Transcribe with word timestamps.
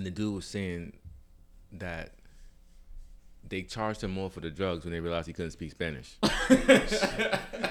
and 0.00 0.06
the 0.06 0.10
dude 0.10 0.34
was 0.34 0.46
saying 0.46 0.94
that 1.72 2.12
they 3.46 3.60
charged 3.60 4.02
him 4.02 4.12
more 4.12 4.30
for 4.30 4.40
the 4.40 4.50
drugs 4.50 4.84
when 4.86 4.92
they 4.94 5.00
realized 5.00 5.26
he 5.26 5.34
couldn't 5.34 5.50
speak 5.50 5.72
Spanish. 5.72 6.16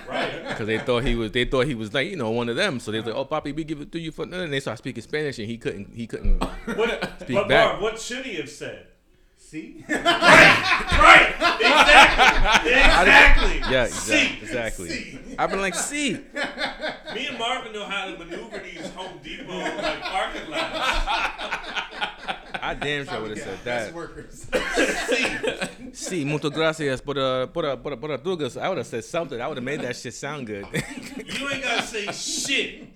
Right. 0.08 0.48
Because 0.48 0.68
they 0.68 0.78
thought 0.80 1.04
he 1.04 1.16
was, 1.16 1.32
they 1.32 1.46
thought 1.46 1.66
he 1.68 1.74
was 1.76 1.94
like, 1.94 2.08
you 2.08 2.16
know, 2.16 2.30
one 2.32 2.50
of 2.50 2.56
them. 2.56 2.80
So 2.80 2.92
they 2.92 2.98
was 3.00 3.06
like, 3.08 3.16
"Oh, 3.16 3.26
Papi, 3.26 3.56
we 3.56 3.64
give 3.64 3.80
it 3.80 3.92
to 3.92 4.00
you 4.00 4.12
for." 4.12 4.24
And 4.24 4.52
they 4.52 4.60
started 4.60 4.78
speaking 4.80 5.04
Spanish, 5.04 5.38
and 5.38 5.48
he 5.48 5.58
couldn't, 5.58 5.94
he 5.94 6.08
couldn't. 6.08 6.44
What, 6.76 7.22
Speak 7.22 7.36
but 7.38 7.48
back. 7.48 7.68
Marv, 7.70 7.82
what 7.82 8.00
should 8.00 8.26
he 8.26 8.36
have 8.36 8.50
said? 8.50 8.88
See? 9.38 9.86
Right. 9.90 10.02
right, 11.00 11.36
Exactly. 11.60 12.72
Exactly. 12.72 13.72
Yeah, 13.72 13.86
See. 13.86 14.38
exactly. 14.42 14.90
exactly. 14.90 15.36
I've 15.38 15.50
been 15.52 15.62
like, 15.62 15.76
"See, 15.76 16.14
Me 16.14 17.28
and 17.28 17.38
Marvin 17.40 17.72
know 17.72 17.86
how 17.86 18.06
to 18.12 18.18
maneuver 18.18 18.60
these 18.60 18.90
Home 18.94 19.20
Depot 19.24 19.58
like 19.60 20.02
parking 20.02 20.50
lots. 20.50 21.79
I 22.62 22.74
damn 22.74 23.06
sure 23.06 23.22
would 23.22 23.38
have 23.38 23.40
said 23.40 23.60
that." 23.64 23.94
workers. 23.94 24.48
Sí, 25.92 26.24
muchas 26.24 26.52
gracias 26.52 27.02
por 27.02 27.18
uh, 27.18 27.48
por 27.48 27.66
uh, 27.66 27.76
por, 27.78 27.94
uh, 27.94 27.98
por 27.98 28.12
uh, 28.12 28.18
drugas. 28.18 28.58
I 28.58 28.70
would 28.70 28.78
have 28.78 28.88
said 28.88 29.04
something. 29.04 29.42
I 29.42 29.48
would 29.48 29.58
have 29.58 29.64
made 29.64 29.82
that 29.82 29.96
shit 29.96 30.14
sound 30.14 30.46
good. 30.46 30.66
You 30.72 31.50
ain't 31.50 31.64
gotta 31.64 31.82
say 31.84 32.06
shit, 32.12 32.90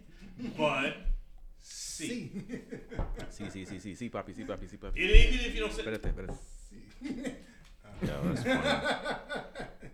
but 0.55 0.95
see. 1.59 2.31
sí, 3.29 3.45
sí, 3.51 3.65
sí, 3.65 3.79
sí, 3.79 3.95
sí, 3.95 4.09
papi, 4.09 4.33
sí, 4.33 4.45
papi, 4.45 4.67
sí, 4.67 4.77
papi. 4.77 4.99
Even 4.99 5.39
if 5.39 5.55
you 5.55 5.61
don't 5.61 5.73
say, 5.73 5.83
Espérate, 5.83 6.09
espérate. 6.09 7.35
Yo, 8.01 8.21
that's 8.23 8.43
funny. 8.43 8.61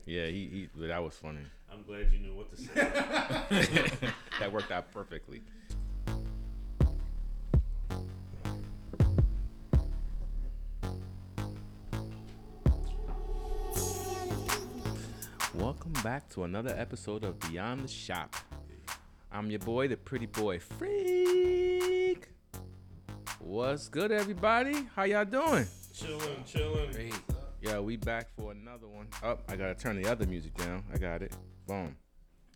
Yeah, 0.05 0.25
he, 0.25 0.69
he 0.75 0.87
that 0.87 1.03
was 1.03 1.15
funny. 1.15 1.41
I'm 1.71 1.83
glad 1.83 2.11
you 2.11 2.19
knew 2.19 2.35
what 2.35 2.49
to 2.49 2.57
say. 2.57 2.73
that 4.39 4.51
worked 4.51 4.71
out 4.71 4.91
perfectly. 4.91 5.41
Welcome 15.59 15.91
back 16.03 16.29
to 16.29 16.45
another 16.45 16.73
episode 16.77 17.25
of 17.25 17.37
Beyond 17.41 17.83
the 17.83 17.87
Shop. 17.89 18.33
I'm 19.29 19.51
your 19.51 19.59
boy, 19.59 19.89
the 19.89 19.97
pretty 19.97 20.25
boy 20.25 20.57
Freak. 20.57 22.29
What's 23.39 23.89
good, 23.89 24.13
everybody? 24.13 24.87
How 24.95 25.03
y'all 25.03 25.25
doing? 25.25 25.67
chilling, 25.93 26.43
chilling. 26.45 27.11
Yeah, 27.61 27.81
we 27.81 27.97
back 27.97 28.29
for 28.37 28.53
another 28.53 28.87
one. 28.87 29.09
Oh, 29.21 29.37
I 29.49 29.57
gotta 29.57 29.75
turn 29.75 30.01
the 30.01 30.09
other 30.09 30.25
music 30.25 30.55
down. 30.55 30.81
I 30.93 30.97
got 30.97 31.21
it. 31.21 31.35
Boom. 31.67 31.93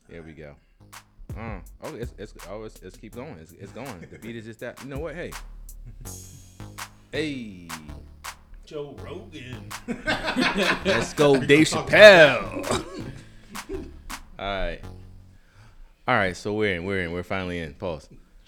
There 0.07 0.23
we 0.23 0.31
go. 0.31 0.55
Uh, 1.37 1.59
oh, 1.81 1.95
it's 1.95 2.13
it's 2.17 2.33
oh, 2.49 2.63
it's, 2.63 2.81
it's 2.81 2.95
keep 2.95 3.15
going. 3.15 3.35
It's, 3.41 3.51
it's 3.51 3.73
going. 3.73 4.07
The 4.09 4.17
beat 4.17 4.37
is 4.37 4.45
just 4.45 4.61
that. 4.61 4.81
You 4.81 4.89
know 4.89 4.99
what? 4.99 5.13
Hey. 5.15 5.31
Hey. 7.11 7.67
Joe 8.65 8.95
Rogan. 9.03 9.69
Let's 10.85 11.13
go, 11.13 11.37
Dave 11.37 11.67
Chappelle. 11.67 12.63
All 14.39 14.45
right. 14.45 14.79
All 16.07 16.15
right. 16.15 16.35
So 16.35 16.53
we're 16.53 16.75
in. 16.75 16.85
We're 16.85 17.01
in. 17.01 17.11
We're 17.11 17.23
finally 17.23 17.59
in. 17.59 17.73
Pause. 17.73 18.07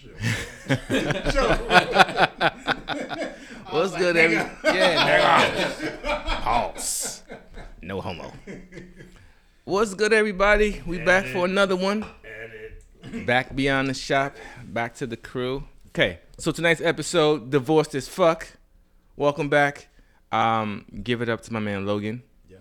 What's 3.68 3.94
good, 3.96 4.16
every? 4.16 4.36
Yeah, 4.36 5.20
nigga. 5.20 6.02
Pause. 6.42 7.22
No 7.82 8.00
homo. 8.00 8.32
What's 9.64 9.92
good, 9.92 10.14
everybody? 10.14 10.82
We 10.86 10.98
back 10.98 11.26
for 11.26 11.44
another 11.44 11.76
one. 11.76 12.06
Edit. 12.24 13.26
Back 13.26 13.54
beyond 13.54 13.90
the 13.90 13.94
shop. 13.94 14.34
Back 14.64 14.94
to 14.94 15.06
the 15.06 15.18
crew. 15.18 15.64
Okay. 15.88 16.20
So 16.38 16.52
tonight's 16.52 16.80
episode, 16.80 17.50
divorced 17.50 17.94
as 17.94 18.08
fuck. 18.08 18.48
Welcome 19.14 19.50
back. 19.50 19.88
Um, 20.36 20.84
give 21.02 21.22
it 21.22 21.30
up 21.30 21.40
to 21.42 21.52
my 21.52 21.60
man 21.60 21.86
Logan. 21.86 22.22
Yeah. 22.48 22.58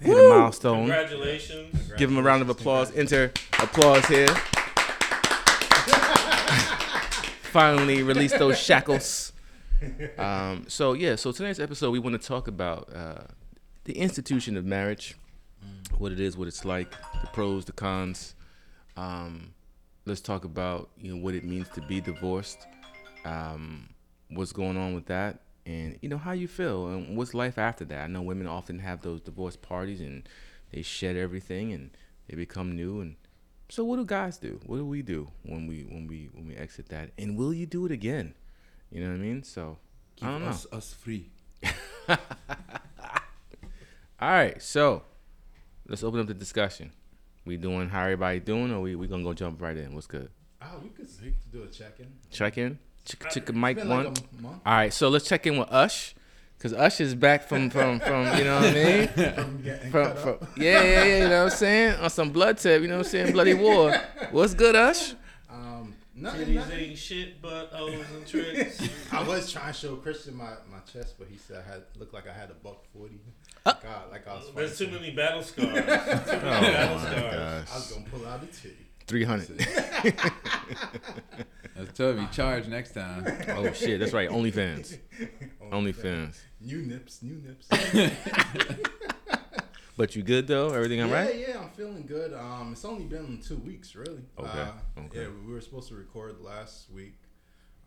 Hit 0.00 0.16
a 0.16 0.28
milestone. 0.28 0.88
Congratulations. 0.88 1.92
Give 1.96 2.10
him 2.10 2.18
a 2.18 2.22
round 2.22 2.42
of 2.42 2.48
applause. 2.48 2.94
Enter 2.96 3.32
applause 3.60 4.04
here. 4.06 4.26
Finally 7.52 8.02
release 8.02 8.32
those 8.32 8.58
shackles. 8.68 9.32
Um, 10.18 10.64
so 10.66 10.94
yeah, 10.94 11.14
so 11.14 11.30
today's 11.30 11.60
episode 11.60 11.92
we 11.92 12.00
want 12.00 12.20
to 12.20 12.26
talk 12.26 12.48
about 12.48 12.92
uh, 12.92 13.22
the 13.84 13.96
institution 13.96 14.56
of 14.56 14.64
marriage, 14.64 15.14
what 15.98 16.10
it 16.10 16.18
is, 16.18 16.36
what 16.36 16.48
it's 16.48 16.64
like, 16.64 16.90
the 17.20 17.28
pros, 17.32 17.66
the 17.66 17.72
cons. 17.72 18.34
Um, 18.96 19.54
let's 20.06 20.20
talk 20.20 20.44
about 20.44 20.90
you 20.98 21.14
know 21.14 21.22
what 21.22 21.34
it 21.34 21.44
means 21.44 21.68
to 21.70 21.80
be 21.82 22.00
divorced, 22.00 22.66
um, 23.24 23.90
what's 24.30 24.52
going 24.52 24.76
on 24.76 24.94
with 24.94 25.06
that, 25.06 25.40
and 25.66 25.98
you 26.02 26.08
know 26.08 26.18
how 26.18 26.32
you 26.32 26.48
feel 26.48 26.88
and 26.88 27.16
what's 27.16 27.34
life 27.34 27.58
after 27.58 27.84
that. 27.86 28.04
I 28.04 28.06
know 28.06 28.22
women 28.22 28.46
often 28.46 28.80
have 28.80 29.02
those 29.02 29.20
divorce 29.20 29.56
parties 29.56 30.00
and 30.00 30.28
they 30.72 30.82
shed 30.82 31.16
everything 31.16 31.72
and 31.72 31.90
they 32.28 32.36
become 32.36 32.72
new 32.72 33.00
and 33.00 33.16
so 33.68 33.82
what 33.84 33.96
do 33.96 34.04
guys 34.04 34.36
do? 34.36 34.60
What 34.66 34.76
do 34.76 34.86
we 34.86 35.02
do 35.02 35.28
when 35.42 35.66
we 35.66 35.82
when 35.82 36.06
we 36.06 36.28
when 36.32 36.46
we 36.48 36.54
exit 36.54 36.88
that? 36.90 37.10
And 37.18 37.36
will 37.36 37.52
you 37.54 37.66
do 37.66 37.86
it 37.86 37.92
again? 37.92 38.34
You 38.90 39.02
know 39.02 39.08
what 39.10 39.16
I 39.16 39.18
mean? 39.18 39.42
So 39.42 39.78
I 40.22 40.26
don't 40.26 40.42
know. 40.42 40.48
us, 40.48 40.66
us 40.70 40.92
free. 40.92 41.30
All 42.08 42.16
right, 44.20 44.62
so 44.62 45.02
let's 45.88 46.04
open 46.04 46.20
up 46.20 46.26
the 46.26 46.34
discussion. 46.34 46.92
We 47.44 47.56
doing 47.56 47.88
how 47.88 48.02
everybody 48.02 48.40
doing, 48.40 48.72
or 48.72 48.80
we 48.80 48.94
we 48.94 49.06
gonna 49.06 49.24
go 49.24 49.34
jump 49.34 49.60
right 49.60 49.76
in? 49.76 49.94
What's 49.94 50.06
good? 50.06 50.30
Oh, 50.62 50.80
we 50.82 50.88
could 50.90 51.08
do 51.52 51.64
a 51.64 51.66
check-in. 51.66 52.06
Check 52.30 52.56
in. 52.58 52.70
Chick, 52.70 52.78
chick, 52.78 52.78
It's 53.06 53.50
mic 53.52 53.76
been 53.76 53.88
one. 53.88 54.04
like. 54.06 54.18
All 54.44 54.58
right, 54.66 54.92
so 54.92 55.08
let's 55.08 55.28
check 55.28 55.46
in 55.46 55.58
with 55.58 55.68
Ush, 55.70 56.14
cause 56.58 56.72
Ush 56.72 57.00
is 57.00 57.14
back 57.14 57.46
from 57.48 57.68
from 57.70 58.00
from 58.00 58.36
you 58.38 58.44
know 58.44 58.56
what 58.60 58.70
I 58.70 58.72
mean? 58.74 59.08
From 59.34 59.62
getting 59.62 59.90
From, 59.90 60.04
cut 60.06 60.18
from 60.18 60.30
up. 60.30 60.48
yeah 60.56 60.82
yeah 60.82 61.04
yeah, 61.04 61.16
you 61.24 61.28
know 61.28 61.44
what 61.44 61.52
I'm 61.52 61.58
saying? 61.58 62.00
On 62.00 62.10
some 62.10 62.30
blood 62.30 62.58
tip, 62.58 62.80
you 62.82 62.88
know 62.88 62.98
what 62.98 63.06
I'm 63.06 63.10
saying? 63.10 63.32
Bloody 63.32 63.54
war. 63.54 63.94
What's 64.30 64.54
good, 64.54 64.74
Ush? 64.74 65.14
Um, 65.50 65.94
nothing, 66.14 66.46
Titties 66.48 66.54
nothing. 66.54 66.78
ain't 66.80 66.98
shit 66.98 67.42
but 67.42 67.70
O's 67.74 67.92
and 68.14 68.26
tricks. 68.26 68.88
I 69.12 69.22
was 69.22 69.52
trying 69.52 69.72
to 69.72 69.78
show 69.78 69.96
Christian 69.96 70.36
my, 70.36 70.50
my 70.70 70.78
chest, 70.90 71.16
but 71.18 71.28
he 71.28 71.36
said 71.36 71.62
I 71.66 71.70
had 71.72 71.82
looked 71.98 72.14
like 72.14 72.26
I 72.28 72.32
had 72.32 72.50
a 72.50 72.54
buck 72.54 72.84
forty. 72.92 73.20
Uh. 73.66 73.72
God, 73.82 74.10
like 74.10 74.26
I 74.26 74.34
was. 74.34 74.50
There's 74.54 74.78
too 74.78 74.88
many 74.88 75.10
battle 75.10 75.42
scars. 75.42 75.68
Too 75.68 75.80
many 75.80 75.86
Oh 75.86 76.26
battle 76.30 76.96
my 76.96 77.02
scars. 77.04 77.34
gosh. 77.34 77.72
I 77.72 77.76
was 77.76 77.92
gonna 77.92 78.06
pull 78.10 78.26
out 78.26 78.42
a 78.42 78.46
titty. 78.46 78.86
Three 79.06 79.24
hundred. 79.24 79.58
Let's 81.76 81.92
tell 81.94 82.14
you, 82.18 82.26
charge 82.32 82.66
next 82.68 82.92
time. 82.92 83.26
Oh 83.48 83.72
shit, 83.72 84.00
that's 84.00 84.12
right. 84.12 84.28
OnlyFans. 84.30 84.98
OnlyFans. 85.70 86.38
New 86.60 86.82
nips, 86.82 87.22
new 87.22 87.36
nips. 87.36 87.68
But 89.96 90.16
you 90.16 90.24
good 90.24 90.48
though? 90.48 90.70
Everything 90.70 91.00
all 91.02 91.08
yeah, 91.08 91.14
right? 91.14 91.38
yeah, 91.48 91.60
I'm 91.60 91.70
feeling 91.70 92.04
good. 92.04 92.32
Um, 92.34 92.70
it's 92.72 92.84
only 92.84 93.04
been 93.04 93.40
two 93.40 93.58
weeks, 93.58 93.94
really. 93.94 94.22
Okay, 94.36 94.48
Uh, 94.58 94.72
okay. 95.04 95.20
Yeah, 95.22 95.28
we 95.46 95.52
were 95.52 95.60
supposed 95.60 95.86
to 95.90 95.94
record 95.94 96.40
last 96.40 96.90
week. 96.90 97.14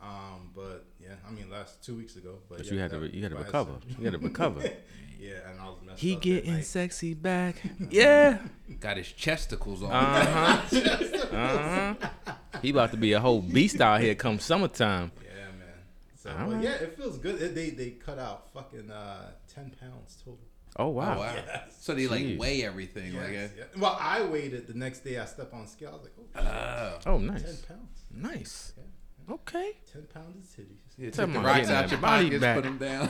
Um, 0.01 0.51
but 0.55 0.85
yeah, 1.01 1.15
I 1.27 1.31
mean, 1.31 1.49
last 1.49 1.83
two 1.83 1.95
weeks 1.95 2.15
ago. 2.15 2.35
But, 2.49 2.59
But 2.59 2.67
yeah, 2.67 2.73
you 2.73 2.79
had 2.79 2.91
to 2.91 3.15
you 3.15 3.23
had 3.23 3.31
to 3.31 3.37
recover. 3.37 3.71
You 3.97 4.05
had 4.05 4.13
to 4.13 4.19
recover. 4.19 4.61
yeah, 5.19 5.49
and 5.49 5.59
I 5.59 5.65
was 5.65 5.77
messed 5.85 5.99
He 5.99 6.13
up 6.13 6.19
that 6.21 6.23
getting 6.23 6.61
sexy 6.61 7.13
back. 7.13 7.55
Yeah. 7.89 8.37
Got 8.79 8.97
his 8.97 9.07
chesticles 9.11 9.81
on. 9.83 9.91
Uh 9.91 10.61
huh. 10.61 10.79
Uh 11.37 11.95
huh. 12.25 12.33
He 12.61 12.69
about 12.71 12.91
to 12.91 12.97
be 12.97 13.13
a 13.13 13.19
whole 13.19 13.41
beast 13.41 13.81
out 13.81 14.01
here 14.01 14.15
come 14.15 14.39
summertime. 14.39 15.11
Yeah, 15.23 15.29
man. 15.59 15.67
So, 16.15 16.31
but 16.37 16.53
right. 16.55 16.63
yeah, 16.63 16.71
it 16.75 16.97
feels 16.97 17.17
good. 17.17 17.41
It, 17.41 17.53
they 17.55 17.69
they 17.71 17.91
cut 17.91 18.17
out 18.19 18.51
fucking 18.53 18.89
uh, 18.89 19.31
ten 19.53 19.71
pounds 19.79 20.15
total. 20.23 20.39
Oh 20.79 20.85
Oh, 20.85 20.89
wow. 20.89 21.17
wow. 21.19 21.33
Yes. 21.35 21.77
So 21.79 21.93
they 21.95 22.07
like 22.07 22.21
Jeez. 22.21 22.37
weigh 22.37 22.63
everything, 22.63 23.15
like 23.15 23.31
Yes, 23.31 23.51
it. 23.51 23.57
yeah. 23.75 23.81
Well, 23.81 23.97
I 23.99 24.21
weighed 24.23 24.53
it 24.53 24.67
the 24.67 24.73
next 24.75 24.99
day. 24.99 25.17
I 25.17 25.25
stepped 25.25 25.53
on 25.53 25.65
scale. 25.67 25.89
I 25.89 25.93
was 25.93 26.03
like, 26.03 26.13
oh, 26.19 26.23
shit, 26.35 26.47
Oh. 26.47 27.13
Oh 27.13 27.17
ten 27.17 27.27
nice. 27.27 27.61
pounds. 27.61 28.01
Nice. 28.11 28.73
Yeah. 28.77 28.83
Okay. 29.29 29.73
Ten 29.91 30.03
pounds 30.13 30.57
of 30.57 30.65
titties. 30.65 30.77
Yeah, 30.97 31.09
Tell 31.09 31.25
took 31.25 31.33
the 31.35 31.41
rocks 31.41 31.69
out 31.69 31.91
your 31.91 31.99
body 31.99 32.25
pockets, 32.39 32.41
back. 32.41 32.55
put 32.55 32.63
them 32.63 32.77
down. 32.77 33.09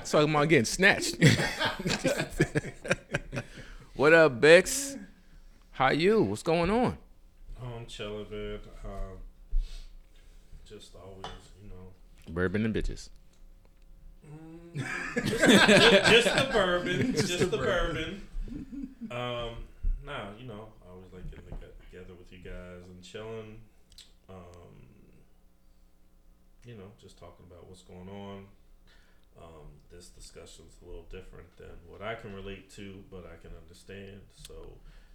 Talking 0.04 0.30
about 0.30 0.48
getting 0.48 0.64
snatched. 0.64 1.16
what 3.94 4.14
up, 4.14 4.40
Bex? 4.40 4.96
How 5.72 5.90
you? 5.90 6.22
What's 6.22 6.42
going 6.42 6.70
on? 6.70 6.96
Oh, 7.62 7.66
I'm 7.76 7.86
chilling, 7.86 8.26
man. 8.30 8.58
Um, 8.84 9.18
just 10.66 10.94
always, 10.94 11.26
you 11.62 11.68
know, 11.68 11.92
Bourbon 12.32 12.64
and 12.64 12.74
bitches. 12.74 13.10
just, 14.74 15.44
just 15.44 16.34
the 16.36 16.48
bourbon, 16.52 17.12
just, 17.12 17.38
the 17.38 17.44
the 17.46 17.56
bourbon. 17.56 18.22
bourbon. 18.50 19.10
Um, 19.10 19.50
nah, 20.04 20.28
you 20.38 20.46
know, 20.46 20.68
I 20.86 20.90
always 20.92 21.12
like 21.12 21.30
getting 21.30 21.44
toge- 21.46 21.84
together 21.90 22.14
with 22.18 22.30
you 22.32 22.38
guys 22.38 22.86
and 22.88 23.02
chilling. 23.02 23.58
Um, 24.28 24.36
you 26.68 26.74
know, 26.74 26.92
just 27.00 27.18
talking 27.18 27.46
about 27.50 27.66
what's 27.66 27.82
going 27.82 28.08
on. 28.10 28.44
Um, 29.40 29.68
this 29.90 30.08
discussion's 30.10 30.76
a 30.82 30.86
little 30.86 31.06
different 31.10 31.56
than 31.56 31.70
what 31.86 32.02
I 32.02 32.14
can 32.14 32.34
relate 32.34 32.70
to, 32.74 33.02
but 33.10 33.24
I 33.24 33.40
can 33.40 33.56
understand. 33.56 34.20
So, 34.46 34.54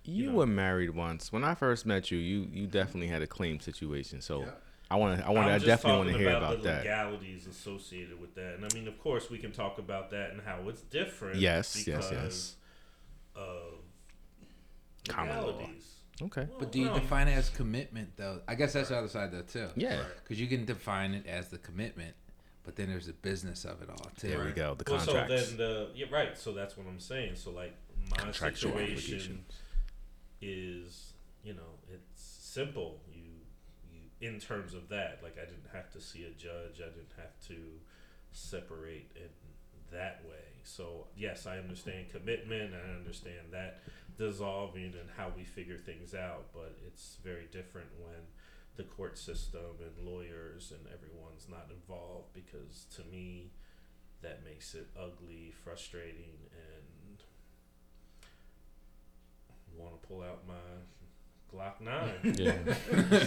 You 0.04 0.28
know. 0.28 0.38
were 0.38 0.48
married 0.48 0.90
once. 0.92 1.32
When 1.32 1.44
I 1.44 1.54
first 1.54 1.86
met 1.86 2.10
you, 2.10 2.18
you 2.18 2.48
you 2.52 2.66
definitely 2.68 3.08
had 3.08 3.22
a 3.22 3.28
claim 3.28 3.60
situation. 3.60 4.22
So 4.22 4.42
Yeah. 4.42 4.52
I 4.90 4.96
want 4.96 5.20
to. 5.20 5.26
I 5.26 5.30
want. 5.30 5.48
I'm 5.48 5.54
I 5.54 5.58
just 5.58 5.66
definitely 5.66 5.98
want 6.00 6.12
to 6.12 6.18
hear 6.18 6.38
about 6.38 6.58
the 6.58 6.64
that. 6.70 6.78
legalities 6.80 7.48
associated 7.48 8.20
with 8.20 8.34
that, 8.36 8.56
and 8.56 8.66
I 8.66 8.74
mean, 8.76 8.88
of 8.88 9.00
course, 9.00 9.30
we 9.30 9.38
can 9.38 9.52
talk 9.52 9.78
about 9.78 10.10
that 10.12 10.32
and 10.32 10.42
how 10.42 10.68
it's 10.70 10.82
different. 10.82 11.40
Yes, 11.40 11.76
yes, 11.88 12.10
because 12.10 12.12
yes. 12.12 12.56
Of 13.36 13.74
Common 15.08 15.36
law. 15.42 15.70
Legalities. 16.22 16.38
Okay. 16.44 16.54
But 16.60 16.72
do 16.72 16.80
you 16.80 16.86
no, 16.86 16.96
define 16.96 17.28
it 17.28 17.38
as 17.38 17.50
commitment 17.50 18.16
though? 18.18 18.42
I 18.48 18.56
guess 18.56 18.74
that's 18.74 18.90
the 18.90 18.98
other 18.98 19.08
side 19.08 19.32
though 19.32 19.42
too. 19.42 19.70
Yeah. 19.76 20.04
Because 20.24 20.40
you 20.40 20.48
can 20.48 20.66
define 20.66 21.14
it 21.14 21.26
as 21.28 21.50
the 21.50 21.58
commitment, 21.58 22.16
but 22.64 22.76
then 22.76 22.90
there's 22.90 23.08
the 23.08 23.14
business 23.14 23.66
of 23.66 23.82
it 23.82 23.90
all 23.90 24.12
too. 24.20 24.30
There 24.30 24.44
we 24.44 24.52
go. 24.52 24.76
The 24.76 24.90
Well, 24.90 25.00
so 25.00 25.14
contracts. 25.14 25.50
then 25.50 25.58
the 25.58 25.90
yeah, 25.96 26.06
right. 26.12 26.38
So 26.38 26.52
that's 26.52 26.78
what 26.78 26.88
I'm 26.88 27.00
saying. 27.00 27.36
So 27.36 27.52
like 27.52 27.76
my 28.10 28.18
Contractual 28.18 28.74
situation 28.74 29.46
is, 30.42 31.14
you 31.44 31.54
know, 31.54 31.80
it's 31.92 32.22
simple. 32.22 33.00
You, 33.12 33.22
you 33.92 34.30
in 34.30 34.40
terms 34.40 34.74
of 34.74 34.90
that, 34.90 35.20
like 35.24 35.38
I 35.38 35.46
didn't 35.46 35.70
have 35.74 35.92
to 35.94 36.02
see 36.02 36.24
a 36.24 36.32
judge. 36.32 36.80
I 36.80 36.90
didn't 36.90 37.14
have 37.18 37.40
to 37.48 37.56
separate 38.32 39.12
in 39.16 39.30
that 39.92 40.22
way. 40.28 40.36
So 40.64 41.08
yes, 41.16 41.46
I 41.46 41.58
understand 41.58 42.10
commitment. 42.12 42.74
I 42.74 42.98
understand 42.98 43.52
that 43.52 43.82
dissolving 44.18 44.94
and 45.00 45.10
how 45.18 45.32
we 45.36 45.44
figure 45.44 45.78
things 45.78 46.14
out. 46.14 46.48
But 46.54 46.78
it's 46.86 47.18
very 47.24 47.48
different 47.52 47.88
when 48.00 48.28
the 48.76 48.84
court 48.84 49.18
system 49.18 49.78
and 49.80 50.08
lawyers 50.08 50.72
and 50.72 50.88
everyone's 50.92 51.48
not 51.50 51.70
involved 51.72 52.34
because 52.34 52.86
to 52.96 53.04
me 53.04 53.52
that 54.22 54.44
makes 54.46 54.74
it 54.74 54.88
ugly, 54.98 55.54
frustrating, 55.64 56.48
and 56.52 57.20
want 59.78 60.02
to 60.02 60.08
pull 60.08 60.22
out 60.22 60.42
my 60.48 60.54
Glock 61.54 61.82
nine. 61.82 62.14
Yeah. 62.38 62.56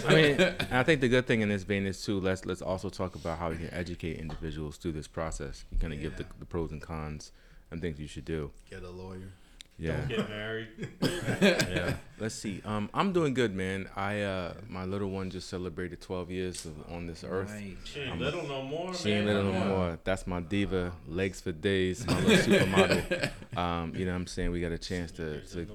I 0.07 0.15
mean, 0.15 0.55
I 0.71 0.83
think 0.83 1.01
the 1.01 1.07
good 1.07 1.27
thing 1.27 1.41
in 1.41 1.49
this 1.49 1.63
vein 1.63 1.85
is 1.85 2.03
too. 2.03 2.19
Let's 2.19 2.45
let's 2.45 2.61
also 2.61 2.89
talk 2.89 3.15
about 3.15 3.39
how 3.39 3.51
you 3.51 3.57
can 3.57 3.73
educate 3.73 4.17
individuals 4.17 4.77
through 4.77 4.93
this 4.93 5.07
process. 5.07 5.63
You 5.71 5.77
kind 5.77 5.93
of 5.93 6.01
give 6.01 6.17
the, 6.17 6.25
the 6.39 6.45
pros 6.45 6.71
and 6.71 6.81
cons 6.81 7.31
and 7.71 7.81
things 7.81 7.99
you 7.99 8.07
should 8.07 8.25
do. 8.25 8.51
Get 8.69 8.83
a 8.83 8.89
lawyer. 8.89 9.31
Yeah. 9.79 10.01
Get 10.07 10.27
married. 10.29 10.69
yeah. 11.01 11.93
Let's 12.19 12.33
see. 12.33 12.63
Um, 12.65 12.89
I'm 12.95 13.13
doing 13.13 13.35
good, 13.35 13.53
man. 13.55 13.87
I 13.95 14.21
uh, 14.21 14.53
my 14.67 14.85
little 14.85 15.09
one 15.11 15.29
just 15.29 15.49
celebrated 15.49 16.01
12 16.01 16.31
years 16.31 16.65
of, 16.65 16.73
on 16.91 17.05
this 17.05 17.23
earth. 17.23 17.51
Nice. 17.53 17.75
She 17.83 17.99
ain't 17.99 18.09
I'm- 18.09 18.19
little 18.19 18.47
no 18.47 18.63
more. 18.63 18.93
She 18.95 19.11
ain't 19.11 19.25
man. 19.27 19.35
little 19.35 19.51
no 19.53 19.59
Come 19.59 19.67
more. 19.69 19.99
That's 20.03 20.25
my 20.25 20.39
diva, 20.41 20.93
legs 21.07 21.41
for 21.41 21.51
days, 21.51 22.07
my 22.07 22.19
little 22.21 22.37
supermodel. 22.59 23.31
Um, 23.57 23.93
you 23.95 24.05
know 24.05 24.11
what 24.11 24.17
I'm 24.17 24.27
saying? 24.27 24.51
We 24.51 24.61
got 24.61 24.71
a 24.71 24.77
chance 24.77 25.11
to, 25.13 25.41
to 25.41 25.67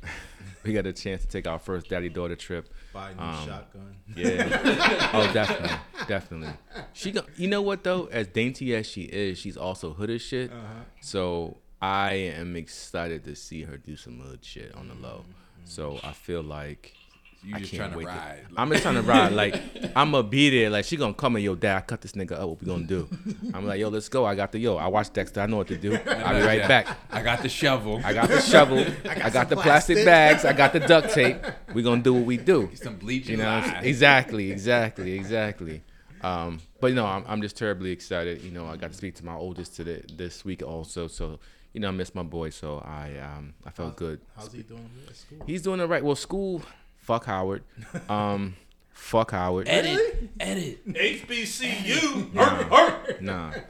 we 0.64 0.74
got 0.74 0.84
a 0.86 0.92
chance 0.92 1.22
to 1.22 1.28
take 1.28 1.46
our 1.46 1.58
first 1.58 1.88
daddy 1.88 2.10
daughter 2.10 2.36
trip. 2.36 2.68
Buy 2.92 3.10
a 3.12 3.18
Um, 3.22 3.46
shotgun. 3.46 3.96
Yeah. 4.14 5.10
oh, 5.14 5.32
definitely, 5.32 5.76
definitely. 6.08 6.48
She 6.92 7.12
go. 7.12 7.22
You 7.36 7.48
know 7.48 7.62
what 7.62 7.84
though? 7.84 8.06
As 8.12 8.26
dainty 8.26 8.74
as 8.74 8.86
she 8.86 9.02
is, 9.02 9.38
she's 9.38 9.56
also 9.56 9.94
hood 9.94 10.10
as 10.10 10.20
shit. 10.20 10.50
Uh-huh. 10.52 10.82
So 11.00 11.56
I 11.80 12.12
am 12.14 12.56
excited 12.56 13.24
to 13.24 13.34
see 13.36 13.62
her 13.62 13.76
do 13.76 13.96
some 13.96 14.18
hood 14.20 14.44
shit 14.44 14.74
on 14.74 14.88
the 14.88 14.94
low. 14.94 15.24
So 15.64 15.98
I 16.02 16.12
feel 16.12 16.42
like 16.42 16.94
You 17.42 17.56
I 17.56 17.58
just 17.58 17.72
can't 17.72 17.80
trying 17.80 17.90
to 17.92 17.98
wait. 17.98 18.06
ride. 18.06 18.46
I'm 18.56 18.70
just 18.70 18.82
trying 18.82 18.94
to 18.94 19.02
ride. 19.02 19.32
Like 19.32 19.54
I'm 19.96 20.12
gonna 20.12 20.22
be 20.22 20.48
there. 20.50 20.70
Like 20.70 20.84
she 20.84 20.96
gonna 20.96 21.12
come 21.12 21.36
and 21.36 21.44
yo, 21.44 21.54
dad, 21.54 21.76
I 21.76 21.80
cut 21.82 22.00
this 22.00 22.12
nigga 22.12 22.32
up. 22.32 22.48
What 22.48 22.60
we 22.62 22.66
gonna 22.66 22.84
do? 22.86 23.08
I'm 23.52 23.66
like, 23.66 23.78
yo, 23.80 23.88
let's 23.88 24.08
go. 24.08 24.24
I 24.24 24.34
got 24.34 24.52
the 24.52 24.58
yo. 24.58 24.76
I 24.76 24.86
watched 24.86 25.12
Dexter. 25.14 25.40
I 25.42 25.46
know 25.46 25.58
what 25.58 25.68
to 25.68 25.76
do. 25.76 25.94
I'll 26.06 26.40
be 26.40 26.46
right 26.46 26.58
Yeah. 26.60 26.68
back. 26.68 26.96
I 27.10 27.22
got 27.22 27.42
the 27.42 27.48
shovel. 27.48 28.00
I 28.04 28.12
got 28.14 28.28
the 28.28 28.40
shovel. 28.40 28.78
I 29.10 29.28
got, 29.30 29.48
the 29.48 29.56
plastic 29.56 29.96
plastic. 29.96 30.04
bags. 30.06 30.44
I 30.44 30.52
got 30.54 30.72
the 30.72 30.80
duct 30.80 31.10
tape. 31.12 31.36
We 31.74 31.82
gonna 31.82 32.00
do 32.02 32.14
what 32.14 32.24
we 32.24 32.36
do. 32.38 32.68
Get 32.68 32.78
some 32.78 32.96
bleach 32.96 33.28
You 33.28 33.36
know, 33.36 33.44
what 33.44 33.50
I'm 33.52 33.62
lye. 33.64 33.72
saying? 33.74 33.84
exactly, 33.84 34.50
exactly, 34.50 35.12
exactly. 35.12 35.82
Um, 36.22 36.60
but 36.80 36.88
you 36.88 36.94
know, 36.94 37.06
I'm, 37.06 37.24
I'm 37.28 37.42
just 37.42 37.56
terribly 37.56 37.90
excited. 37.90 38.40
You 38.42 38.50
know, 38.50 38.66
I 38.66 38.76
got 38.76 38.90
to 38.92 38.96
speak 38.96 39.14
to 39.16 39.24
my 39.24 39.34
oldest 39.34 39.76
today 39.76 40.02
this 40.16 40.44
week 40.44 40.62
also. 40.62 41.06
So 41.08 41.38
you 41.76 41.80
know, 41.80 41.88
I 41.88 41.90
miss 41.90 42.14
my 42.14 42.22
boy. 42.22 42.48
So 42.48 42.78
I 42.78 43.18
um, 43.18 43.52
I 43.66 43.70
felt 43.70 43.96
good. 43.96 44.18
How's 44.34 44.50
he 44.50 44.62
doing 44.62 44.88
at 45.06 45.14
school? 45.14 45.44
He's 45.46 45.60
doing 45.60 45.78
it 45.78 45.84
right. 45.84 46.02
Well, 46.02 46.16
school, 46.16 46.62
fuck 46.96 47.26
Howard. 47.26 47.62
Um, 48.08 48.56
fuck 48.94 49.32
Howard. 49.32 49.68
Edit, 49.68 50.30
edit. 50.40 50.88
HBCU. 50.88 52.32
Nah. 52.32 52.44
Hurt, 52.44 53.06
hurt. 53.06 53.22
Nah. 53.22 53.52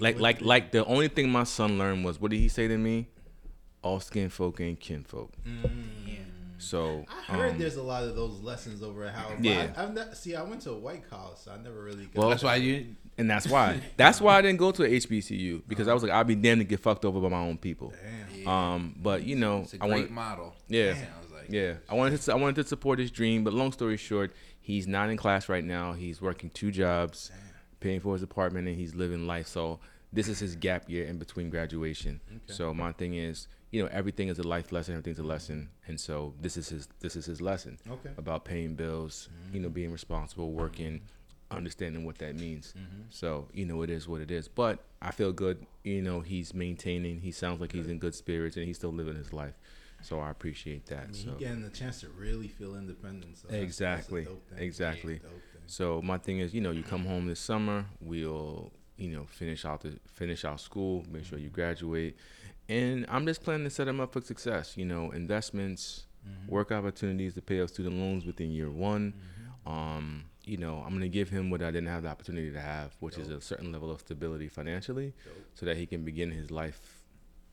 Like 0.00 0.18
like 0.18 0.40
like 0.40 0.72
the 0.72 0.84
only 0.86 1.06
thing 1.06 1.30
my 1.30 1.44
son 1.44 1.78
learned 1.78 2.04
was 2.04 2.20
what 2.20 2.32
did 2.32 2.38
he 2.38 2.48
say 2.48 2.66
to 2.66 2.76
me? 2.76 3.06
All 3.80 4.00
skin 4.00 4.28
folk 4.28 4.60
ain't 4.60 4.80
kinfolk. 4.80 5.30
So 6.58 7.04
I 7.08 7.32
heard 7.36 7.52
um, 7.52 7.58
there's 7.58 7.76
a 7.76 7.82
lot 7.82 8.02
of 8.04 8.16
those 8.16 8.40
lessons 8.40 8.82
over 8.82 9.04
at 9.04 9.14
Howard. 9.14 9.44
Yeah. 9.44 9.52
Yeah. 9.64 9.72
I, 9.76 9.82
I've 9.84 9.94
not, 9.94 10.16
see, 10.16 10.34
I 10.34 10.42
went 10.42 10.60
to 10.62 10.70
a 10.72 10.78
white 10.78 11.08
college, 11.08 11.38
so 11.38 11.52
I 11.52 11.56
never 11.62 11.82
really 11.82 12.04
got 12.06 12.16
Well, 12.16 12.28
That's 12.30 12.42
why 12.42 12.56
you. 12.56 12.94
and 13.16 13.30
that's 13.30 13.46
why. 13.48 13.80
That's 13.96 14.20
why 14.20 14.36
I 14.38 14.42
didn't 14.42 14.58
go 14.58 14.70
to 14.72 14.82
a 14.84 14.88
HBCU 14.88 15.62
because 15.68 15.88
I 15.88 15.94
was 15.94 16.02
like, 16.02 16.12
I'd 16.12 16.26
be 16.26 16.34
damned 16.34 16.60
to 16.60 16.64
get 16.64 16.80
fucked 16.80 17.04
over 17.04 17.20
by 17.20 17.28
my 17.28 17.38
own 17.38 17.58
people. 17.58 17.92
Damn. 18.34 18.48
Um, 18.48 18.94
but 19.00 19.22
you 19.24 19.36
know, 19.36 19.60
It's 19.60 19.74
a 19.74 19.82
I 19.82 19.88
great 19.88 20.00
want, 20.02 20.10
model. 20.10 20.54
yeah, 20.68 20.94
Sounds 20.94 21.32
like. 21.32 21.46
yeah, 21.48 21.74
I 21.88 21.94
wanted 21.94 22.20
to, 22.20 22.32
I 22.32 22.36
wanted 22.36 22.56
to 22.62 22.68
support 22.68 22.98
his 22.98 23.10
dream. 23.10 23.44
But 23.44 23.52
long 23.54 23.72
story 23.72 23.96
short, 23.96 24.32
he's 24.60 24.86
not 24.86 25.10
in 25.10 25.16
class 25.16 25.48
right 25.48 25.64
now. 25.64 25.92
He's 25.92 26.20
working 26.20 26.50
two 26.50 26.70
jobs, 26.70 27.30
paying 27.80 28.00
for 28.00 28.14
his 28.14 28.22
apartment, 28.22 28.66
and 28.68 28.76
he's 28.76 28.94
living 28.94 29.26
life. 29.26 29.46
So 29.46 29.78
this 30.12 30.26
is 30.28 30.38
his 30.38 30.56
gap 30.56 30.88
year 30.88 31.04
in 31.06 31.18
between 31.18 31.50
graduation. 31.50 32.20
Okay. 32.30 32.52
So 32.52 32.72
my 32.74 32.92
thing 32.92 33.14
is, 33.14 33.46
you 33.70 33.82
know, 33.82 33.88
everything 33.92 34.28
is 34.28 34.38
a 34.38 34.42
life 34.42 34.72
lesson. 34.72 34.94
Everything's 34.94 35.18
a 35.18 35.22
lesson, 35.24 35.68
and 35.86 35.98
so 36.00 36.34
this 36.40 36.56
is 36.56 36.68
his, 36.68 36.88
this 37.00 37.16
is 37.16 37.26
his 37.26 37.40
lesson 37.40 37.78
Okay. 37.90 38.10
about 38.16 38.44
paying 38.44 38.74
bills, 38.74 39.28
you 39.52 39.60
know, 39.60 39.68
being 39.68 39.92
responsible, 39.92 40.52
working, 40.52 41.02
understanding 41.50 42.04
what 42.04 42.18
that 42.18 42.36
means. 42.36 42.74
Mm-hmm. 42.76 43.02
So, 43.10 43.48
you 43.52 43.64
know, 43.64 43.82
it 43.82 43.90
is 43.90 44.08
what 44.08 44.20
it 44.20 44.30
is. 44.30 44.48
But 44.48 44.84
I 45.00 45.10
feel 45.10 45.32
good, 45.32 45.66
you 45.84 46.02
know, 46.02 46.20
he's 46.20 46.54
maintaining, 46.54 47.20
he 47.20 47.32
sounds 47.32 47.60
like 47.60 47.72
he's 47.72 47.88
in 47.88 47.98
good 47.98 48.14
spirits 48.14 48.56
and 48.56 48.66
he's 48.66 48.76
still 48.76 48.92
living 48.92 49.16
his 49.16 49.32
life. 49.32 49.54
So 50.02 50.20
I 50.20 50.30
appreciate 50.30 50.86
that. 50.86 51.04
I 51.04 51.06
mean, 51.06 51.14
so 51.14 51.32
getting 51.32 51.62
the 51.62 51.70
chance 51.70 52.00
to 52.00 52.08
really 52.08 52.48
feel 52.48 52.76
independent. 52.76 53.38
So 53.38 53.48
Exactly. 53.48 54.22
That's 54.22 54.30
a 54.30 54.34
dope 54.34 54.50
thing. 54.50 54.58
Exactly. 54.60 55.20
So 55.66 56.00
my 56.02 56.18
thing 56.18 56.38
is, 56.38 56.54
you 56.54 56.60
know, 56.60 56.70
you 56.70 56.82
come 56.82 57.04
home 57.04 57.26
this 57.26 57.40
summer, 57.40 57.84
we'll, 58.00 58.72
you 58.96 59.10
know, 59.10 59.26
finish 59.28 59.64
out 59.64 59.82
the 59.82 59.98
finish 60.12 60.44
out 60.44 60.60
school, 60.60 61.04
make 61.10 61.24
sure 61.24 61.38
you 61.38 61.46
mm-hmm. 61.46 61.54
graduate. 61.54 62.16
And 62.68 63.06
I'm 63.08 63.26
just 63.26 63.42
planning 63.42 63.64
to 63.64 63.70
set 63.70 63.88
him 63.88 64.00
up 64.00 64.12
for 64.12 64.20
success, 64.20 64.76
you 64.76 64.84
know, 64.84 65.10
investments, 65.10 66.06
mm-hmm. 66.26 66.50
work 66.52 66.70
opportunities 66.70 67.34
to 67.34 67.42
pay 67.42 67.60
off 67.62 67.70
student 67.70 67.96
loans 67.96 68.26
within 68.26 68.50
year 68.50 68.70
one. 68.70 69.14
Mm-hmm. 69.14 69.72
Um, 69.72 70.24
you 70.44 70.56
know, 70.56 70.82
I'm 70.84 70.92
gonna 70.94 71.08
give 71.08 71.28
him 71.28 71.50
what 71.50 71.62
I 71.62 71.70
didn't 71.70 71.88
have 71.88 72.04
the 72.04 72.08
opportunity 72.08 72.50
to 72.50 72.60
have, 72.60 72.96
which 73.00 73.18
is 73.18 73.28
a 73.28 73.40
certain 73.40 73.70
level 73.70 73.90
of 73.90 74.00
stability 74.00 74.48
financially, 74.48 75.12
Dope. 75.24 75.34
so 75.54 75.66
that 75.66 75.76
he 75.76 75.84
can 75.84 76.04
begin 76.04 76.30
his 76.30 76.50
life, 76.50 77.02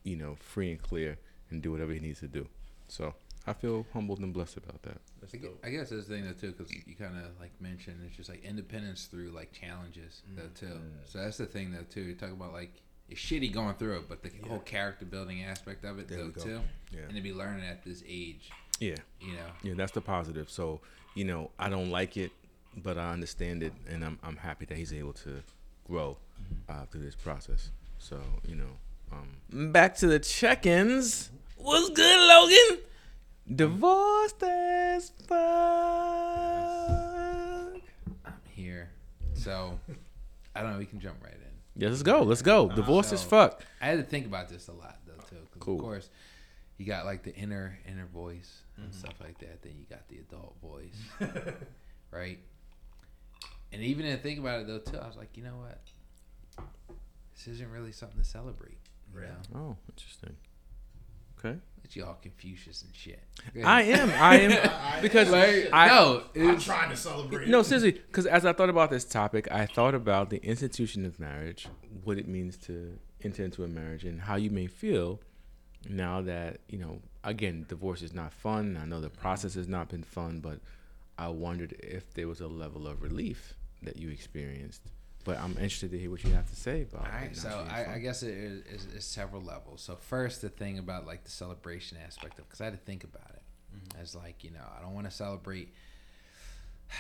you 0.04 0.16
know, 0.16 0.36
free 0.36 0.72
and 0.72 0.82
clear 0.82 1.18
and 1.50 1.62
do 1.62 1.72
whatever 1.72 1.92
he 1.92 2.00
needs 2.00 2.22
to 2.22 2.28
do. 2.28 2.48
So 2.88 3.14
I 3.48 3.54
feel 3.54 3.86
humbled 3.94 4.20
and 4.20 4.34
blessed 4.34 4.58
about 4.58 4.82
that. 4.84 5.02
That's 5.20 5.32
That's 5.32 5.36
I 5.36 5.38
gue- 5.38 5.50
dope. 5.50 5.66
I 5.66 5.70
guess 5.70 5.90
that's 5.90 6.08
the 6.08 6.16
thing 6.16 6.26
though 6.26 6.34
too, 6.34 6.54
because 6.54 6.74
you 6.74 6.96
kind 6.96 7.18
of 7.18 7.40
like 7.40 7.52
mentioned 7.60 8.00
it's 8.06 8.16
just 8.16 8.30
like 8.30 8.44
independence 8.44 9.06
through 9.06 9.32
like 9.32 9.52
challenges 9.52 10.22
though 10.36 10.44
mm. 10.44 10.54
too. 10.54 10.66
Mm. 10.66 10.92
So 11.06 11.20
that's 11.20 11.38
the 11.38 11.46
thing 11.46 11.72
though 11.72 11.86
too. 11.90 12.02
You 12.02 12.16
talk 12.16 12.32
about 12.32 12.54
like 12.54 12.82
it's 13.10 13.20
shitty 13.20 13.54
going 13.54 13.76
through 13.76 13.98
it, 13.98 14.10
but 14.10 14.24
the 14.24 14.32
whole 14.48 14.60
character 14.60 15.06
building 15.06 15.44
aspect 15.44 15.84
of 15.86 16.00
it 16.00 16.08
There 16.08 16.18
though 16.24 16.32
too, 16.32 16.62
Yeah. 16.92 17.02
and 17.08 17.16
to 17.16 17.22
be 17.22 17.34
learning 17.34 17.64
at 17.66 17.84
this 17.84 18.04
age, 18.08 18.50
Yeah. 18.80 18.96
you 19.22 19.34
know. 19.34 19.52
Yeah, 19.64 19.74
that's 19.76 19.92
the 19.92 20.02
positive. 20.02 20.50
So, 20.50 20.82
you 21.14 21.24
know, 21.26 21.52
I 21.60 21.70
don't 21.70 21.90
like 21.92 22.18
it, 22.18 22.32
but 22.76 22.98
I 22.98 23.12
understand 23.14 23.64
it, 23.64 23.74
and 23.88 24.04
I'm 24.04 24.18
I'm 24.24 24.38
happy 24.38 24.66
that 24.66 24.78
he's 24.78 24.92
able 24.94 25.14
to 25.14 25.42
grow 25.88 26.18
uh, 26.68 26.86
through 26.88 27.02
this 27.02 27.16
process. 27.16 27.70
So, 28.00 28.20
you 28.48 28.56
know, 28.56 28.78
um, 29.12 29.72
back 29.72 29.96
to 29.98 30.08
the 30.08 30.20
check-ins. 30.20 31.30
What's 31.58 31.90
good, 31.92 32.20
Logan? 32.28 32.84
Divorced 33.56 34.42
as 34.44 35.12
fuck. 35.28 35.40
I'm 38.26 38.34
here, 38.50 38.90
so 39.34 39.80
I 40.56 40.62
don't 40.62 40.74
know. 40.74 40.80
We 40.80 40.86
can 40.86 41.00
jump 41.00 41.18
right 41.24 41.34
in. 41.34 41.40
Yeah, 41.76 41.90
let's 41.90 42.04
go. 42.04 42.24
Let's 42.24 42.42
go. 42.42 42.70
Divorced 42.70 43.12
as 43.14 43.22
so- 43.22 43.28
fuck. 43.28 43.64
I 43.82 43.88
had 43.88 43.98
to 43.98 44.04
think 44.04 44.26
about 44.26 44.50
this 44.50 44.68
a 44.68 44.74
lot 44.74 44.98
though 45.06 45.14
too. 45.30 45.36
'cause 45.52 45.60
Cool. 45.60 45.76
Of 45.76 45.82
course, 45.82 46.10
you 46.78 46.86
got 46.86 47.06
like 47.06 47.24
the 47.24 47.36
inner 47.36 47.78
inner 47.88 48.06
voice 48.06 48.62
and 48.78 48.90
mm-hmm. 48.90 48.98
stuff 49.00 49.14
like 49.22 49.38
that. 49.40 49.62
Then 49.62 49.74
you 49.78 49.86
got 49.90 50.08
the 50.08 50.18
adult 50.20 50.56
voice, 50.62 50.96
right? 52.12 52.40
And 53.74 53.82
even 53.84 54.06
to 54.06 54.18
think 54.18 54.40
about 54.40 54.62
it 54.62 54.68
though 54.68 54.80
too, 54.80 54.98
I 54.98 55.08
was 55.08 55.18
like, 55.18 55.36
you 55.36 55.44
know 55.44 55.58
what? 55.58 55.80
This 57.36 57.48
isn't 57.48 57.70
really 57.70 57.92
something 57.92 58.18
to 58.20 58.24
celebrate. 58.26 58.78
You 59.14 59.20
Right. 59.22 59.30
know, 59.54 59.60
Oh, 59.60 59.78
interesting. 59.90 60.36
Okay. 61.46 61.60
it's 61.84 61.96
y'all 61.96 62.18
Confucius 62.22 62.82
and 62.84 62.96
shit. 62.96 63.24
I 63.66 63.84
am. 63.84 64.10
I 64.12 64.40
am 64.40 65.02
because 65.02 65.30
Like, 65.30 65.70
I 65.72 65.88
no, 65.88 66.24
I'm 66.36 66.60
trying 66.60 66.90
to 66.90 66.98
celebrate. 66.98 67.48
No, 67.48 67.62
seriously, 67.62 67.92
because 67.92 68.26
as 68.26 68.46
I 68.46 68.54
thought 68.54 68.70
about 68.70 68.90
this 68.90 69.06
topic, 69.06 69.48
I 69.52 69.66
thought 69.66 69.96
about 69.96 70.30
the 70.30 70.44
institution 70.44 71.06
of 71.06 71.20
marriage, 71.20 71.68
what 72.04 72.18
it 72.18 72.28
means 72.28 72.58
to 72.58 72.98
enter 73.24 73.44
into 73.44 73.64
a 73.64 73.68
marriage, 73.68 74.04
and 74.04 74.22
how 74.22 74.36
you 74.36 74.50
may 74.50 74.68
feel 74.68 75.20
now 75.90 76.22
that 76.22 76.60
you 76.70 76.80
know. 76.80 77.02
Again, 77.24 77.66
divorce 77.68 78.04
is 78.04 78.14
not 78.14 78.32
fun. 78.32 78.78
I 78.80 78.86
know 78.86 79.02
the 79.02 79.10
process 79.10 79.56
has 79.56 79.68
not 79.68 79.90
been 79.90 80.04
fun, 80.04 80.42
but 80.42 80.60
I 81.18 81.30
wondered 81.30 81.74
if 81.80 82.14
there 82.14 82.28
was 82.28 82.40
a 82.40 82.48
level 82.48 82.88
of 82.88 83.02
relief 83.02 83.56
that 83.82 83.98
you 83.98 84.10
experienced. 84.10 84.82
But 85.26 85.40
I'm 85.40 85.54
interested 85.54 85.92
to 85.92 86.00
hear 86.00 86.12
what 86.12 86.24
you 86.24 86.32
have 86.32 86.48
to 86.50 86.56
say 86.56 86.84
about. 86.84 87.08
All 87.08 87.12
right, 87.12 87.32
it. 87.32 87.38
so 87.38 87.68
I, 87.70 87.96
I 87.96 88.00
guess 88.00 88.22
it 88.24 88.30
is, 88.30 88.62
is, 88.68 88.86
is 88.94 89.06
several 89.06 89.42
levels. 89.42 89.82
So 89.82 89.96
first, 89.96 90.42
the 90.42 90.50
thing 90.50 90.78
about 90.78 91.06
like 91.06 91.26
the 91.26 91.32
celebration 91.32 91.98
aspect 92.06 92.40
of, 92.40 92.48
because 92.48 92.62
I 92.62 92.66
had 92.66 92.74
to 92.74 92.80
think 92.86 93.04
about 93.04 93.32
it. 93.34 93.42
As 94.00 94.16
like 94.16 94.44
you 94.44 94.52
know, 94.52 94.64
I 94.78 94.82
don't 94.82 94.94
want 94.94 95.10
to 95.10 95.12
celebrate. 95.12 95.74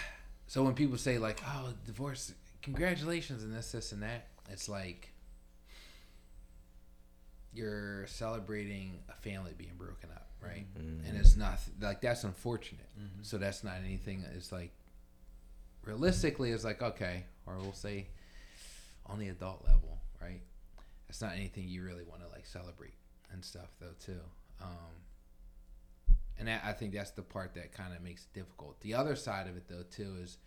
So 0.47 0.63
when 0.63 0.75
people 0.75 0.99
say 0.99 1.17
like, 1.17 1.41
"Oh, 1.43 1.73
divorce, 1.87 2.31
congratulations," 2.61 3.41
and 3.41 3.51
this, 3.51 3.71
this, 3.71 3.91
and 3.93 4.03
that, 4.03 4.27
it's 4.47 4.69
like 4.69 5.11
you're 7.51 8.05
celebrating 8.05 8.99
a 9.09 9.13
family 9.13 9.53
being 9.57 9.73
broken 9.75 10.11
up, 10.13 10.27
right? 10.39 10.65
Mm-hmm. 10.77 11.07
And 11.07 11.17
it's 11.17 11.35
not 11.35 11.59
like 11.81 12.01
that's 12.01 12.23
unfortunate. 12.23 12.85
So 13.23 13.37
that's 13.39 13.63
not 13.63 13.77
anything. 13.83 14.23
It's 14.35 14.51
like 14.51 14.71
realistically, 15.83 16.51
it's 16.51 16.63
like 16.63 16.81
okay, 16.81 17.25
or 17.45 17.57
we'll 17.57 17.73
say 17.73 18.07
on 19.05 19.19
the 19.19 19.29
adult 19.29 19.63
level, 19.65 19.99
right? 20.21 20.41
It's 21.09 21.21
not 21.21 21.33
anything 21.33 21.67
you 21.67 21.83
really 21.83 22.03
want 22.03 22.21
to 22.21 22.27
like 22.29 22.45
celebrate 22.45 22.95
and 23.31 23.43
stuff 23.43 23.75
though 23.79 23.93
too. 23.99 24.19
Um, 24.61 24.95
and 26.37 26.47
that, 26.47 26.63
I 26.65 26.73
think 26.73 26.93
that's 26.93 27.11
the 27.11 27.21
part 27.21 27.53
that 27.53 27.71
kind 27.71 27.93
of 27.93 28.01
makes 28.01 28.23
it 28.23 28.33
difficult. 28.33 28.79
The 28.81 28.93
other 28.93 29.15
side 29.15 29.47
of 29.47 29.55
it 29.55 29.67
though 29.67 29.83
too 29.89 30.15
is, 30.21 30.37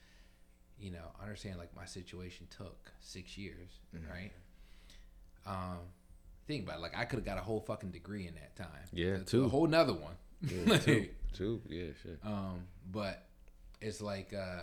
you 0.79 0.91
know, 0.91 1.13
understand 1.23 1.59
like 1.59 1.75
my 1.75 1.85
situation 1.85 2.47
took 2.57 2.93
six 3.01 3.39
years, 3.39 3.71
right? 4.11 4.33
Um, 5.47 5.79
think 6.47 6.65
about 6.65 6.79
it, 6.79 6.83
like 6.83 6.97
I 6.97 7.05
could 7.05 7.19
have 7.19 7.27
got 7.27 7.39
a 7.39 7.43
whole 7.43 7.61
fucking 7.61 7.91
degree 7.91 8.27
in 8.27 8.35
that 8.35 8.57
time. 8.57 8.85
Yeah, 8.93 9.17
a, 9.17 9.21
two. 9.21 9.45
a 9.45 9.49
whole 9.49 9.67
nother 9.67 9.95
one. 9.95 10.15
Yeah, 10.43 10.79
two, 10.79 11.09
two, 11.33 11.63
yeah, 11.69 11.87
shit. 12.03 12.19
Um, 12.25 12.65
but 12.91 13.25
it's 13.81 14.01
like 14.01 14.33
uh 14.35 14.63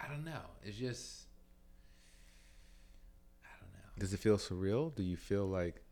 I 0.00 0.08
don't 0.08 0.24
know. 0.24 0.40
It's 0.64 0.76
just 0.76 1.26
I 3.44 3.48
don't 3.60 3.72
know. 3.72 3.78
Does 3.98 4.12
it 4.12 4.18
feel 4.18 4.36
surreal? 4.38 4.94
Do 4.94 5.02
you 5.02 5.16
feel 5.16 5.46
like, 5.46 5.82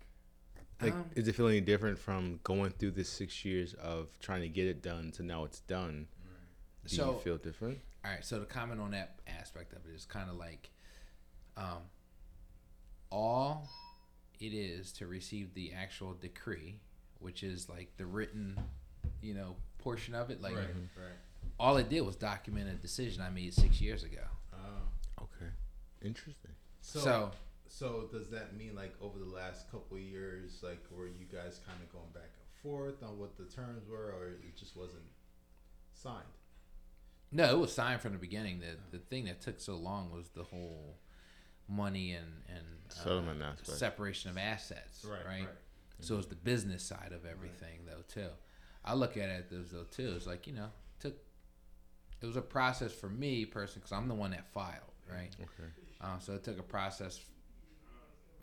like, 0.80 0.92
Um, 0.92 1.10
is 1.14 1.28
it 1.28 1.34
feel 1.34 1.48
any 1.48 1.60
different 1.60 1.98
from 1.98 2.40
going 2.44 2.70
through 2.70 2.92
this 2.92 3.08
six 3.08 3.44
years 3.44 3.74
of 3.74 4.18
trying 4.20 4.42
to 4.42 4.48
get 4.48 4.66
it 4.66 4.82
done 4.82 5.10
to 5.12 5.22
now 5.22 5.44
it's 5.44 5.60
done? 5.60 6.08
Do 6.86 6.96
So- 6.96 7.14
you 7.14 7.20
feel 7.20 7.38
different? 7.38 7.80
All 8.04 8.12
right, 8.12 8.24
so 8.24 8.38
to 8.38 8.46
comment 8.46 8.80
on 8.80 8.92
that 8.92 9.18
aspect 9.26 9.72
of 9.72 9.84
it 9.86 9.92
is 9.94 10.04
kind 10.06 10.30
of 10.30 10.36
like 10.36 10.70
um 11.56 11.82
all 13.10 13.68
it 14.38 14.52
is 14.52 14.92
to 14.92 15.06
receive 15.06 15.54
the 15.54 15.72
actual 15.72 16.14
decree, 16.14 16.78
which 17.18 17.42
is 17.42 17.68
like 17.68 17.96
the 17.96 18.06
written, 18.06 18.56
you 19.22 19.34
know, 19.34 19.56
portion 19.78 20.14
of 20.14 20.30
it 20.30 20.40
like 20.40 20.54
right, 20.54 20.68
right. 20.68 21.16
All 21.58 21.76
it 21.76 21.88
did 21.88 22.02
was 22.02 22.16
document 22.16 22.68
a 22.68 22.74
decision 22.74 23.22
I 23.22 23.30
made 23.30 23.54
6 23.54 23.80
years 23.80 24.04
ago. 24.04 24.22
Oh. 24.52 25.22
Okay, 25.22 25.50
interesting. 26.02 26.52
So, 26.80 27.00
so 27.00 27.30
so 27.68 28.08
does 28.12 28.30
that 28.30 28.56
mean 28.56 28.74
like 28.74 28.94
over 29.02 29.18
the 29.18 29.24
last 29.24 29.70
couple 29.70 29.96
of 29.96 30.02
years, 30.02 30.60
like 30.62 30.82
were 30.90 31.06
you 31.06 31.26
guys 31.30 31.60
kind 31.66 31.78
of 31.82 31.92
going 31.92 32.10
back 32.14 32.30
and 32.38 32.62
forth 32.62 33.02
on 33.02 33.18
what 33.18 33.36
the 33.36 33.44
terms 33.44 33.88
were, 33.88 34.14
or 34.18 34.28
it 34.28 34.56
just 34.56 34.76
wasn't 34.76 35.02
signed? 35.92 36.24
No, 37.32 37.50
it 37.50 37.58
was 37.58 37.72
signed 37.72 38.00
from 38.00 38.12
the 38.12 38.18
beginning. 38.18 38.60
The 38.60 38.98
the 38.98 39.04
thing 39.04 39.24
that 39.26 39.40
took 39.40 39.60
so 39.60 39.76
long 39.76 40.10
was 40.10 40.28
the 40.28 40.44
whole 40.44 40.96
money 41.68 42.12
and 42.12 42.42
and 42.48 43.42
uh, 43.42 43.44
aspect. 43.44 43.78
separation 43.78 44.30
of 44.30 44.38
assets, 44.38 45.04
right? 45.04 45.40
right. 45.40 45.48
So 46.00 46.18
it's 46.18 46.26
the 46.26 46.36
business 46.36 46.82
side 46.82 47.12
of 47.12 47.26
everything, 47.26 47.80
though 47.86 48.04
too. 48.08 48.30
I 48.84 48.94
look 48.94 49.16
at 49.16 49.28
it 49.28 49.46
as 49.52 49.72
though 49.72 49.84
too. 49.90 50.14
It's 50.16 50.26
like 50.26 50.46
you 50.46 50.52
know, 50.52 50.68
took 51.00 51.14
it 52.20 52.26
was 52.26 52.36
a 52.36 52.42
process 52.42 52.92
for 52.92 53.08
me 53.08 53.44
personally 53.44 53.80
because 53.80 53.92
I'm 53.92 54.08
the 54.08 54.14
one 54.14 54.30
that 54.30 54.46
filed, 54.52 54.92
right? 55.10 55.30
Okay. 55.40 55.70
Uh, 56.00 56.18
so 56.18 56.34
it 56.34 56.44
took 56.44 56.58
a 56.58 56.62
process 56.62 57.20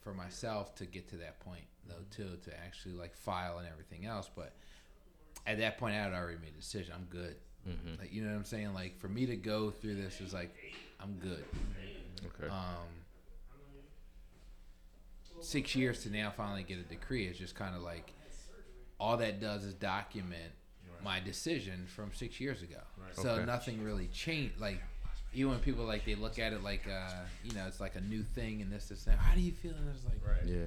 for 0.02 0.14
myself 0.14 0.76
to 0.76 0.86
get 0.86 1.08
to 1.10 1.18
that 1.18 1.40
point, 1.40 1.64
though 1.88 2.06
too, 2.12 2.38
to 2.44 2.52
actually 2.66 2.94
like 2.94 3.16
file 3.16 3.58
and 3.58 3.68
everything 3.68 4.06
else. 4.06 4.30
But 4.36 4.54
at 5.48 5.58
that 5.60 5.78
point, 5.78 5.96
I 5.96 6.04
had 6.04 6.14
already 6.14 6.38
made 6.38 6.54
a 6.56 6.60
decision. 6.60 6.94
I'm 6.96 7.08
good. 7.10 7.36
Mm-hmm. 7.68 8.02
Like 8.02 8.14
you 8.14 8.24
know 8.24 8.30
what 8.30 8.38
I'm 8.38 8.46
saying? 8.46 8.74
Like 8.74 9.00
for 9.00 9.08
me 9.08 9.26
to 9.26 9.36
go 9.36 9.72
through 9.72 9.96
this 9.96 10.20
is 10.22 10.34
like 10.34 10.54
I'm 11.00 11.14
good. 11.16 11.44
Okay. 12.26 12.52
Um, 12.52 13.04
six 15.42 15.76
years 15.76 16.04
to 16.04 16.10
now 16.10 16.32
finally 16.36 16.64
get 16.64 16.78
a 16.78 16.84
decree 16.84 17.26
is 17.26 17.38
just 17.38 17.56
kind 17.56 17.76
of 17.76 17.82
like 17.82 18.14
all 19.00 19.18
that 19.18 19.42
does 19.42 19.64
is 19.64 19.74
document 19.74 20.52
my 21.04 21.20
decision 21.20 21.86
from 21.96 22.12
six 22.14 22.40
years 22.40 22.62
ago. 22.62 22.80
Right. 22.98 23.16
So 23.16 23.30
Okay. 23.32 23.46
nothing 23.46 23.84
really 23.84 24.08
changed. 24.08 24.60
Like 24.60 24.82
even 25.34 25.52
when 25.52 25.60
people 25.60 25.86
like 25.86 26.06
they 26.06 26.16
look 26.16 26.40
at 26.40 26.54
it 26.54 26.64
like 26.64 26.88
uh, 26.88 27.12
you 27.44 27.54
know 27.54 27.66
it's 27.68 27.80
like 27.80 27.96
a 27.96 28.02
new 28.02 28.24
thing 28.24 28.62
and 28.62 28.72
this 28.72 28.88
this 28.90 29.04
that. 29.06 29.18
How 29.18 29.34
do 29.36 29.42
you 29.42 29.52
feel? 29.52 29.72
And 29.74 29.90
it's 29.96 30.06
like 30.06 30.20
Right. 30.26 30.46
yeah. 30.46 30.66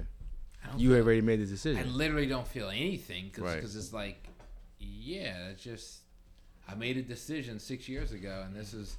You 0.77 0.89
feel- 0.89 1.01
already 1.03 1.21
made 1.21 1.39
the 1.39 1.45
decision. 1.45 1.81
I 1.81 1.85
literally 1.89 2.27
don't 2.27 2.47
feel 2.47 2.69
anything 2.69 3.25
because 3.33 3.43
Right. 3.43 3.63
it's 3.63 3.93
like, 3.93 4.27
yeah, 4.79 5.49
it's 5.49 5.63
just 5.63 5.99
I 6.67 6.75
made 6.75 6.97
a 6.97 7.01
decision 7.01 7.59
six 7.59 7.87
years 7.87 8.11
ago, 8.11 8.43
and 8.45 8.53
this 8.55 8.73
is 8.73 8.97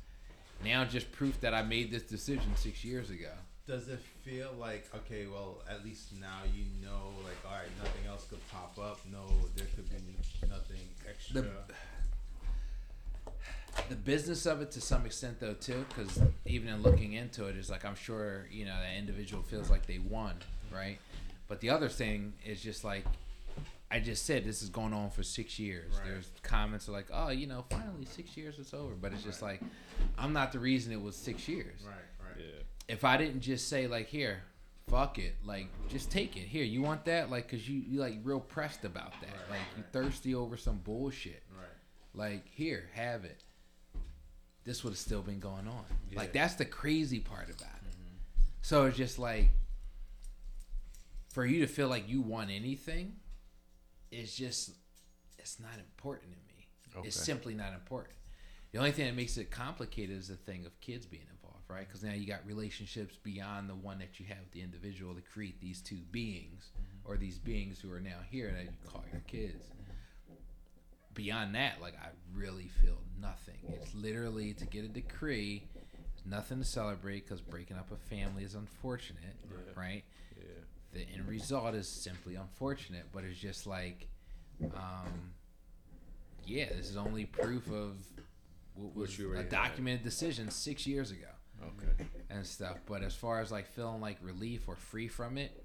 now 0.65 0.85
just 0.87 1.13
proof 1.13 1.39
that 1.43 1.53
I 1.53 1.63
made 1.63 1.91
this 1.91 2.03
decision 2.03 2.57
six 2.57 2.83
years 2.85 3.11
ago. 3.11 3.33
Does 3.69 3.89
it 3.89 4.01
feel 4.25 4.49
like 4.59 4.89
okay? 4.95 5.27
Well, 5.31 5.59
at 5.71 5.85
least 5.85 6.19
now 6.19 6.41
you 6.57 6.65
know, 6.83 7.11
like, 7.23 7.37
all 7.47 7.53
right, 7.53 7.69
nothing 7.77 8.07
else 8.09 8.27
could 8.31 8.41
pop 8.49 8.79
up. 8.79 9.01
No, 9.13 9.27
there 9.57 9.67
could 9.77 9.87
be 9.91 10.49
nothing 10.49 10.81
extra. 11.07 11.45
The 13.91 13.95
business 13.95 14.47
of 14.47 14.63
it 14.63 14.71
to 14.73 14.81
some 14.81 15.05
extent 15.05 15.39
though 15.39 15.53
too, 15.53 15.85
because 15.91 16.19
even 16.47 16.71
in 16.71 16.83
looking 16.83 17.13
into 17.13 17.45
it, 17.45 17.57
is 17.57 17.69
like 17.69 17.85
I'm 17.85 17.95
sure 17.95 18.47
you 18.51 18.65
know 18.65 18.75
that 18.75 18.97
individual 18.97 19.43
feels 19.43 19.69
like 19.69 19.87
they 19.87 19.99
won, 19.99 20.37
right? 20.73 20.99
But 21.47 21.61
the 21.61 21.69
other 21.69 21.91
thing 21.91 22.33
is 22.47 22.63
just 22.63 22.85
like 22.85 23.05
I 23.91 24.01
just 24.01 24.25
said, 24.25 24.45
this 24.45 24.63
is 24.63 24.71
going 24.71 24.95
on 24.95 25.11
for 25.11 25.23
six 25.23 25.59
years. 25.59 25.93
Right. 25.93 26.09
There's 26.09 26.31
comments 26.43 26.89
are 26.89 26.93
like, 26.93 27.09
oh, 27.13 27.29
you 27.29 27.47
know, 27.47 27.67
finally 27.71 28.07
six 28.07 28.35
years 28.35 28.59
it's 28.59 28.73
over, 28.73 28.95
but 28.95 29.13
it's 29.13 29.23
just 29.23 29.43
like 29.43 29.61
I'm 30.17 30.33
not 30.33 30.53
the 30.53 30.59
reason 30.59 30.91
it 30.91 31.03
was 31.03 31.17
six 31.17 31.47
years. 31.47 31.83
right, 31.85 31.91
right. 31.91 32.08
If 32.89 33.05
I 33.05 33.17
didn't 33.17 33.41
just 33.41 33.69
say 33.69 33.87
like 33.87 34.07
here, 34.09 34.43
fuck 34.89 35.19
it, 35.19 35.37
like 35.45 35.69
just 35.89 36.11
take 36.11 36.37
it 36.37 36.45
here. 36.45 36.65
You 36.65 36.83
want 36.83 37.05
that, 37.05 37.31
like, 37.31 37.49
cause 37.49 37.69
you 37.69 37.81
you 37.81 38.01
like 38.01 38.19
real 38.25 38.41
pressed 38.41 38.85
about 38.85 39.13
that, 39.21 39.31
Right, 39.31 39.51
like 39.51 39.59
right, 39.59 39.77
you 39.77 39.83
right. 39.83 39.93
thirsty 39.93 40.35
over 40.35 40.57
some 40.57 40.79
bullshit. 40.79 41.43
Right. 41.57 41.67
Like 42.15 42.49
here, 42.51 42.89
have 42.95 43.25
it. 43.25 43.43
This 44.65 44.85
would 44.85 44.91
have 44.91 44.99
still 44.99 45.23
been 45.23 45.39
going 45.41 45.69
on. 45.69 45.85
Like 46.15 46.33
that's 46.33 46.55
the 46.55 46.65
crazy 46.65 47.21
part 47.21 47.45
about 47.49 47.77
it. 47.87 47.93
Mm-hmm. 47.93 48.43
So 48.63 48.87
it's 48.87 48.97
just 48.97 49.19
like 49.19 49.51
for 51.29 51.47
you 51.47 51.61
to 51.61 51.67
feel 51.67 51.89
like 51.89 52.09
you 52.09 52.21
want 52.21 52.51
anything, 52.51 53.17
it's 54.11 54.35
just 54.35 54.71
it's 55.39 55.61
not 55.61 55.79
important 55.79 56.33
to 56.33 56.39
me. 56.39 56.67
Okay. 56.97 57.09
It's 57.09 57.21
simply 57.21 57.55
not 57.55 57.73
important. 57.75 58.15
The 58.73 58.79
only 58.79 58.93
thing 58.93 59.07
that 59.07 59.15
makes 59.15 59.37
it 59.39 59.51
complicated 59.51 60.19
is 60.19 60.29
the 60.29 60.37
thing 60.37 60.67
of 60.67 60.79
kids 60.81 61.07
being 61.07 61.23
involved, 61.23 61.38
right? 61.69 61.87
Because 61.87 62.03
now 62.03 62.13
you 62.13 62.27
got 62.27 62.47
relationships 62.47 63.17
beyond 63.23 63.69
the 63.69 63.75
one 63.75 63.99
that 63.99 64.19
you 64.19 64.27
have 64.27 64.39
with 64.39 64.53
the 64.53 64.63
individual 64.63 65.15
to 65.15 65.21
create 65.21 65.61
these 65.61 65.81
two 65.81 66.01
beings, 66.11 66.71
or 67.05 67.17
these 67.17 67.39
beings 67.39 67.79
who 67.81 67.93
are 67.93 68.01
now 68.01 68.19
here 68.31 68.53
that 68.57 68.65
you 68.65 68.91
call 68.91 69.05
your 69.13 69.23
kids. 69.27 69.65
Beyond 71.15 71.55
that, 71.55 71.81
like 71.81 71.95
I 71.95 72.09
really 72.35 72.71
feel 72.83 72.99
nothing. 73.21 73.57
It's 73.69 73.95
literally 73.95 74.55
to 74.55 74.67
get 74.67 74.85
a 74.85 74.89
decree. 74.89 75.65
There's 75.75 76.27
nothing 76.27 76.59
to 76.59 76.65
celebrate 76.65 77.27
because 77.27 77.41
breaking 77.41 77.77
up 77.77 77.91
a 77.93 77.97
family 77.97 78.45
is 78.45 78.55
unfortunate, 78.55 79.37
right? 79.77 80.05
Yeah. 80.37 80.45
the 80.93 81.01
end 81.13 81.27
result 81.27 81.75
is 81.75 81.89
simply 81.89 82.37
unfortunate, 82.37 83.07
but 83.13 83.25
it's 83.25 83.39
just 83.39 83.67
like, 83.67 84.07
um, 84.63 85.33
yeah, 86.47 86.69
this 86.77 86.89
is 86.89 86.97
only 86.97 87.27
proof 87.27 87.67
of 87.71 87.97
what 88.75 88.95
was 88.95 89.19
a 89.19 89.43
documented 89.43 90.05
decision 90.05 90.51
six 90.51 90.87
years 90.87 91.11
ago 91.11 91.27
Okay. 91.63 92.07
and 92.31 92.47
stuff. 92.47 92.79
But 92.87 93.03
as 93.03 93.15
far 93.15 93.41
as 93.41 93.51
like 93.51 93.67
feeling 93.67 94.01
like 94.01 94.19
relief 94.23 94.69
or 94.69 94.77
free 94.77 95.09
from 95.09 95.39
it, 95.39 95.65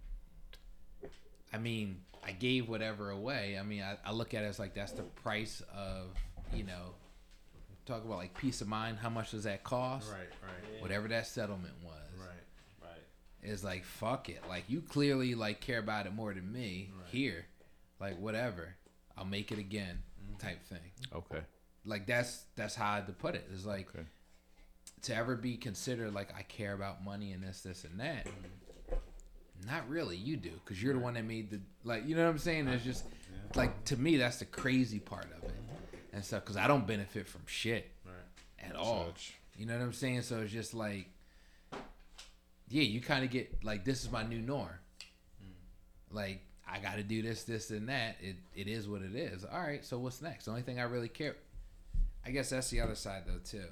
I 1.54 1.58
mean, 1.58 1.98
I 2.26 2.32
gave 2.32 2.68
whatever 2.70 3.10
away. 3.12 3.58
I 3.60 3.64
mean, 3.64 3.84
I, 3.84 3.98
I 4.06 4.12
look 4.12 4.34
at 4.34 4.44
it 4.44 4.48
as 4.48 4.60
like 4.60 4.74
that's 4.74 4.92
the 4.94 5.04
price 5.04 5.62
of, 5.76 6.16
you 6.54 6.64
know, 6.64 6.96
talk 7.86 8.04
about 8.06 8.18
like 8.18 8.36
peace 8.38 8.62
of 8.62 8.68
mind. 8.68 8.98
How 8.98 9.10
much 9.10 9.32
does 9.32 9.44
that 9.44 9.64
cost? 9.64 10.10
Right. 10.12 10.20
Right. 10.42 10.82
Whatever 10.82 11.08
that 11.10 11.28
settlement 11.28 11.74
was 11.84 11.94
Right. 12.18 12.90
Right. 12.90 13.50
is 13.52 13.64
like 13.64 13.84
fuck 13.86 14.30
it 14.30 14.42
like 14.50 14.64
you 14.68 14.82
clearly 14.82 15.36
like 15.36 15.60
care 15.62 15.80
about 15.80 16.06
it 16.08 16.14
more 16.14 16.34
than 16.34 16.52
me 16.52 16.90
Right. 16.98 17.10
here 17.10 17.46
like 18.00 18.20
whatever 18.20 18.76
i'll 19.18 19.24
make 19.26 19.52
it 19.52 19.60
again 19.60 20.00
mm-hmm. 20.22 20.46
type 20.46 20.62
thing 20.66 20.92
Okay. 21.16 21.40
like 21.86 22.06
that's 22.06 22.44
that's 22.58 22.76
how 22.76 22.92
i 22.92 22.96
had 22.96 23.08
to 23.08 23.14
put 23.14 23.36
it 23.36 23.48
it's 23.54 23.66
like 23.66 23.88
Okay. 23.96 24.06
To 25.04 25.16
ever 25.16 25.36
be 25.36 25.56
considered 25.58 26.14
like 26.14 26.34
i 26.38 26.42
care 26.44 26.74
about 26.74 27.04
money 27.04 27.32
and 27.32 27.44
this 27.44 27.62
this 27.62 27.84
and 27.84 28.00
that 28.00 28.28
not 29.66 29.88
really 29.88 30.18
you 30.18 30.36
do 30.36 30.52
because 30.64 30.82
you're 30.82 30.94
the 30.94 31.00
one 31.00 31.14
that 31.14 31.24
made 31.24 31.50
the 31.50 31.60
like 31.84 32.06
you 32.08 32.16
know 32.16 32.24
what 32.24 32.30
i'm 32.30 32.38
saying 32.38 32.68
it's 32.68 32.84
just 32.84 33.06
like 33.56 33.84
to 33.86 33.98
me 33.98 34.18
that's 34.18 34.38
the 34.38 34.46
crazy 34.46 35.00
part 35.00 35.26
of 35.26 35.44
it 35.44 35.52
mm-hmm. 35.52 36.16
and 36.16 36.26
stuff 36.26 36.44
because 36.44 36.58
I 36.58 36.68
don't 36.68 36.88
benefit 36.88 37.28
from 37.28 37.42
shit 37.46 37.90
Right. 38.06 38.70
at 38.70 38.76
all. 38.76 39.14
You 39.58 39.66
know 39.66 39.78
what 39.78 39.84
I'm 39.84 39.94
saying? 39.94 40.24
So 40.24 40.40
it's 40.40 40.52
just 40.52 40.74
like, 40.74 41.08
yeah, 42.70 42.82
you 42.84 43.02
kind 43.02 43.24
of 43.24 43.30
get 43.30 43.64
like, 43.64 43.86
this 43.86 44.04
is 44.04 44.12
my 44.12 44.24
new 44.24 44.40
norm. 44.40 44.70
Mm. 45.42 46.16
Like, 46.16 46.42
I 46.68 46.80
got 46.80 46.96
to 46.96 47.04
do 47.04 47.22
this, 47.22 47.44
this, 47.44 47.70
and 47.70 47.88
that. 47.90 48.18
It 48.20 48.38
it 48.56 48.68
is 48.68 48.88
what 48.88 49.02
it 49.04 49.16
is. 49.16 49.46
All 49.46 49.60
right. 49.60 49.86
So 49.86 50.00
what's 50.00 50.22
next? 50.22 50.46
The 50.46 50.52
only 50.52 50.64
thing 50.64 50.80
I 50.80 50.84
really 50.84 51.10
care. 51.10 51.36
I 52.26 52.32
guess 52.32 52.50
that's 52.50 52.70
the 52.70 52.82
other 52.82 52.96
side 52.96 53.24
though 53.28 53.40
too, 53.44 53.66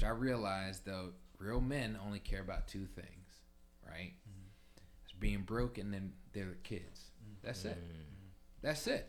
which 0.00 0.06
I 0.06 0.12
realized 0.12 0.86
though, 0.86 1.10
real 1.38 1.60
men 1.60 1.98
only 2.06 2.20
care 2.20 2.40
about 2.40 2.66
two 2.66 2.86
things, 2.86 3.40
right? 3.86 4.14
Mm-hmm. 4.14 4.46
It's 5.04 5.12
being 5.12 5.42
broke 5.42 5.76
and 5.76 5.92
then 5.92 6.12
their 6.32 6.56
kids. 6.62 7.10
Mm-hmm. 7.22 7.46
That's 7.46 7.64
it. 7.66 7.76
Mm-hmm. 7.76 8.02
That's 8.62 8.86
it. 8.86 9.08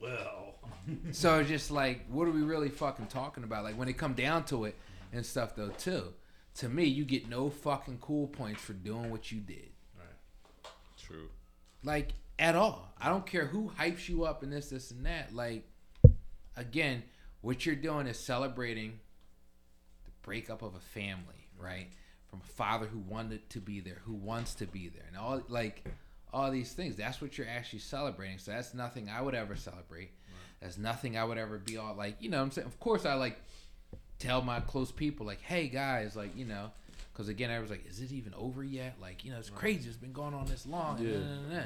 Well, 0.00 0.54
So 1.12 1.42
just 1.42 1.72
like, 1.72 2.06
what 2.08 2.28
are 2.28 2.30
we 2.30 2.42
really 2.42 2.68
fucking 2.68 3.06
talking 3.06 3.42
about? 3.42 3.64
Like 3.64 3.76
when 3.76 3.88
it 3.88 3.94
come 3.94 4.14
down 4.14 4.44
to 4.46 4.66
it 4.66 4.76
and 5.12 5.26
stuff 5.26 5.56
though 5.56 5.70
too. 5.70 6.12
To 6.58 6.68
me, 6.68 6.84
you 6.84 7.04
get 7.04 7.28
no 7.28 7.50
fucking 7.50 7.98
cool 8.00 8.28
points 8.28 8.62
for 8.62 8.74
doing 8.74 9.10
what 9.10 9.32
you 9.32 9.40
did. 9.40 9.70
Right. 9.98 10.70
True. 11.04 11.28
Like 11.82 12.12
at 12.38 12.54
all. 12.54 12.94
I 13.00 13.08
don't 13.08 13.26
care 13.26 13.46
who 13.46 13.72
hypes 13.76 14.08
you 14.08 14.24
up 14.24 14.44
and 14.44 14.52
this, 14.52 14.70
this, 14.70 14.92
and 14.92 15.06
that. 15.06 15.34
Like 15.34 15.68
again, 16.56 17.02
what 17.40 17.66
you're 17.66 17.74
doing 17.74 18.06
is 18.06 18.16
celebrating 18.16 19.00
the 19.02 19.03
breakup 20.24 20.62
of 20.62 20.74
a 20.74 20.80
family, 20.80 21.48
right? 21.58 21.88
From 22.28 22.40
a 22.40 22.48
father 22.52 22.86
who 22.86 22.98
wanted 22.98 23.48
to 23.50 23.60
be 23.60 23.80
there, 23.80 24.00
who 24.04 24.14
wants 24.14 24.54
to 24.56 24.66
be 24.66 24.88
there, 24.88 25.04
and 25.06 25.16
all 25.16 25.42
like 25.48 25.84
all 26.32 26.50
these 26.50 26.72
things. 26.72 26.96
That's 26.96 27.22
what 27.22 27.38
you're 27.38 27.48
actually 27.48 27.78
celebrating. 27.78 28.38
So 28.38 28.50
that's 28.50 28.74
nothing 28.74 29.08
I 29.08 29.22
would 29.22 29.34
ever 29.34 29.54
celebrate. 29.54 30.10
That's 30.60 30.78
nothing 30.78 31.16
I 31.16 31.24
would 31.24 31.38
ever 31.38 31.58
be 31.58 31.76
all 31.76 31.94
like, 31.94 32.16
you 32.20 32.30
know 32.30 32.38
what 32.38 32.44
I'm 32.44 32.50
saying? 32.50 32.66
Of 32.66 32.80
course 32.80 33.04
I 33.04 33.14
like 33.14 33.38
tell 34.18 34.42
my 34.42 34.60
close 34.60 34.90
people 34.90 35.26
like, 35.26 35.40
"Hey 35.42 35.68
guys, 35.68 36.16
like, 36.16 36.36
you 36.36 36.46
know, 36.46 36.70
cuz 37.12 37.28
again 37.28 37.50
I 37.50 37.60
was 37.60 37.70
like, 37.70 37.86
is 37.86 38.00
it 38.00 38.12
even 38.12 38.34
over 38.34 38.64
yet? 38.64 38.96
Like, 39.00 39.24
you 39.24 39.30
know, 39.30 39.38
it's 39.38 39.50
crazy. 39.50 39.88
It's 39.88 39.96
been 39.98 40.12
going 40.12 40.34
on 40.34 40.46
this 40.46 40.66
long." 40.66 40.98
Yeah. 40.98 41.18
nah, 41.18 41.18
nah, 41.18 41.54
nah. 41.56 41.62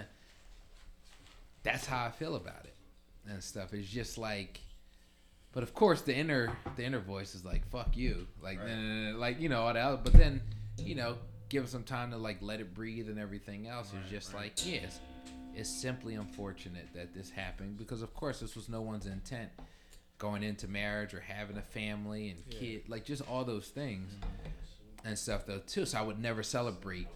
That's 1.63 1.87
how 1.87 2.05
I 2.05 2.11
feel 2.11 2.37
about 2.37 2.65
it 2.65 2.75
and 3.29 3.43
stuff. 3.43 3.73
It's 3.73 3.89
just 3.89 4.19
like 4.19 4.61
but 5.53 5.63
of 5.63 5.75
course 5.75 6.03
the 6.03 6.15
inner 6.15 6.57
the 6.77 6.85
inner 6.85 7.01
voice 7.01 7.35
is 7.35 7.45
like, 7.45 7.67
"Fuck 7.71 7.97
you." 7.97 8.27
Like, 8.43 8.59
Right. 8.59 8.69
nah, 8.69 8.77
nah, 8.77 9.11
nah, 9.13 9.19
like, 9.19 9.41
you 9.41 9.49
know, 9.49 9.63
all 9.63 9.75
that. 9.75 10.05
But 10.05 10.13
then, 10.13 10.41
you 10.79 10.95
know, 10.95 11.17
give 11.49 11.65
it 11.65 11.69
some 11.71 11.85
time 11.85 12.11
to 12.13 12.17
like 12.19 12.39
let 12.43 12.61
it 12.61 12.75
breathe 12.75 13.09
and 13.09 13.19
everything 13.19 13.67
else. 13.67 13.93
Right, 13.93 14.03
it's 14.03 14.11
just 14.11 14.33
right. 14.35 14.43
like, 14.57 14.67
yes, 14.67 15.01
it's 15.55 15.71
simply 15.71 16.15
unfortunate 16.15 16.89
that 16.95 17.15
this 17.15 17.31
happened 17.31 17.77
because 17.79 18.03
of 18.03 18.15
course 18.15 18.41
this 18.41 18.55
was 18.55 18.69
no 18.69 18.81
one's 18.83 19.07
intent 19.07 19.51
going 20.19 20.43
into 20.43 20.67
marriage 20.69 21.15
or 21.15 21.21
having 21.21 21.57
a 21.57 21.63
family 21.63 22.29
and 22.31 22.43
Yeah. 22.49 22.59
kid 22.59 22.89
like 22.89 23.05
just 23.05 23.23
all 23.29 23.45
those 23.45 23.69
things 23.69 24.13
and 25.05 25.17
stuff 25.19 25.47
though 25.47 25.61
too 25.61 25.87
so 25.87 25.97
i 25.99 26.03
would 26.03 26.19
never 26.21 26.43
celebrate 26.43 27.07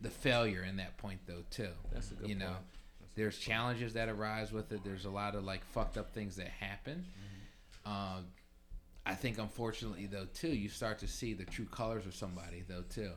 the 0.00 0.08
failure 0.10 0.62
in 0.62 0.76
that 0.76 0.96
point 0.98 1.18
though 1.26 1.42
too 1.50 1.68
That's 1.92 2.10
a 2.12 2.14
good 2.14 2.28
you 2.28 2.36
know 2.36 2.46
point. 2.46 2.58
there's 3.16 3.38
challenges 3.38 3.92
that 3.94 4.08
arise 4.08 4.52
with 4.52 4.70
it 4.72 4.82
there's 4.84 5.04
a 5.04 5.10
lot 5.10 5.34
of 5.34 5.42
like 5.44 5.64
fucked 5.64 5.98
up 5.98 6.12
things 6.12 6.36
that 6.36 6.46
happen 6.48 7.04
um, 7.88 8.26
i 9.06 9.14
think 9.14 9.38
unfortunately 9.38 10.06
though 10.06 10.26
too 10.34 10.48
you 10.48 10.68
start 10.68 10.98
to 10.98 11.08
see 11.08 11.32
the 11.34 11.44
true 11.44 11.64
colors 11.66 12.04
of 12.06 12.14
somebody 12.14 12.62
though 12.68 12.84
too. 12.88 13.12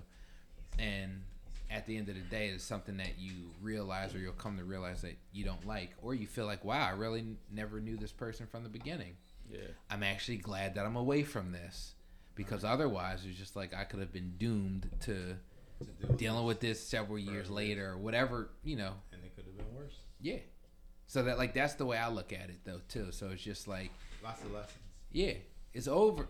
And 0.79 1.23
at 1.69 1.85
the 1.85 1.97
end 1.97 2.07
of 2.09 2.15
the 2.15 2.21
day 2.21 2.47
it's 2.49 2.63
something 2.63 2.97
that 2.97 3.17
you 3.19 3.31
realize 3.61 4.13
or 4.15 4.19
you'll 4.19 4.33
come 4.33 4.57
to 4.57 4.63
realize 4.63 5.01
that 5.01 5.15
you 5.33 5.43
don't 5.45 5.65
like 5.67 5.91
or 6.01 6.13
you 6.13 6.27
feel 6.27 6.45
like 6.45 6.63
wow 6.65 6.85
i 6.87 6.91
really 6.91 7.19
n- 7.19 7.37
never 7.51 7.79
knew 7.79 7.97
this 7.97 8.11
person 8.11 8.45
from 8.47 8.63
the 8.63 8.69
beginning. 8.69 9.15
Yeah. 9.49 9.59
i'm 9.89 10.03
actually 10.03 10.37
glad 10.37 10.75
that 10.75 10.85
i'm 10.85 10.95
away 10.95 11.23
from 11.23 11.51
this 11.51 11.93
because 12.35 12.63
otherwise 12.63 13.25
it's 13.27 13.37
just 13.37 13.55
like 13.57 13.73
i 13.73 13.83
could 13.83 13.99
have 13.99 14.13
been 14.13 14.33
doomed 14.37 14.89
to 15.01 15.35
To 15.79 15.85
deal 16.07 16.15
dealing 16.17 16.45
with 16.45 16.59
this 16.61 16.79
several 16.85 17.17
years 17.19 17.49
later 17.49 17.89
or 17.91 17.97
whatever 17.97 18.49
you 18.63 18.75
know. 18.77 18.93
And 19.11 19.21
it 19.25 19.35
could 19.35 19.45
have 19.45 19.57
been 19.57 19.75
worse. 19.75 19.95
yeah. 20.21 20.37
So 21.07 21.23
that 21.23 21.37
like 21.37 21.53
that's 21.53 21.73
the 21.73 21.85
way 21.85 21.97
i 21.97 22.07
look 22.09 22.31
at 22.31 22.49
it 22.49 22.59
though 22.63 22.81
too. 22.87 23.11
So 23.11 23.29
it's 23.33 23.41
just 23.43 23.67
like 23.67 23.91
Lots 24.23 24.41
of 24.43 24.51
lessons. 24.51 24.77
yeah 25.11 25.33
it's 25.73 25.87
over 25.87 26.27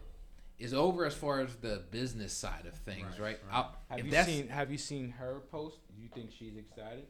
it's 0.60 0.74
over 0.74 1.06
as 1.06 1.16
far 1.16 1.40
as 1.42 1.56
the 1.56 1.84
business 1.92 2.34
side 2.34 2.66
of 2.68 2.74
things 2.76 3.20
Right, 3.20 3.40
right, 3.52 3.66
right. 3.90 4.00
Have 4.00 4.06
you 4.06 4.24
seen 4.24 4.48
Have 4.50 4.72
you 4.72 4.78
seen 4.78 5.10
her 5.12 5.42
post? 5.52 5.78
Do 5.96 6.02
you 6.02 6.10
think 6.14 6.32
she's 6.38 6.56
excited? 6.58 7.06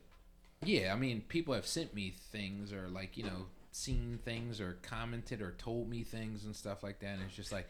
Yeah, 0.64 0.94
I 0.94 0.96
mean, 0.96 1.22
people 1.28 1.54
have 1.56 1.66
sent 1.66 1.94
me 1.94 2.14
things 2.32 2.72
or 2.72 2.88
like 2.88 3.18
you 3.18 3.24
know 3.26 3.48
seen 3.72 4.20
things 4.24 4.62
or 4.62 4.78
commented 4.84 5.42
or 5.42 5.52
told 5.58 5.90
me 5.90 6.04
things 6.04 6.46
and 6.46 6.56
stuff 6.56 6.84
like 6.84 7.00
that, 7.00 7.16
and 7.16 7.24
it's 7.24 7.36
just 7.36 7.52
like 7.52 7.68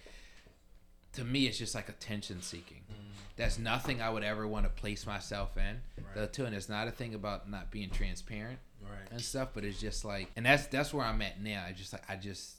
to 1.14 1.24
me, 1.24 1.46
it's 1.48 1.58
just 1.58 1.74
like 1.76 1.90
attention 1.90 2.42
seeking. 2.42 2.82
Mm. 2.92 2.96
That's 3.36 3.58
nothing 3.60 4.02
I 4.02 4.10
would 4.10 4.24
ever 4.24 4.48
want 4.48 4.66
to 4.66 4.70
place 4.70 5.06
myself 5.06 5.58
in. 5.58 5.64
Right. 5.98 6.16
The 6.16 6.28
two, 6.28 6.46
and 6.46 6.56
it's 6.56 6.70
not 6.70 6.88
a 6.88 6.92
thing 6.92 7.16
about 7.16 7.50
not 7.50 7.70
being 7.72 7.90
transparent 7.90 8.60
Right. 8.82 9.12
and 9.12 9.22
stuff, 9.22 9.50
but 9.54 9.64
it's 9.66 9.80
just 9.80 10.06
like, 10.06 10.30
and 10.36 10.46
that's 10.46 10.68
that's 10.68 10.94
where 10.94 11.06
I'm 11.06 11.22
at 11.22 11.42
now. 11.42 11.64
I 11.68 11.72
just 11.74 11.92
like 11.94 12.04
I 12.10 12.16
just 12.16 12.58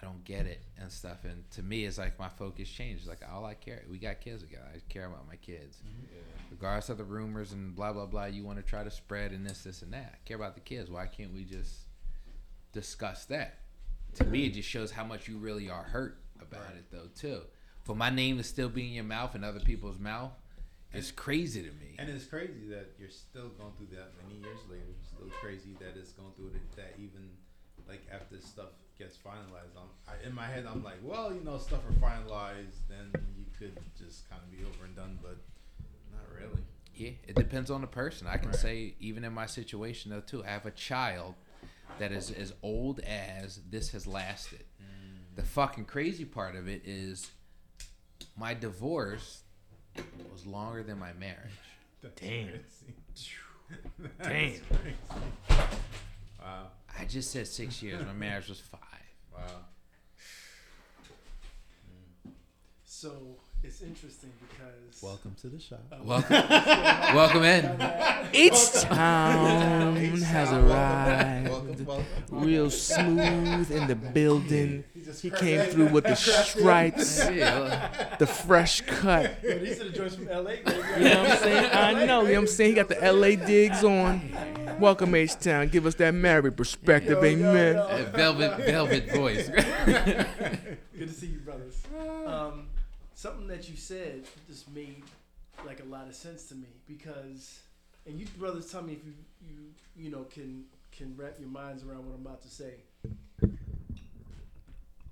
I 0.00 0.04
don't 0.06 0.24
get 0.24 0.46
it 0.46 0.62
and 0.78 0.90
stuff, 0.90 1.24
and 1.24 1.48
to 1.52 1.62
me, 1.62 1.84
it's 1.84 1.98
like 1.98 2.18
my 2.18 2.28
focus 2.28 2.68
changed. 2.68 3.06
Like 3.06 3.20
all 3.30 3.44
I 3.44 3.54
care, 3.54 3.82
we 3.90 3.98
got 3.98 4.20
kids 4.20 4.42
together. 4.42 4.64
I 4.74 4.78
care 4.88 5.06
about 5.06 5.26
my 5.28 5.36
kids 5.36 5.78
mm-hmm. 5.78 6.06
regardless 6.50 6.88
of 6.88 6.98
the 6.98 7.04
rumors 7.04 7.52
and 7.52 7.74
blah 7.74 7.92
blah 7.92 8.06
blah 8.06 8.26
you 8.26 8.44
want 8.44 8.58
to 8.58 8.64
try 8.64 8.82
to 8.82 8.90
spread 8.90 9.32
and 9.32 9.46
this 9.46 9.64
this 9.64 9.82
and 9.82 9.92
that. 9.92 10.14
I 10.14 10.18
care 10.28 10.36
about 10.36 10.54
the 10.54 10.60
kids. 10.60 10.90
Why 10.90 11.06
can't 11.06 11.32
we 11.34 11.44
just 11.44 11.72
discuss 12.72 13.26
that? 13.26 13.58
To 14.14 14.24
me, 14.24 14.46
it 14.46 14.54
just 14.54 14.68
shows 14.68 14.90
how 14.90 15.04
much 15.04 15.28
you 15.28 15.38
really 15.38 15.70
are 15.70 15.84
hurt 15.84 16.18
about 16.40 16.62
Right. 16.66 16.76
it, 16.76 16.90
though. 16.90 17.08
Too, 17.14 17.42
for 17.84 17.94
my 17.94 18.10
name 18.10 18.38
to 18.38 18.42
still 18.42 18.68
be 18.68 18.86
in 18.86 18.92
your 18.92 19.04
mouth 19.04 19.34
and 19.34 19.44
other 19.44 19.60
people's 19.60 19.98
mouth, 19.98 20.32
it's 20.92 21.12
crazy 21.12 21.62
to 21.62 21.70
me. 21.72 21.94
And 21.98 22.08
it's 22.10 22.24
crazy 22.24 22.66
that 22.70 22.90
you're 22.98 23.10
still 23.10 23.50
going 23.50 23.72
through 23.76 23.94
that 23.96 24.12
many 24.22 24.40
years 24.40 24.58
later. 24.68 24.82
It's 24.98 25.08
still 25.08 25.28
crazy 25.40 25.76
that 25.78 25.96
it's 25.96 26.10
going 26.12 26.32
through 26.36 26.52
that 26.76 26.94
even 26.98 27.30
like 27.86 28.02
after 28.12 28.40
stuff 28.40 28.70
gets 29.00 29.16
finalized. 29.16 29.74
I'm, 29.76 29.88
I, 30.06 30.26
in 30.28 30.34
my 30.34 30.44
head, 30.46 30.66
I'm 30.70 30.84
like, 30.84 30.98
well, 31.02 31.32
you 31.34 31.40
know, 31.42 31.58
stuff 31.58 31.80
are 31.88 31.92
finalized, 32.06 32.76
then 32.88 33.10
you 33.36 33.44
could 33.58 33.76
just 33.98 34.28
kind 34.30 34.40
of 34.42 34.50
be 34.56 34.62
over 34.64 34.84
and 34.84 34.94
done, 34.94 35.18
but 35.22 35.38
not 36.12 36.22
really. 36.38 36.62
Yeah, 36.94 37.10
it 37.26 37.34
depends 37.34 37.70
on 37.70 37.80
the 37.80 37.86
person. 37.86 38.26
I 38.26 38.36
can 38.36 38.48
Right. 38.50 38.56
say, 38.60 38.94
even 39.00 39.24
in 39.24 39.32
my 39.32 39.46
situation 39.46 40.10
though, 40.10 40.20
too, 40.20 40.44
I 40.44 40.48
have 40.48 40.66
a 40.66 40.70
child 40.70 41.34
that 41.98 42.12
is 42.12 42.30
as 42.30 42.52
old 42.62 43.00
as 43.00 43.60
this 43.70 43.90
has 43.92 44.06
lasted. 44.06 44.64
Mm. 44.80 45.36
The 45.36 45.42
fucking 45.42 45.86
crazy 45.86 46.24
part 46.26 46.54
of 46.54 46.68
it 46.68 46.82
is 46.84 47.30
my 48.36 48.52
divorce 48.54 49.42
was 50.30 50.44
longer 50.46 50.82
than 50.82 50.98
my 50.98 51.12
marriage. 51.14 51.50
That's 52.02 52.20
Damn. 52.20 52.48
crazy. 52.48 52.94
Damn. 54.22 54.28
Crazy. 54.28 54.62
Wow. 56.38 56.68
I 57.00 57.04
just 57.06 57.30
said 57.30 57.46
six 57.46 57.82
years. 57.82 58.04
My 58.04 58.12
marriage 58.12 58.48
was 58.48 58.60
five. 58.60 58.80
Wow. 59.32 59.40
Mm. 62.26 62.32
So 62.84 63.36
it's 63.62 63.82
interesting 63.82 64.30
because 64.40 65.02
Welcome 65.02 65.34
to 65.40 65.48
the 65.48 65.58
shop. 65.58 65.80
uh, 65.92 65.96
Welcome, 66.02 66.30
welcome 67.16 67.42
in. 67.44 67.64
H 68.34 68.72
Town 68.82 69.96
has 69.96 70.52
arrived. 70.52 71.48
Welcome, 71.48 71.86
welcome. 71.86 72.04
Real 72.30 72.70
smooth 72.70 73.70
in 73.70 73.86
the 73.86 73.94
building. 73.94 74.84
He 74.92 75.00
just 75.02 75.22
He 75.22 75.30
came 75.30 75.70
through 75.70 75.88
with 75.88 76.04
the 76.04 76.16
cracked 76.16 77.00
stripes, 77.00 77.30
Yeah, 77.32 78.16
the 78.18 78.26
fresh 78.26 78.82
cut. 78.82 79.38
Yo, 79.42 79.58
these 79.58 79.80
are 79.80 79.84
the 79.84 79.90
joints 79.90 80.16
from 80.16 80.26
LA. 80.26 80.42
baby. 80.42 80.60
You 80.66 81.04
know 81.04 81.22
what 81.22 81.30
I'm 81.30 81.38
saying? 81.38 81.70
I 81.72 81.92
know. 81.92 82.00
You 82.00 82.06
know 82.06 82.22
what 82.24 82.34
I'm 82.34 82.46
saying? 82.46 82.70
He 82.70 82.76
got 82.76 82.88
the 82.88 83.12
LA 83.12 83.36
digs 83.46 83.82
on. 83.84 84.20
Welcome 84.78 85.14
H 85.14 85.38
Town. 85.38 85.68
Give 85.68 85.86
us 85.86 85.94
that 85.96 86.12
married 86.12 86.56
perspective, 86.56 87.18
Yo, 87.22 87.28
yo, 87.30 87.50
amen. 87.50 87.74
yo. 87.76 87.86
a 87.88 88.02
velvet, 88.04 88.56
velvet 88.66 89.12
voice. 89.12 89.48
Good 89.48 91.08
to 91.08 91.08
see 91.12 91.26
you, 91.28 91.38
brothers. 91.38 91.80
Um, 92.26 92.66
something 93.20 93.48
that 93.48 93.68
you 93.68 93.76
said 93.76 94.24
just 94.48 94.72
made 94.74 95.02
like 95.66 95.80
a 95.80 95.84
lot 95.84 96.08
of 96.08 96.14
sense 96.14 96.44
to 96.46 96.54
me 96.54 96.68
because, 96.88 97.60
and 98.06 98.18
you 98.18 98.26
brothers, 98.38 98.72
tell 98.72 98.80
me 98.80 98.94
if 98.94 99.04
you 99.04 99.12
you 99.46 99.56
you 99.94 100.10
know 100.10 100.24
can 100.24 100.64
can 100.90 101.14
wrap 101.18 101.34
your 101.38 101.50
minds 101.50 101.84
around 101.84 102.06
what 102.06 102.14
I'm 102.14 102.24
about 102.24 102.40
to 102.42 102.48
say. 102.48 102.76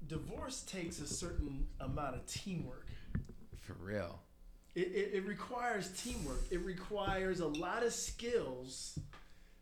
Divorce 0.07 0.63
takes 0.63 1.01
a 1.01 1.07
certain 1.07 1.67
amount 1.81 2.15
of 2.15 2.27
teamwork. 2.27 2.87
For 3.61 3.75
real. 3.75 4.21
It, 4.75 4.89
it, 4.95 5.11
it 5.15 5.27
requires 5.27 5.91
teamwork. 6.03 6.41
It 6.51 6.65
requires 6.65 7.41
a 7.41 7.47
lot 7.47 7.85
of 7.85 7.93
skills 7.93 8.99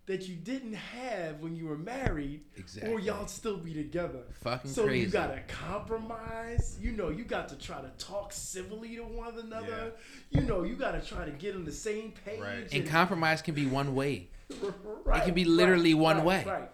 that 0.06 0.28
you 0.28 0.36
didn't 0.36 0.74
have 0.74 1.40
when 1.40 1.56
you 1.56 1.66
were 1.66 1.76
married, 1.76 2.42
Exactly. 2.56 2.92
or 2.92 3.00
y'all 3.00 3.26
still 3.26 3.56
be 3.56 3.74
together. 3.74 4.22
Fucking 4.42 4.70
So 4.70 4.84
crazy. 4.84 5.00
you 5.00 5.06
gotta 5.08 5.40
compromise. 5.48 6.78
You 6.80 6.92
know, 6.92 7.10
you 7.10 7.24
got 7.24 7.48
to 7.48 7.56
try 7.56 7.80
to 7.80 7.90
talk 7.98 8.32
civilly 8.32 8.96
to 8.96 9.02
one 9.02 9.38
another. 9.38 9.92
You 10.30 10.42
know, 10.42 10.62
you 10.62 10.76
gotta 10.76 11.00
try 11.00 11.24
to 11.24 11.32
get 11.32 11.54
on 11.56 11.64
the 11.64 11.72
same 11.72 12.12
page. 12.24 12.40
Right. 12.40 12.72
and 12.72 12.86
compromise 12.88 13.42
can 13.42 13.54
be 13.54 13.66
one 13.66 13.94
way. 13.94 14.28
right, 15.04 15.24
can 15.24 15.34
be 15.34 15.44
literally 15.44 15.94
one 15.94 16.18
right, 16.18 16.24
way. 16.26 16.44
Right. 16.46 16.70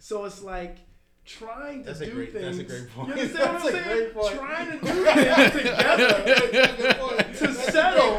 So 0.00 0.24
it's 0.24 0.42
like 0.42 0.78
trying 1.24 1.80
to 1.84 1.86
That's 1.86 2.00
a 2.00 2.06
do 2.06 2.12
great- 2.12 2.32
things. 2.32 2.58
that's 2.58 2.58
a 2.58 2.64
great 2.64 2.90
point. 2.94 3.08
You 3.08 3.14
understand 3.14 3.54
That's 3.54 3.64
what 3.64 3.74
a 3.74 3.78
I'm 3.78 3.84
saying? 3.84 3.98
great 3.98 4.14
point. 4.14 4.34
Trying 4.36 4.66
to 4.66 4.72
do 4.72 4.86
things 5.04 5.52
together 5.56 7.22
to 7.38 7.54
settle. 7.54 8.12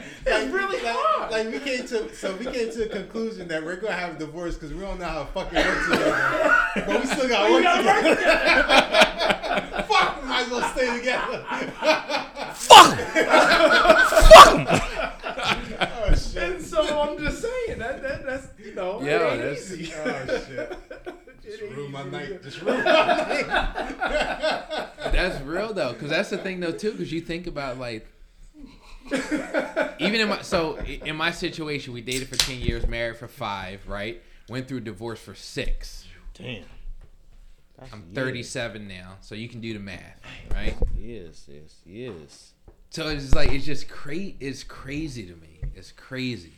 It's 0.26 0.52
really 0.52 0.76
like, 0.82 0.94
hard. 0.96 1.30
Like 1.32 1.46
we 1.50 1.58
came 1.58 1.86
to, 1.88 2.14
so 2.14 2.34
we 2.36 2.44
came 2.44 2.70
to 2.70 2.84
a 2.84 2.88
conclusion 2.88 3.48
that 3.48 3.64
we're 3.64 3.76
gonna 3.76 3.94
have 3.94 4.16
a 4.16 4.18
divorce 4.18 4.54
because 4.54 4.72
we 4.72 4.80
don't 4.80 4.98
know 5.00 5.06
how 5.06 5.20
to 5.24 5.26
fucking 5.32 5.58
work 5.58 5.84
together, 5.90 6.54
but 6.86 7.00
we 7.00 7.06
still 7.06 7.28
gotta 7.28 7.52
work 7.52 7.62
gotta 7.64 8.10
together. 8.10 9.84
Fuck, 9.88 10.22
we 10.22 10.28
might 10.28 10.42
as 10.44 10.50
well 10.50 10.70
stay 10.70 10.98
together. 10.98 11.44
Fuck. 12.54 12.96
Fuck. 12.98 12.98
oh 15.80 16.14
shit. 16.14 16.42
And 16.42 16.62
so 16.64 17.00
I'm 17.00 17.18
just 17.18 17.42
saying 17.42 17.78
that, 17.78 18.02
that 18.02 18.24
that's 18.26 18.46
you 18.64 18.74
know 18.74 19.00
Yeah, 19.02 19.08
it 19.10 19.32
ain't 19.32 19.40
that's- 19.42 19.72
easy. 19.72 19.92
Oh 19.96 20.26
shit. 20.46 20.78
It 21.52 21.58
Just 21.60 21.76
ruin 21.76 21.92
my 21.92 22.04
night. 22.04 22.42
Just 22.42 22.62
ruin 22.62 22.84
my 22.84 22.92
night. 22.92 23.46
That's 25.12 25.40
real 25.42 25.72
though, 25.74 25.92
because 25.92 26.10
that's 26.10 26.30
the 26.30 26.38
thing 26.38 26.60
though 26.60 26.72
too. 26.72 26.92
Because 26.92 27.12
you 27.12 27.20
think 27.20 27.46
about 27.46 27.78
like, 27.78 28.06
even 29.98 30.20
in 30.20 30.28
my 30.28 30.42
so 30.42 30.76
in 30.78 31.16
my 31.16 31.30
situation, 31.32 31.92
we 31.92 32.00
dated 32.00 32.28
for 32.28 32.36
ten 32.36 32.58
years, 32.60 32.86
married 32.86 33.16
for 33.16 33.26
five, 33.28 33.86
right? 33.88 34.22
Went 34.48 34.68
through 34.68 34.80
divorce 34.80 35.18
for 35.20 35.34
six. 35.34 36.06
Damn. 36.34 36.64
I'm 37.92 38.02
37 38.14 38.86
now, 38.86 39.16
so 39.22 39.34
you 39.34 39.48
can 39.48 39.62
do 39.62 39.72
the 39.72 39.78
math, 39.78 40.20
right? 40.52 40.76
Yes, 40.98 41.46
yes, 41.48 41.76
yes. 41.86 42.52
So 42.90 43.08
it's 43.08 43.34
like 43.34 43.50
it's 43.52 43.64
just 43.64 43.88
crazy. 43.88 44.36
It's 44.38 44.62
crazy 44.64 45.24
to 45.26 45.34
me. 45.36 45.60
It's 45.74 45.90
crazy. 45.92 46.52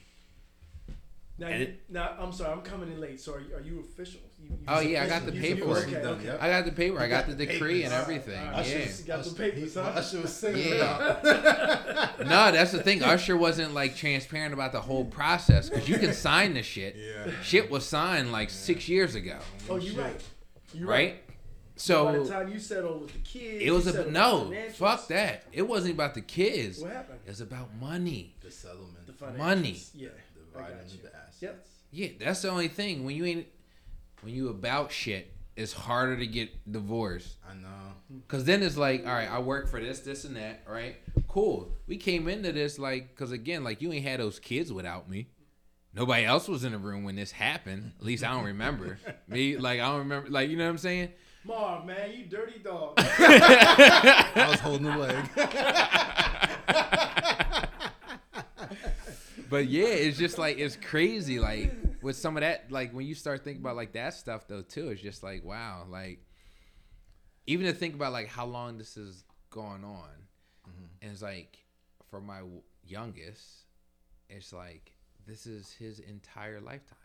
Now, 1.39 1.49
you, 1.49 1.55
it- 1.55 1.81
now 1.89 2.17
I'm 2.19 2.33
sorry, 2.33 2.53
I'm 2.53 2.63
coming 2.63 2.91
in 2.91 3.01
late. 3.01 3.21
So 3.21 3.35
are 3.35 3.41
you, 3.41 3.55
are 3.55 3.61
you 3.61 3.81
official? 3.81 4.21
You, 4.43 4.49
you 4.51 4.59
Oh, 4.69 4.81
yeah, 4.81 5.05
I 5.05 5.09
got 5.09 5.25
the 5.27 5.33
you- 5.33 5.41
you- 5.41 5.55
paperwork. 5.55 5.87
Okay, 5.89 5.97
okay. 5.97 6.39
I 6.41 6.49
got 6.49 6.65
the 6.65 6.73
paper. 6.73 7.01
I 7.01 7.09
got 7.09 7.27
the 7.27 7.35
the 7.35 7.47
decree 7.47 7.85
and 7.85 7.93
everything. 7.93 8.39
All 8.39 8.53
right, 8.53 8.67
Yeah. 8.67 8.79
Usher 8.85 9.03
got 9.05 9.25
the 9.25 9.35
papers, 9.35 9.75
huh? 9.75 9.81
Usher 9.81 10.21
was 10.21 10.35
singing 10.37 10.69
Yeah. 10.75 12.11
No, 12.21 12.53
that's 12.53 12.73
the 12.73 12.83
thing. 12.83 13.03
Usher 13.03 13.37
wasn't 13.37 13.75
like 13.75 13.97
transparent 13.97 14.53
about 14.55 14.73
the 14.73 14.81
whole 14.81 15.05
process 15.05 15.69
because 15.69 15.89
you 15.89 15.99
can 15.99 16.13
sign 16.13 16.55
the 16.55 16.63
shit. 16.63 16.97
Yeah. 16.97 17.33
Shit 17.43 17.71
was 17.71 17.85
signed 17.87 18.33
like 18.33 18.51
six 18.51 18.89
years 18.89 19.15
ago, 19.15 19.39
Oh, 19.69 19.77
you 19.77 20.01
right. 20.01 20.21
You 20.75 20.87
right? 20.89 21.17
So 21.77 22.05
by 22.05 22.19
the 22.19 22.29
time 22.29 22.53
you 22.53 22.59
settled 22.59 23.03
with 23.03 23.13
the 23.13 23.19
kids, 23.21 23.65
it 23.65 23.71
was 23.73 23.87
a 23.87 23.93
settle 23.93 24.13
no. 24.13 24.39
with 24.45 24.51
the 24.51 24.55
financials. 24.57 24.75
Fuck 24.77 25.09
that. 25.09 25.45
It 25.53 25.63
wasn't 25.63 25.95
about 25.95 26.15
the 26.15 26.21
kids. 26.21 26.81
What 26.81 26.93
happened? 26.93 27.19
It 27.27 27.31
was 27.31 27.41
about 27.41 27.75
money. 27.81 28.35
The 28.43 28.51
settlement. 28.51 29.07
The. 29.07 29.33
Money. 29.39 29.79
Yeah. 29.95 30.09
I 30.55 30.59
Dividing 30.59 30.77
got 30.79 30.93
you. 30.93 30.99
the 31.03 31.17
assets. 31.17 31.37
Yep. 31.41 31.67
Yeah, 31.93 32.09
that's 32.21 32.43
the 32.43 32.51
only 32.51 32.69
thing. 32.69 33.05
When 33.05 33.17
you 33.17 33.25
ain't, 33.25 33.47
when 34.23 34.35
you 34.35 34.49
about 34.49 34.91
shit, 34.91 35.33
it's 35.57 35.73
harder 35.73 36.17
to 36.17 36.27
get 36.27 36.51
divorced. 36.71 37.37
I 37.49 37.55
know. 37.55 37.69
Cause 38.29 38.45
then 38.45 38.63
it's 38.63 38.77
like, 38.77 39.07
all 39.07 39.13
right, 39.13 39.31
I 39.31 39.41
work 39.41 39.69
for 39.69 39.81
this, 39.81 40.01
this, 40.01 40.25
and 40.25 40.37
that. 40.37 40.63
Right? 40.67 40.97
Cool. 41.29 41.73
We 41.87 41.97
came 41.97 42.29
into 42.29 42.53
this 42.53 42.79
like, 42.79 43.15
cause 43.17 43.33
again, 43.33 43.65
like 43.65 43.83
you 43.83 43.93
ain't 43.93 44.07
had 44.07 44.21
those 44.21 44.39
kids 44.39 44.73
without 44.73 45.11
me. 45.11 45.29
Nobody 45.95 46.25
else 46.25 46.49
was 46.49 46.65
in 46.65 46.73
the 46.73 46.79
room 46.79 47.05
when 47.05 47.17
this 47.17 47.33
happened. 47.33 47.93
At 47.99 48.07
least 48.07 48.25
I 48.25 48.33
don't 48.33 48.45
remember. 48.45 48.99
me, 49.29 49.59
like 49.59 49.81
I 49.81 49.89
don't 49.89 49.99
remember. 49.99 50.31
Like 50.31 50.49
you 50.49 50.57
know 50.57 50.65
what 50.65 50.71
I'm 50.71 50.79
saying? 50.79 51.11
Marv, 51.45 51.85
man, 51.85 52.13
you 52.17 52.25
dirty 52.27 52.61
dog. 52.61 52.95
I 52.99 54.47
was 54.49 54.61
holding 54.61 54.87
the 54.87 54.97
leg. 54.97 55.29
But 59.53 59.69
yeah, 59.69 59.85
it's 59.85 60.17
just 60.17 60.39
like 60.39 60.59
it's 60.59 60.77
crazy. 60.77 61.39
Like 61.39 61.75
with 62.03 62.17
some 62.17 62.37
of 62.37 62.43
that, 62.43 62.71
like 62.71 62.93
when 62.93 63.07
you 63.07 63.15
start 63.15 63.45
thinking 63.45 63.63
about 63.63 63.77
like 63.77 63.93
that 63.93 64.15
stuff 64.15 64.49
though 64.49 64.63
too, 64.63 64.91
it's 64.91 65.03
just 65.03 65.23
like 65.23 65.45
wow, 65.45 65.87
like 65.89 66.21
even 67.47 67.67
to 67.67 67.73
think 67.73 67.95
about 67.95 68.13
like 68.13 68.29
how 68.29 68.47
long 68.47 68.79
this 68.79 68.97
is 68.97 69.25
going 69.51 69.85
on, 69.85 70.11
mm-hmm. 70.69 70.85
and 71.01 71.13
it's 71.13 71.23
like 71.23 71.59
for 72.11 72.21
my 72.21 72.41
youngest, 72.85 73.67
it's 74.29 74.53
like 74.53 74.93
this 75.27 75.47
is 75.47 75.73
his 75.73 76.01
entire 76.01 76.61
lifetime. 76.61 76.99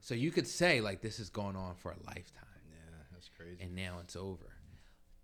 So 0.00 0.14
you 0.14 0.30
could 0.30 0.46
say 0.46 0.80
like 0.80 1.00
this 1.00 1.18
is 1.18 1.30
going 1.30 1.56
on 1.56 1.74
for 1.76 1.90
a 1.90 1.96
lifetime 2.06 2.44
yeah, 2.68 2.96
that's 3.12 3.28
crazy. 3.28 3.62
and 3.62 3.74
now 3.74 3.98
it's 4.00 4.16
over. 4.16 4.52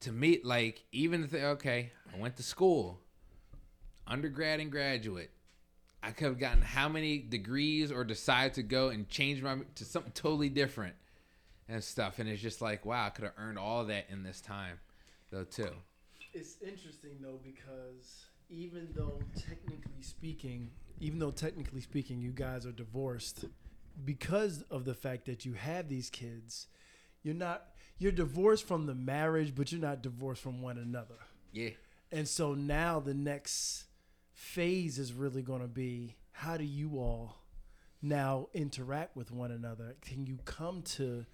To 0.00 0.12
me, 0.12 0.40
like 0.42 0.84
even 0.92 1.28
okay, 1.32 1.92
I 2.14 2.18
went 2.18 2.36
to 2.36 2.42
school, 2.42 3.00
undergrad 4.06 4.60
and 4.60 4.70
graduate. 4.70 5.30
I 6.02 6.12
could 6.12 6.26
have 6.28 6.38
gotten 6.38 6.62
how 6.62 6.88
many 6.88 7.18
degrees 7.18 7.92
or 7.92 8.04
decided 8.04 8.54
to 8.54 8.62
go 8.62 8.88
and 8.88 9.08
change 9.08 9.42
my 9.42 9.58
to 9.74 9.84
something 9.84 10.12
totally 10.12 10.48
different 10.48 10.94
and 11.68 11.82
stuff. 11.84 12.18
And 12.18 12.28
it's 12.28 12.42
just 12.42 12.60
like, 12.62 12.84
wow, 12.86 13.06
I 13.06 13.10
could 13.10 13.24
have 13.24 13.34
earned 13.38 13.58
all 13.58 13.84
that 13.86 14.06
in 14.08 14.22
this 14.22 14.40
time, 14.40 14.80
though 15.30 15.44
too. 15.44 15.70
it's 16.32 16.56
interesting 16.62 17.16
though 17.20 17.38
because 17.42 18.24
even 18.48 18.88
though 18.94 19.20
technically 19.36 20.02
speaking, 20.02 20.70
even 21.00 21.18
though 21.18 21.30
technically 21.30 21.80
speaking, 21.80 22.20
you 22.20 22.32
guys 22.32 22.66
are 22.66 22.72
divorced, 22.72 23.44
because 24.04 24.62
of 24.70 24.84
the 24.84 24.94
fact 24.94 25.26
that 25.26 25.44
you 25.44 25.52
have 25.52 25.88
these 25.88 26.10
kids, 26.10 26.66
you're 27.22 27.34
not 27.34 27.68
you're 27.98 28.12
divorced 28.12 28.66
from 28.66 28.86
the 28.86 28.94
marriage, 28.94 29.54
but 29.54 29.70
you're 29.70 29.80
not 29.80 30.02
divorced 30.02 30.42
from 30.42 30.62
one 30.62 30.78
another. 30.78 31.16
Yeah, 31.52 31.70
And 32.10 32.26
so 32.26 32.54
now 32.54 33.00
the 33.00 33.12
next 33.12 33.84
phase 34.40 34.98
is 34.98 35.12
really 35.12 35.42
going 35.42 35.60
to 35.60 35.68
be 35.68 36.16
how 36.32 36.56
do 36.56 36.64
you 36.64 36.96
all 36.96 37.36
now 38.00 38.48
interact 38.54 39.14
with 39.14 39.30
one 39.30 39.50
another? 39.50 39.96
Can 40.00 40.24
you 40.24 40.38
come 40.46 40.80
to, 40.96 41.26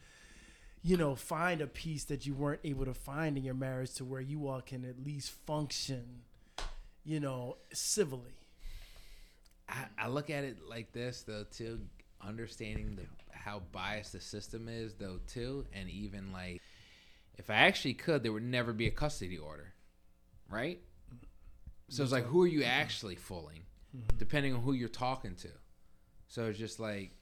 you 0.82 0.96
know, 0.96 1.14
find 1.14 1.60
a 1.60 1.68
piece 1.68 2.02
that 2.04 2.26
you 2.26 2.34
weren't 2.34 2.60
able 2.64 2.84
to 2.84 2.94
find 2.94 3.38
in 3.38 3.44
your 3.44 3.54
marriage 3.54 3.94
to 3.94 4.04
where 4.04 4.20
you 4.20 4.48
all 4.48 4.60
can 4.60 4.84
at 4.84 4.98
least 4.98 5.30
function, 5.46 6.22
you 7.04 7.20
know, 7.20 7.58
civilly? 7.72 8.34
I, 9.68 9.84
I 9.96 10.08
look 10.08 10.28
at 10.28 10.42
it 10.42 10.58
like 10.68 10.92
this 10.92 11.22
though 11.22 11.44
too, 11.44 11.80
understanding 12.20 12.96
the 12.96 13.02
how 13.30 13.62
biased 13.70 14.12
the 14.12 14.20
system 14.20 14.68
is 14.68 14.94
though 14.94 15.20
too, 15.28 15.64
and 15.72 15.88
even 15.88 16.32
like 16.32 16.60
if 17.38 17.50
I 17.50 17.54
actually 17.54 17.94
could, 17.94 18.24
there 18.24 18.32
would 18.32 18.42
never 18.42 18.72
be 18.72 18.88
a 18.88 18.90
custody 18.90 19.38
order, 19.38 19.74
right? 20.50 20.80
So 21.88 22.02
it's 22.02 22.12
like, 22.12 22.24
who 22.24 22.42
are 22.42 22.48
you 22.48 22.64
actually 22.64 23.16
fooling, 23.16 23.62
depending 24.18 24.54
on 24.54 24.62
who 24.62 24.72
you're 24.72 24.88
talking 24.88 25.34
to. 25.36 25.48
So 26.28 26.46
it's 26.46 26.58
just 26.58 26.80
like, 26.80 27.12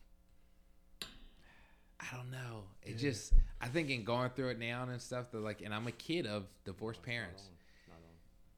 I 2.01 2.17
don't 2.17 2.31
know. 2.31 2.65
It 2.83 2.99
just, 2.99 3.35
I 3.61 3.69
think 3.69 3.91
in 3.91 4.05
going 4.05 4.31
through 4.31 4.51
it 4.51 4.59
now 4.59 4.83
and 4.83 5.01
stuff, 5.01 5.31
that 5.33 5.41
like, 5.41 5.61
and 5.63 5.75
I'm 5.75 5.87
a 5.87 5.93
kid 5.93 6.27
of 6.27 6.47
divorced 6.65 7.03
parents 7.03 7.51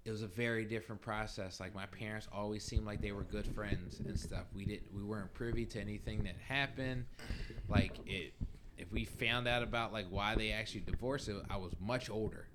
it 0.07 0.13
was 0.13 0.23
a 0.23 0.29
very 0.29 0.65
different 0.65 1.03
process. 1.03 1.59
Like 1.59 1.75
my 1.75 1.87
parents 1.87 2.29
always 2.33 2.63
seemed 2.63 2.87
like 2.87 3.03
they 3.03 3.11
were 3.11 3.25
good 3.25 3.45
friends 3.45 3.99
and 3.99 4.19
stuff. 4.19 4.45
We 4.55 4.65
didn't 4.65 4.95
we 4.95 5.03
weren't 5.03 5.35
privy 5.35 5.67
to 5.67 5.81
anything 5.81 6.23
that 6.23 6.37
happened. 6.49 7.07
Like 7.69 7.99
it 8.07 8.33
if 8.79 8.93
we 8.93 9.05
found 9.05 9.49
out 9.49 9.65
about 9.65 9.93
like 9.93 10.07
why 10.09 10.37
they 10.37 10.53
actually 10.53 10.83
divorced 10.83 11.29
it, 11.29 11.37
I 11.51 11.57
was 11.57 11.73
much 11.81 12.09
older. 12.09 12.47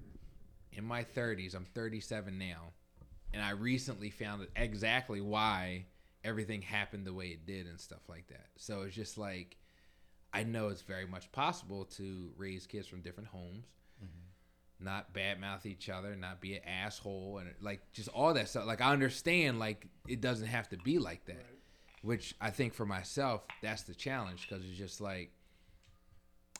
In 0.71 0.85
my 0.85 1.03
30s, 1.03 1.53
I'm 1.53 1.65
37 1.75 2.37
now. 2.37 2.71
And 3.33 3.43
I 3.43 3.51
recently 3.51 4.09
found 4.09 4.47
exactly 4.55 5.21
why 5.21 5.85
everything 6.23 6.61
happened 6.61 7.05
the 7.05 7.13
way 7.13 7.27
it 7.27 7.45
did 7.45 7.65
and 7.65 7.79
stuff 7.79 8.07
like 8.09 8.27
that. 8.27 8.47
So 8.57 8.81
it's 8.81 8.95
just 8.95 9.17
like 9.17 9.57
I 10.33 10.43
know 10.43 10.69
it's 10.69 10.81
very 10.81 11.05
much 11.05 11.31
possible 11.31 11.85
to 11.97 12.31
raise 12.37 12.65
kids 12.67 12.87
from 12.87 13.01
different 13.01 13.29
homes 13.29 13.65
mm-hmm. 14.03 14.85
not 14.85 15.13
badmouth 15.13 15.65
each 15.65 15.89
other, 15.89 16.15
not 16.15 16.41
be 16.41 16.55
an 16.55 16.63
asshole, 16.65 17.39
and 17.39 17.53
like 17.61 17.81
just 17.93 18.09
all 18.09 18.33
that 18.33 18.49
stuff. 18.49 18.65
Like 18.65 18.81
I 18.81 18.91
understand, 18.91 19.59
like 19.59 19.87
it 20.07 20.21
doesn't 20.21 20.47
have 20.47 20.69
to 20.69 20.77
be 20.77 20.99
like 20.99 21.25
that. 21.25 21.45
Which 22.01 22.33
I 22.41 22.49
think 22.49 22.73
for 22.73 22.85
myself, 22.85 23.45
that's 23.61 23.83
the 23.83 23.93
challenge 23.93 24.47
because 24.47 24.65
it's 24.65 24.77
just 24.77 25.01
like 25.01 25.31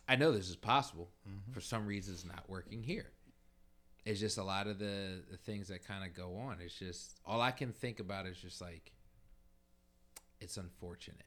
I 0.08 0.16
know 0.16 0.32
this 0.32 0.50
is 0.50 0.56
possible. 0.56 1.10
Mm-hmm. 1.28 1.52
For 1.52 1.62
some 1.62 1.88
reason, 1.88 2.14
it's 2.14 2.26
not 2.26 2.48
working 2.48 2.84
here. 2.84 3.12
It's 4.06 4.20
just 4.20 4.38
a 4.38 4.44
lot 4.44 4.68
of 4.68 4.80
the, 4.80 5.22
the 5.30 5.38
things 5.38 5.68
that 5.68 5.86
kind 5.86 6.04
of 6.04 6.16
go 6.16 6.36
on. 6.38 6.58
It's 6.60 6.78
just 6.78 7.20
all 7.26 7.40
I 7.40 7.52
can 7.52 7.72
think 7.72 8.00
about 8.00 8.26
is 8.26 8.38
just 8.38 8.62
like 8.62 8.92
it's 10.40 10.58
unfortunate. 10.58 11.24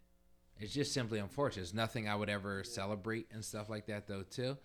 It's 0.58 0.72
just 0.72 0.92
simply 0.92 1.18
unfortunate. 1.18 1.62
It's 1.62 1.74
nothing 1.74 2.08
I 2.08 2.16
would 2.16 2.30
ever 2.30 2.64
celebrate 2.64 3.28
and 3.32 3.44
stuff 3.44 3.68
like 3.68 3.86
that, 3.86 4.06
though. 4.06 4.22
Too 4.22 4.56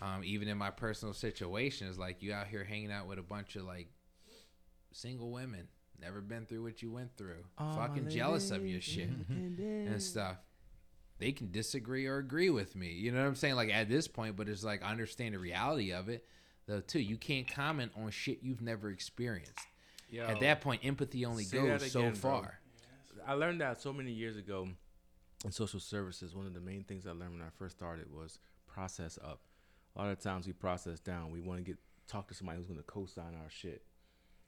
um, 0.00 0.22
even 0.24 0.48
in 0.48 0.56
my 0.58 0.70
personal 0.70 1.12
situations, 1.12 1.98
like 1.98 2.22
you 2.22 2.32
out 2.32 2.46
here 2.46 2.64
hanging 2.64 2.92
out 2.92 3.06
with 3.06 3.18
a 3.18 3.22
bunch 3.22 3.56
of 3.56 3.64
like 3.64 3.88
single 4.92 5.30
women, 5.30 5.68
never 6.00 6.20
been 6.20 6.46
through 6.46 6.62
what 6.62 6.82
you 6.82 6.90
went 6.90 7.16
through, 7.16 7.44
fucking 7.58 8.08
jealous 8.08 8.50
of 8.50 8.66
your 8.66 8.80
shit 8.80 9.10
and 9.28 10.00
stuff. 10.00 10.36
They 11.18 11.32
can 11.32 11.50
disagree 11.50 12.06
or 12.06 12.18
agree 12.18 12.50
with 12.50 12.76
me. 12.76 12.92
You 12.92 13.10
know 13.10 13.20
what 13.20 13.26
I'm 13.26 13.34
saying? 13.34 13.56
Like 13.56 13.70
at 13.70 13.88
this 13.88 14.06
point, 14.06 14.36
but 14.36 14.48
it's 14.48 14.62
like 14.62 14.84
I 14.84 14.90
understand 14.92 15.34
the 15.34 15.40
reality 15.40 15.92
of 15.92 16.08
it, 16.08 16.24
though. 16.68 16.80
Too, 16.80 17.00
you 17.00 17.16
can't 17.16 17.50
comment 17.50 17.90
on 17.96 18.10
shit 18.10 18.38
you've 18.42 18.62
never 18.62 18.90
experienced. 18.90 19.58
At 20.16 20.40
that 20.40 20.60
point, 20.60 20.84
empathy 20.84 21.24
only 21.24 21.44
goes 21.44 21.80
that 21.80 21.90
so 21.90 22.00
again, 22.00 22.12
bro. 22.12 22.30
far. 22.30 22.60
I 23.26 23.32
learned 23.34 23.60
that 23.60 23.80
so 23.80 23.92
many 23.92 24.12
years 24.12 24.36
ago 24.36 24.68
in 25.44 25.52
social 25.52 25.80
services. 25.80 26.34
One 26.34 26.46
of 26.46 26.54
the 26.54 26.60
main 26.60 26.84
things 26.84 27.06
I 27.06 27.10
learned 27.10 27.32
when 27.32 27.42
I 27.42 27.50
first 27.58 27.76
started 27.76 28.12
was 28.12 28.38
process 28.66 29.18
up. 29.22 29.40
A 29.96 30.02
lot 30.02 30.10
of 30.10 30.20
times 30.20 30.46
we 30.46 30.52
process 30.52 31.00
down. 31.00 31.30
We 31.32 31.40
want 31.40 31.58
to 31.58 31.64
get 31.64 31.78
talk 32.06 32.28
to 32.28 32.34
somebody 32.34 32.58
who's 32.58 32.66
going 32.66 32.78
to 32.78 32.84
co-sign 32.84 33.34
our 33.34 33.50
shit. 33.50 33.82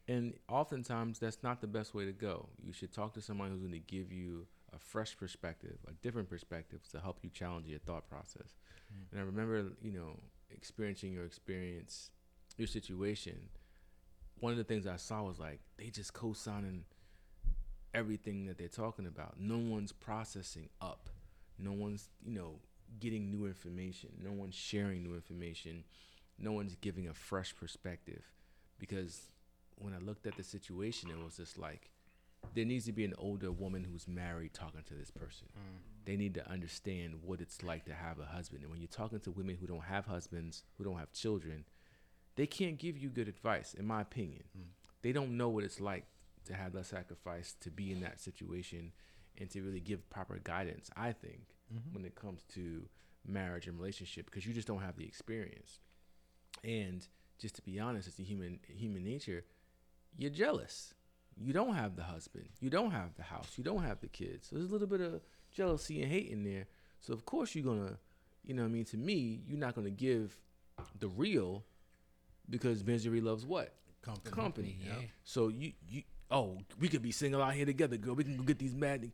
And 0.08 0.34
oftentimes 0.48 1.18
that's 1.18 1.42
not 1.42 1.60
the 1.60 1.66
best 1.66 1.94
way 1.94 2.06
to 2.06 2.12
go. 2.12 2.48
You 2.62 2.72
should 2.72 2.92
talk 2.92 3.12
to 3.14 3.20
someone 3.20 3.50
who's 3.50 3.60
going 3.60 3.72
to 3.72 3.78
give 3.78 4.10
you 4.10 4.46
a 4.72 4.78
fresh 4.78 5.16
perspective, 5.16 5.76
a 5.86 5.92
different 5.92 6.30
perspective 6.30 6.80
to 6.92 7.00
help 7.00 7.18
you 7.22 7.30
challenge 7.30 7.66
your 7.66 7.80
thought 7.80 8.08
process. 8.08 8.56
Mm. 8.92 9.12
And 9.12 9.20
I 9.20 9.24
remember, 9.24 9.72
you 9.82 9.92
know, 9.92 10.16
experiencing 10.54 11.12
your 11.12 11.24
experience, 11.24 12.10
your 12.56 12.66
situation. 12.66 13.48
One 14.38 14.52
of 14.52 14.58
the 14.58 14.64
things 14.64 14.86
I 14.86 14.96
saw 14.96 15.22
was 15.22 15.38
like 15.38 15.60
they 15.76 15.86
just 15.86 16.12
co-signing 16.12 16.84
everything 17.92 18.46
that 18.46 18.58
they're 18.58 18.68
talking 18.68 19.06
about. 19.06 19.34
No 19.38 19.58
one's 19.58 19.92
processing 19.92 20.68
up. 20.80 21.08
No 21.58 21.72
one's, 21.72 22.08
you 22.24 22.34
know, 22.34 22.60
getting 22.98 23.30
new 23.30 23.46
information. 23.46 24.10
No 24.22 24.32
one's 24.32 24.54
sharing 24.54 25.02
new 25.02 25.14
information. 25.14 25.84
No 26.38 26.52
one's 26.52 26.74
giving 26.76 27.08
a 27.08 27.14
fresh 27.14 27.54
perspective. 27.54 28.22
Because 28.78 29.28
when 29.76 29.92
I 29.92 29.98
looked 29.98 30.26
at 30.26 30.36
the 30.36 30.42
situation, 30.42 31.10
it 31.10 31.22
was 31.22 31.36
just 31.36 31.58
like 31.58 31.90
there 32.54 32.64
needs 32.64 32.86
to 32.86 32.92
be 32.92 33.04
an 33.04 33.14
older 33.18 33.52
woman 33.52 33.84
who's 33.84 34.08
married 34.08 34.54
talking 34.54 34.82
to 34.86 34.94
this 34.94 35.10
person. 35.10 35.48
Mm. 35.56 36.04
They 36.04 36.16
need 36.16 36.34
to 36.34 36.50
understand 36.50 37.20
what 37.22 37.40
it's 37.40 37.62
like 37.62 37.84
to 37.84 37.94
have 37.94 38.18
a 38.18 38.24
husband. 38.24 38.62
And 38.62 38.70
when 38.70 38.80
you're 38.80 38.88
talking 38.88 39.20
to 39.20 39.30
women 39.30 39.56
who 39.60 39.66
don't 39.66 39.84
have 39.84 40.06
husbands, 40.06 40.64
who 40.76 40.84
don't 40.84 40.98
have 40.98 41.12
children, 41.12 41.64
they 42.36 42.46
can't 42.46 42.78
give 42.78 42.96
you 42.96 43.08
good 43.08 43.28
advice, 43.28 43.74
in 43.74 43.86
my 43.86 44.00
opinion. 44.00 44.44
Mm. 44.56 44.64
They 45.02 45.12
don't 45.12 45.36
know 45.36 45.48
what 45.48 45.64
it's 45.64 45.80
like 45.80 46.06
to 46.46 46.54
have 46.54 46.72
that 46.72 46.86
sacrifice, 46.86 47.54
to 47.60 47.70
be 47.70 47.92
in 47.92 48.00
that 48.00 48.20
situation, 48.20 48.92
and 49.38 49.50
to 49.50 49.62
really 49.62 49.80
give 49.80 50.08
proper 50.10 50.38
guidance, 50.42 50.90
I 50.96 51.12
think, 51.12 51.54
mm-hmm. 51.72 51.94
when 51.94 52.04
it 52.04 52.14
comes 52.14 52.42
to 52.54 52.88
marriage 53.26 53.66
and 53.66 53.78
relationship, 53.78 54.26
because 54.26 54.46
you 54.46 54.52
just 54.52 54.66
don't 54.66 54.80
have 54.80 54.96
the 54.96 55.04
experience. 55.04 55.78
And 56.64 57.06
just 57.38 57.56
to 57.56 57.62
be 57.62 57.78
honest, 57.78 58.08
it's 58.08 58.18
a 58.18 58.22
human 58.22 58.60
human 58.68 59.04
nature. 59.04 59.44
You're 60.16 60.30
jealous. 60.30 60.94
You 61.36 61.52
don't 61.52 61.74
have 61.74 61.96
the 61.96 62.02
husband. 62.02 62.48
You 62.60 62.70
don't 62.70 62.90
have 62.90 63.14
the 63.16 63.22
house. 63.22 63.52
You 63.56 63.64
don't 63.64 63.82
have 63.82 64.00
the 64.00 64.08
kids. 64.08 64.48
So 64.48 64.56
there's 64.56 64.68
a 64.68 64.72
little 64.72 64.86
bit 64.86 65.00
of 65.00 65.20
jealousy 65.52 66.02
and 66.02 66.10
hate 66.10 66.28
in 66.28 66.44
there. 66.44 66.66
So 67.00 67.12
of 67.12 67.24
course 67.24 67.54
you're 67.54 67.64
gonna, 67.64 67.98
you 68.44 68.54
know, 68.54 68.62
what 68.62 68.68
I 68.68 68.72
mean, 68.72 68.84
to 68.86 68.96
me, 68.96 69.40
you're 69.46 69.58
not 69.58 69.74
gonna 69.74 69.90
give 69.90 70.36
the 70.98 71.08
real 71.08 71.64
because 72.48 72.84
misery 72.84 73.20
loves 73.20 73.44
what 73.46 73.74
Company. 74.02 74.34
company. 74.34 74.78
Yeah. 74.84 74.92
So 75.24 75.48
you 75.48 75.72
you 75.88 76.02
oh 76.30 76.58
we 76.78 76.88
could 76.88 77.02
be 77.02 77.12
single 77.12 77.42
out 77.42 77.54
here 77.54 77.66
together, 77.66 77.96
girl. 77.96 78.14
We 78.14 78.24
can 78.24 78.36
go 78.36 78.42
get 78.42 78.58
these 78.58 78.74
mad. 78.74 79.10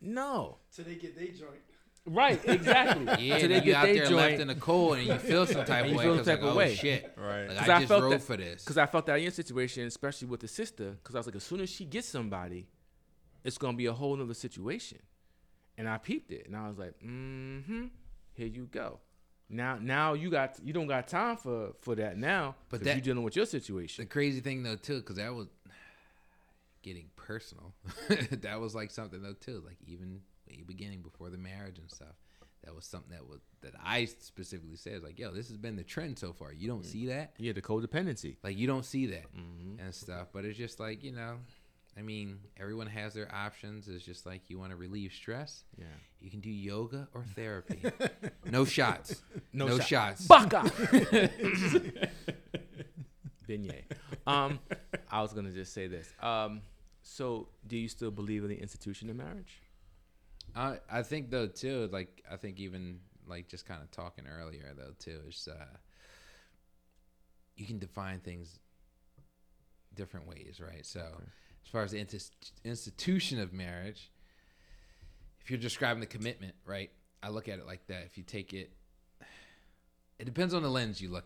No. 0.00 0.58
So 0.70 0.82
they 0.82 0.94
get 0.94 1.16
their 1.16 1.28
joint. 1.28 1.62
Right. 2.06 2.40
Exactly. 2.44 3.04
Yeah, 3.26 3.38
So 3.38 3.44
and 3.44 3.52
they 3.52 3.56
then 3.58 3.66
you 3.66 3.72
get 3.72 3.74
out 3.76 3.84
there 3.86 4.04
joint. 4.04 4.14
left 4.16 4.40
in 4.40 4.48
the 4.48 4.54
cold, 4.54 4.98
and 4.98 5.06
you 5.08 5.18
feel 5.18 5.44
some 5.46 5.64
type 5.72 5.86
of 5.86 5.92
way. 5.96 6.04
feel 6.04 6.16
'cause 6.16 6.24
some 6.26 6.36
type 6.36 6.40
like, 6.42 6.48
of 6.50 6.54
oh, 6.54 6.58
way. 6.58 6.74
Shit, 6.74 7.12
Right. 7.16 7.48
like 7.48 7.58
'Cause 7.58 7.68
I 7.68 7.74
I 7.76 7.78
just 7.80 7.88
felt 7.88 8.02
rode 8.04 8.12
that- 8.12 8.22
for 8.22 8.36
this. 8.36 8.62
Because 8.64 8.78
I 8.78 8.86
felt 8.86 9.06
that 9.06 9.16
in 9.16 9.22
your 9.22 9.32
situation, 9.32 9.86
especially 9.86 10.28
with 10.28 10.40
the 10.40 10.48
sister, 10.48 10.92
because 10.92 11.14
I 11.14 11.18
was 11.18 11.26
like, 11.26 11.36
as 11.36 11.42
soon 11.44 11.60
as 11.60 11.68
she 11.68 11.84
gets 11.84 12.08
somebody, 12.08 12.68
it's 13.44 13.58
gonna 13.58 13.76
be 13.76 13.86
a 13.86 13.92
whole 13.92 14.14
nother 14.16 14.34
situation. 14.34 14.98
And 15.78 15.88
I 15.88 15.98
peeped 15.98 16.30
it, 16.32 16.46
and 16.46 16.56
I 16.56 16.68
was 16.68 16.78
like, 16.78 16.94
mm-hmm, 17.04 17.86
here 18.34 18.46
you 18.46 18.66
go. 18.70 19.00
Now, 19.48 19.78
now 19.80 20.14
you 20.14 20.30
got 20.30 20.58
you 20.64 20.72
don't 20.72 20.86
got 20.88 21.06
time 21.08 21.36
for 21.36 21.74
for 21.80 21.94
that 21.96 22.16
now, 22.18 22.54
But 22.68 22.78
but 22.80 22.84
that- 22.84 22.94
you're 22.96 23.02
dealing 23.02 23.22
with 23.24 23.36
your 23.36 23.46
situation. 23.46 24.04
The 24.04 24.08
crazy 24.08 24.40
thing 24.40 24.62
though 24.62 24.76
too, 24.76 24.98
because 25.00 25.16
that 25.16 25.34
was 25.34 25.48
getting 26.82 27.10
personal. 27.16 27.74
that 28.30 28.60
was 28.60 28.74
like 28.74 28.90
something 28.90 29.22
though 29.22 29.34
too, 29.34 29.62
like 29.66 29.76
even 29.86 30.20
way 30.48 30.62
beginning 30.66 31.02
before 31.02 31.30
the 31.30 31.38
marriage 31.38 31.78
and 31.78 31.90
stuff. 31.90 32.14
That 32.64 32.74
was 32.74 32.84
something 32.84 33.12
that 33.12 33.28
was 33.28 33.40
that 33.60 33.74
I 33.82 34.06
specifically 34.06 34.76
said 34.76 35.02
like, 35.02 35.18
yo, 35.18 35.30
this 35.30 35.48
has 35.48 35.56
been 35.56 35.76
the 35.76 35.84
trend 35.84 36.18
so 36.18 36.32
far. 36.32 36.52
You 36.52 36.66
don't 36.68 36.84
see 36.84 37.06
that, 37.06 37.32
yeah, 37.38 37.52
the 37.52 37.62
codependency. 37.62 38.36
like 38.42 38.56
you 38.58 38.66
don't 38.66 38.84
see 38.84 39.06
that 39.06 39.26
Mm-hmm. 39.36 39.78
and 39.80 39.94
stuff. 39.94 40.28
But 40.32 40.44
it's 40.44 40.58
just 40.58 40.80
like 40.80 41.04
you 41.04 41.12
know, 41.12 41.36
I 41.96 42.02
mean, 42.02 42.40
everyone 42.58 42.88
has 42.88 43.14
their 43.14 43.32
options. 43.32 43.86
It's 43.88 44.04
just 44.04 44.26
like 44.26 44.50
you 44.50 44.58
want 44.58 44.70
to 44.72 44.76
relieve 44.76 45.12
stress. 45.12 45.64
Yeah. 45.78 45.84
You 46.20 46.28
can 46.30 46.40
do 46.40 46.50
yoga 46.50 47.06
or 47.14 47.24
therapy. 47.36 47.82
no 48.44 48.64
shots. 48.64 49.22
No 49.52 49.68
No, 49.68 49.78
shot. 49.78 50.18
shots. 50.18 50.26
Baka. 50.26 50.62
Beignet. 53.48 53.84
Um, 54.26 54.58
I 55.10 55.22
was 55.22 55.32
gonna 55.32 55.52
just 55.52 55.72
say 55.72 55.86
this. 55.86 56.12
Um, 56.20 56.62
so 57.02 57.48
do 57.66 57.76
you 57.76 57.88
still 57.88 58.10
believe 58.10 58.42
in 58.42 58.48
the 58.50 58.60
institution 58.60 59.08
of 59.08 59.16
marriage? 59.16 59.62
I 60.56 60.78
I 60.90 61.02
think 61.02 61.30
though 61.30 61.46
too, 61.46 61.88
like 61.92 62.22
I 62.30 62.36
think 62.36 62.58
even 62.58 63.00
like 63.26 63.48
just 63.48 63.66
kind 63.66 63.82
of 63.82 63.90
talking 63.90 64.24
earlier 64.26 64.72
though 64.76 64.94
too, 64.98 65.20
is 65.28 65.48
uh, 65.50 65.76
you 67.56 67.66
can 67.66 67.78
define 67.78 68.20
things 68.20 68.58
different 69.94 70.26
ways, 70.26 70.60
right? 70.60 70.84
So 70.84 71.00
as 71.00 71.70
far 71.70 71.82
as 71.82 71.90
the 71.90 72.02
intis- 72.02 72.30
institution 72.64 73.40
of 73.40 73.52
marriage, 73.52 74.10
if 75.40 75.50
you're 75.50 75.58
describing 75.58 76.00
the 76.00 76.06
commitment, 76.06 76.54
right? 76.64 76.90
I 77.22 77.28
look 77.28 77.48
at 77.48 77.58
it 77.58 77.66
like 77.66 77.86
that. 77.88 78.04
If 78.04 78.16
you 78.16 78.24
take 78.24 78.52
it, 78.52 78.70
it 80.18 80.24
depends 80.24 80.54
on 80.54 80.62
the 80.62 80.70
lens 80.70 81.00
you 81.00 81.10
look 81.10 81.24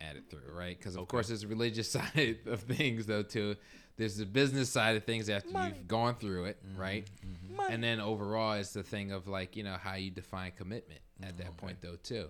at 0.00 0.16
it 0.16 0.24
through, 0.30 0.52
right? 0.52 0.76
Because 0.78 0.94
of 0.94 1.02
Okay. 1.02 1.10
course 1.10 1.28
there's 1.28 1.42
a 1.44 1.48
religious 1.48 1.90
side 1.98 2.38
of 2.46 2.60
things 2.62 3.06
though 3.06 3.22
too. 3.22 3.56
There's 3.96 4.16
the 4.16 4.24
business 4.26 4.70
side 4.70 4.96
of 4.96 5.04
things 5.04 5.28
after 5.28 5.50
you've 5.50 5.86
gone 5.86 6.14
through 6.14 6.46
it, 6.46 6.58
mm-hmm, 6.66 6.80
right? 6.80 7.04
Mm-hmm. 7.26 7.72
And 7.72 7.84
then 7.84 8.00
overall 8.00 8.54
it's 8.54 8.72
the 8.72 8.82
thing 8.82 9.12
of 9.12 9.28
like 9.28 9.56
you 9.56 9.62
know 9.62 9.76
how 9.80 9.94
you 9.94 10.10
define 10.10 10.52
commitment 10.56 11.00
at 11.22 11.36
that 11.38 11.46
mm-hmm, 11.48 11.56
point 11.66 11.82
though 11.82 11.96
too. 12.02 12.28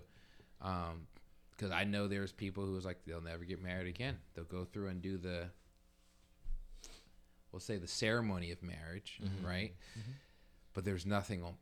Um, 0.61 1.07
because 1.53 1.71
I 1.73 1.85
know 1.85 2.09
there's 2.09 2.33
people 2.33 2.65
who's 2.65 2.85
like 2.87 3.05
they'll 3.07 3.21
never 3.21 3.45
get 3.45 3.63
married 3.63 3.87
again. 3.87 4.17
They'll 4.35 4.45
go 4.47 4.65
through 4.65 4.89
and 4.89 5.03
do 5.03 5.19
the, 5.19 5.51
we'll 7.53 7.61
say 7.61 7.77
the 7.77 7.87
ceremony 7.87 8.51
of 8.51 8.63
marriage, 8.63 9.21
right? 9.45 9.75
But 10.73 10.85
there's 10.87 11.05
nothing 11.05 11.43
on 11.43 11.55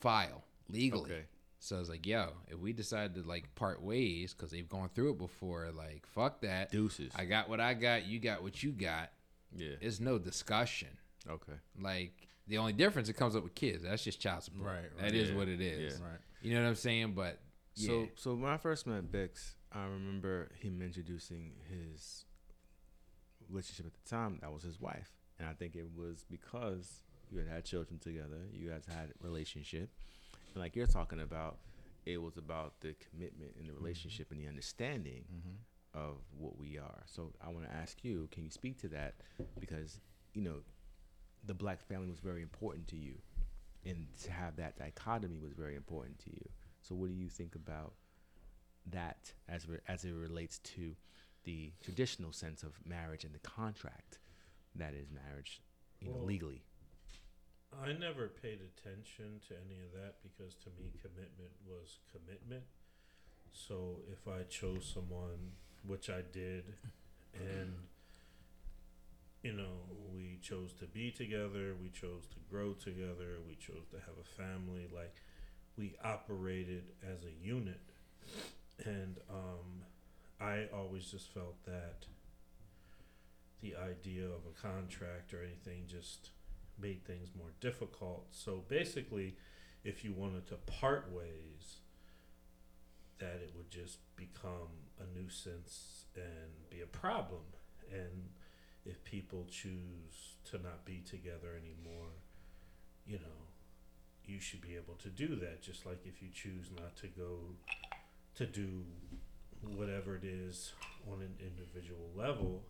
file 0.00 0.44
legally. 0.68 1.10
Okay. 1.10 1.22
So 1.64 1.76
I 1.76 1.78
was 1.78 1.88
like, 1.88 2.04
yo, 2.08 2.30
if 2.48 2.58
we 2.58 2.72
decide 2.72 3.14
to 3.14 3.22
like 3.22 3.54
part 3.54 3.80
ways 3.82 4.34
because 4.34 4.50
they've 4.50 4.68
gone 4.68 4.90
through 4.96 5.10
it 5.12 5.18
before, 5.18 5.70
like 5.70 6.04
fuck 6.08 6.40
that. 6.40 6.72
Deuces. 6.72 7.12
I 7.14 7.24
got 7.24 7.48
what 7.48 7.60
I 7.60 7.74
got. 7.74 8.04
You 8.04 8.18
got 8.18 8.42
what 8.42 8.60
you 8.64 8.72
got. 8.72 9.10
Yeah. 9.56 9.76
It's 9.80 10.00
no 10.00 10.18
discussion. 10.18 10.88
Okay. 11.30 11.52
Like 11.80 12.14
the 12.48 12.58
only 12.58 12.72
difference 12.72 13.08
it 13.08 13.12
comes 13.12 13.36
up 13.36 13.44
with 13.44 13.54
kids. 13.54 13.84
That's 13.84 14.02
just 14.02 14.20
child 14.20 14.42
support. 14.42 14.66
Right, 14.66 14.74
right. 14.96 15.02
That 15.02 15.14
is 15.14 15.30
Yeah, 15.30 15.36
what 15.36 15.46
it 15.46 15.60
is. 15.60 16.00
yeah. 16.00 16.04
Right. 16.04 16.18
You 16.42 16.54
know 16.54 16.62
what 16.62 16.68
I'm 16.70 16.74
saying? 16.74 17.12
But 17.14 17.38
yeah. 17.76 17.86
So 17.88 18.08
so 18.16 18.34
when 18.34 18.50
I 18.50 18.56
first 18.56 18.88
met 18.88 19.12
Bix, 19.12 19.52
I 19.70 19.84
remember 19.84 20.50
him 20.60 20.82
introducing 20.82 21.52
his 21.70 22.24
relationship 23.48 23.86
at 23.86 23.92
the 23.94 24.10
time. 24.10 24.38
That 24.40 24.52
was 24.52 24.64
his 24.64 24.80
wife, 24.80 25.10
and 25.38 25.48
I 25.48 25.52
think 25.52 25.76
it 25.76 25.86
was 25.96 26.24
because 26.28 27.02
you 27.30 27.38
had 27.38 27.46
had 27.46 27.64
children 27.64 28.00
together. 28.00 28.48
You 28.52 28.68
guys 28.70 28.82
had 28.88 29.10
a 29.10 29.24
relationship, 29.24 29.90
and 29.90 29.90
like 30.54 30.76
you're 30.76 30.86
talking 30.86 31.20
about, 31.20 31.58
it 32.04 32.20
was 32.20 32.36
about 32.36 32.74
the 32.80 32.94
commitment 33.10 33.52
and 33.58 33.68
the 33.68 33.72
mm-hmm. 33.72 33.82
relationship 33.82 34.30
and 34.30 34.40
the 34.40 34.48
understanding 34.48 35.24
mm-hmm. 35.32 35.98
of 35.98 36.16
what 36.36 36.58
we 36.58 36.78
are. 36.78 37.02
So 37.06 37.32
I 37.44 37.48
want 37.50 37.68
to 37.68 37.74
ask 37.74 38.04
you, 38.04 38.28
can 38.32 38.44
you 38.44 38.50
speak 38.50 38.78
to 38.82 38.88
that? 38.88 39.14
Because 39.60 40.00
you 40.34 40.42
know, 40.42 40.56
the 41.44 41.54
black 41.54 41.82
family 41.86 42.08
was 42.08 42.20
very 42.20 42.42
important 42.42 42.88
to 42.88 42.96
you, 42.96 43.14
and 43.84 44.06
to 44.24 44.30
have 44.30 44.56
that 44.56 44.78
dichotomy 44.78 45.38
was 45.38 45.52
very 45.52 45.76
important 45.76 46.18
to 46.20 46.30
you. 46.30 46.48
So 46.80 46.94
what 46.94 47.08
do 47.08 47.14
you 47.14 47.28
think 47.28 47.54
about 47.54 47.94
that 48.90 49.32
as 49.48 49.68
re- 49.68 49.78
as 49.88 50.04
it 50.04 50.12
relates 50.12 50.58
to 50.58 50.94
the 51.44 51.72
traditional 51.82 52.32
sense 52.32 52.62
of 52.62 52.72
marriage 52.84 53.24
and 53.24 53.34
the 53.34 53.40
contract 53.40 54.18
that 54.74 54.94
is 54.94 55.08
marriage, 55.10 55.60
you 56.00 56.08
know, 56.08 56.18
legally? 56.18 56.64
I 57.80 57.92
never 57.92 58.28
paid 58.28 58.60
attention 58.60 59.40
to 59.48 59.54
any 59.54 59.80
of 59.80 59.92
that 59.94 60.16
because 60.22 60.54
to 60.64 60.70
me, 60.78 60.90
commitment 61.00 61.52
was 61.66 61.98
commitment. 62.12 62.64
So 63.52 63.96
if 64.10 64.28
I 64.28 64.42
chose 64.44 64.90
someone, 64.92 65.52
which 65.86 66.10
I 66.10 66.22
did, 66.32 66.64
and 67.34 67.72
you 69.42 69.52
know, 69.52 69.82
we 70.14 70.38
chose 70.42 70.72
to 70.74 70.86
be 70.86 71.10
together, 71.10 71.74
we 71.82 71.88
chose 71.88 72.26
to 72.28 72.36
grow 72.50 72.72
together, 72.74 73.38
we 73.46 73.56
chose 73.56 73.86
to 73.90 73.96
have 73.96 74.16
a 74.20 74.42
family, 74.42 74.88
like 74.94 75.14
we 75.76 75.94
operated 76.04 76.84
as 77.02 77.24
a 77.24 77.44
unit. 77.44 77.80
And 78.84 79.18
um, 79.28 79.82
I 80.40 80.66
always 80.74 81.10
just 81.10 81.32
felt 81.32 81.62
that 81.64 82.06
the 83.60 83.74
idea 83.76 84.26
of 84.26 84.42
a 84.46 84.60
contract 84.60 85.34
or 85.34 85.42
anything 85.42 85.84
just 85.86 86.30
made 86.82 87.04
things 87.06 87.28
more 87.38 87.52
difficult. 87.60 88.26
So 88.30 88.64
basically, 88.68 89.36
if 89.84 90.04
you 90.04 90.12
wanted 90.12 90.46
to 90.48 90.56
part 90.56 91.10
ways, 91.12 91.78
that 93.18 93.36
it 93.36 93.52
would 93.56 93.70
just 93.70 93.98
become 94.16 94.68
a 95.00 95.18
nuisance 95.18 96.06
and 96.16 96.68
be 96.70 96.80
a 96.80 96.86
problem. 96.86 97.42
And 97.90 98.30
if 98.84 99.02
people 99.04 99.46
choose 99.48 100.36
to 100.50 100.58
not 100.58 100.84
be 100.84 101.02
together 101.08 101.50
anymore, 101.56 102.10
you 103.06 103.18
know, 103.18 103.48
you 104.24 104.40
should 104.40 104.60
be 104.60 104.74
able 104.74 104.94
to 104.94 105.08
do 105.08 105.36
that. 105.36 105.62
Just 105.62 105.86
like 105.86 106.00
if 106.04 106.20
you 106.20 106.28
choose 106.32 106.70
not 106.76 106.96
to 106.96 107.06
go 107.06 107.38
to 108.34 108.46
do 108.46 108.84
whatever 109.76 110.16
it 110.16 110.24
is 110.24 110.72
on 111.10 111.20
an 111.20 111.34
individual 111.38 112.10
level. 112.16 112.64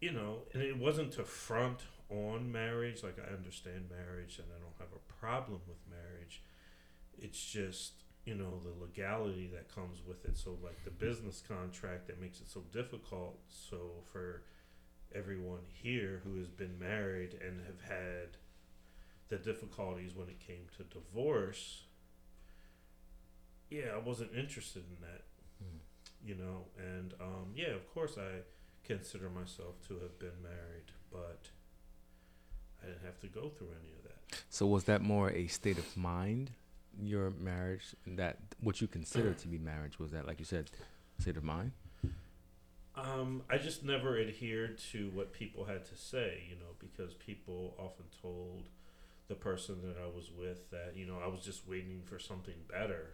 You 0.00 0.12
know, 0.12 0.42
and 0.52 0.62
it 0.62 0.78
wasn't 0.78 1.12
to 1.12 1.24
front 1.24 1.80
on 2.08 2.50
marriage. 2.52 3.02
Like 3.02 3.18
I 3.18 3.34
understand 3.34 3.90
marriage, 3.90 4.38
and 4.38 4.48
I 4.54 4.60
don't 4.60 4.78
have 4.78 4.94
a 4.94 5.12
problem 5.20 5.60
with 5.66 5.78
marriage. 5.90 6.42
It's 7.18 7.44
just 7.44 7.92
you 8.24 8.34
know 8.34 8.60
the 8.62 8.80
legality 8.80 9.50
that 9.54 9.74
comes 9.74 10.00
with 10.06 10.24
it. 10.24 10.36
So 10.36 10.56
like 10.62 10.84
the 10.84 10.90
business 10.90 11.42
contract 11.46 12.06
that 12.06 12.20
makes 12.20 12.40
it 12.40 12.48
so 12.48 12.62
difficult. 12.72 13.38
So 13.48 14.04
for 14.12 14.42
everyone 15.14 15.62
here 15.72 16.20
who 16.24 16.38
has 16.38 16.48
been 16.48 16.78
married 16.78 17.38
and 17.44 17.60
have 17.66 17.80
had 17.88 18.36
the 19.28 19.36
difficulties 19.36 20.14
when 20.14 20.28
it 20.28 20.38
came 20.38 20.66
to 20.76 20.84
divorce, 20.84 21.84
yeah, 23.70 23.90
I 23.94 23.98
wasn't 23.98 24.34
interested 24.34 24.84
in 24.88 25.00
that. 25.02 25.22
You 26.24 26.34
know, 26.34 26.66
and 26.76 27.14
um, 27.20 27.52
yeah, 27.54 27.74
of 27.74 27.88
course 27.94 28.16
I 28.18 28.42
consider 28.88 29.28
myself 29.28 29.86
to 29.86 29.94
have 30.00 30.18
been 30.18 30.42
married, 30.42 30.90
but 31.12 31.50
I 32.82 32.86
didn't 32.86 33.04
have 33.04 33.20
to 33.20 33.26
go 33.28 33.48
through 33.50 33.68
any 33.68 33.92
of 33.96 34.02
that. 34.04 34.42
So 34.50 34.66
was 34.66 34.84
that 34.84 35.02
more 35.02 35.30
a 35.30 35.46
state 35.46 35.78
of 35.78 35.96
mind, 35.96 36.50
your 37.00 37.30
marriage, 37.38 37.94
that 38.06 38.38
what 38.60 38.80
you 38.80 38.88
consider 38.88 39.34
to 39.34 39.48
be 39.48 39.58
marriage? 39.72 39.98
Was 39.98 40.10
that, 40.12 40.26
like 40.26 40.38
you 40.38 40.44
said, 40.44 40.70
state 41.20 41.36
of 41.36 41.44
mind? 41.44 41.72
Um, 42.96 43.42
I 43.48 43.58
just 43.58 43.84
never 43.84 44.18
adhered 44.18 44.78
to 44.90 45.10
what 45.14 45.32
people 45.32 45.64
had 45.66 45.84
to 45.84 45.94
say, 45.94 46.42
you 46.48 46.56
know, 46.56 46.72
because 46.80 47.14
people 47.14 47.74
often 47.78 48.06
told 48.20 48.68
the 49.28 49.36
person 49.36 49.76
that 49.82 49.96
I 50.02 50.06
was 50.06 50.30
with 50.36 50.70
that, 50.70 50.94
you 50.96 51.06
know, 51.06 51.18
I 51.22 51.28
was 51.28 51.40
just 51.40 51.68
waiting 51.68 52.00
for 52.04 52.18
something 52.18 52.54
better. 52.68 53.10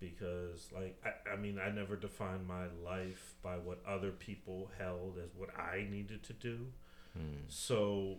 Because, 0.00 0.68
like, 0.74 1.00
I, 1.04 1.34
I 1.34 1.36
mean, 1.36 1.58
I 1.58 1.70
never 1.70 1.94
defined 1.94 2.46
my 2.46 2.64
life 2.84 3.34
by 3.42 3.56
what 3.56 3.80
other 3.86 4.10
people 4.10 4.70
held 4.78 5.18
as 5.22 5.30
what 5.36 5.50
I 5.58 5.86
needed 5.90 6.22
to 6.24 6.32
do. 6.32 6.66
Hmm. 7.12 7.36
So, 7.48 8.16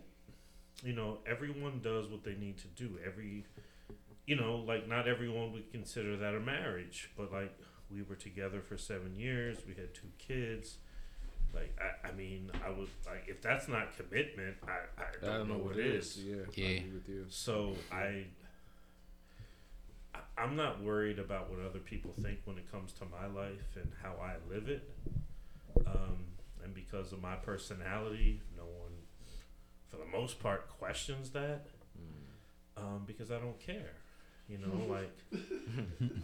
you 0.84 0.92
know, 0.92 1.18
everyone 1.26 1.80
does 1.82 2.06
what 2.06 2.22
they 2.22 2.34
need 2.34 2.58
to 2.58 2.68
do. 2.68 2.98
Every, 3.04 3.44
you 4.26 4.36
know, 4.36 4.56
like, 4.56 4.88
not 4.88 5.08
everyone 5.08 5.52
would 5.52 5.72
consider 5.72 6.16
that 6.18 6.34
a 6.34 6.40
marriage, 6.40 7.10
but, 7.16 7.32
like, 7.32 7.52
we 7.90 8.02
were 8.02 8.14
together 8.16 8.60
for 8.60 8.78
seven 8.78 9.16
years. 9.16 9.58
We 9.66 9.74
had 9.74 9.92
two 9.94 10.10
kids. 10.18 10.78
Like 11.54 11.78
I, 11.78 12.08
I 12.08 12.12
mean, 12.12 12.50
I 12.64 12.70
was 12.70 12.88
like, 13.06 13.24
if 13.28 13.42
that's 13.42 13.68
not 13.68 13.94
commitment, 13.96 14.56
I, 14.66 15.02
I 15.02 15.38
don't, 15.38 15.48
know, 15.48 15.58
what 15.58 15.76
it 15.76 15.86
is. 15.86 16.18
Yeah, 16.18 16.36
Yeah. 16.54 16.66
I 16.66 16.70
agree 16.70 16.90
with 16.94 17.08
you. 17.08 17.26
So 17.28 17.76
I, 17.90 17.96
I, 17.96 18.24
I'm 20.36 20.56
not 20.56 20.82
worried 20.82 21.18
about 21.18 21.50
what 21.50 21.60
other 21.60 21.78
people 21.78 22.12
think 22.20 22.40
when 22.44 22.58
it 22.58 22.70
comes 22.70 22.92
to 22.94 23.04
my 23.04 23.26
life 23.26 23.76
and 23.76 23.92
how 24.02 24.14
I 24.22 24.34
live 24.52 24.68
it. 24.68 24.90
Um, 25.86 26.24
and 26.64 26.74
because 26.74 27.12
of 27.12 27.22
my 27.22 27.36
personality, 27.36 28.40
no 28.56 28.64
one, 28.64 28.92
for 29.88 29.96
the 29.96 30.06
most 30.06 30.40
part, 30.40 30.68
questions 30.68 31.30
that. 31.30 31.66
Um, 32.76 33.04
because 33.06 33.30
I 33.30 33.38
don't 33.38 33.60
care. 33.60 33.92
You 34.48 34.58
know, 34.58 34.86
like 34.88 35.42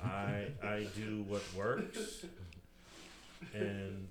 I 0.04 0.46
I 0.62 0.86
do 0.96 1.24
what 1.28 1.42
works, 1.56 2.24
and 3.54 4.08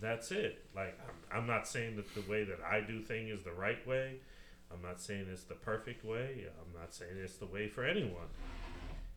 that's 0.00 0.30
it. 0.30 0.64
Like 0.74 0.98
I'm, 1.32 1.40
I'm 1.40 1.46
not 1.46 1.68
saying 1.68 1.96
that 1.96 2.14
the 2.14 2.22
way 2.30 2.44
that 2.44 2.58
I 2.64 2.80
do 2.80 3.00
thing 3.00 3.28
is 3.28 3.42
the 3.42 3.52
right 3.52 3.84
way. 3.86 4.16
I'm 4.72 4.82
not 4.82 5.00
saying 5.00 5.26
it's 5.32 5.44
the 5.44 5.54
perfect 5.54 6.04
way. 6.04 6.46
I'm 6.46 6.78
not 6.78 6.94
saying 6.94 7.12
it's 7.22 7.36
the 7.36 7.46
way 7.46 7.68
for 7.68 7.84
anyone. 7.84 8.28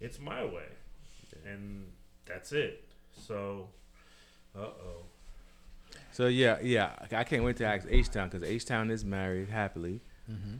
It's 0.01 0.19
my 0.19 0.43
way, 0.43 0.65
and 1.45 1.85
that's 2.25 2.51
it. 2.51 2.83
So, 3.27 3.67
uh 4.55 4.59
oh. 4.61 5.05
So 6.11 6.27
yeah, 6.27 6.57
yeah, 6.61 6.91
I 7.11 7.23
can't 7.23 7.43
wait 7.43 7.57
to 7.57 7.65
ask 7.65 7.85
H 7.89 8.09
Town 8.09 8.29
because 8.29 8.47
H 8.47 8.65
Town 8.65 8.89
is 8.91 9.05
married 9.05 9.49
happily, 9.49 10.01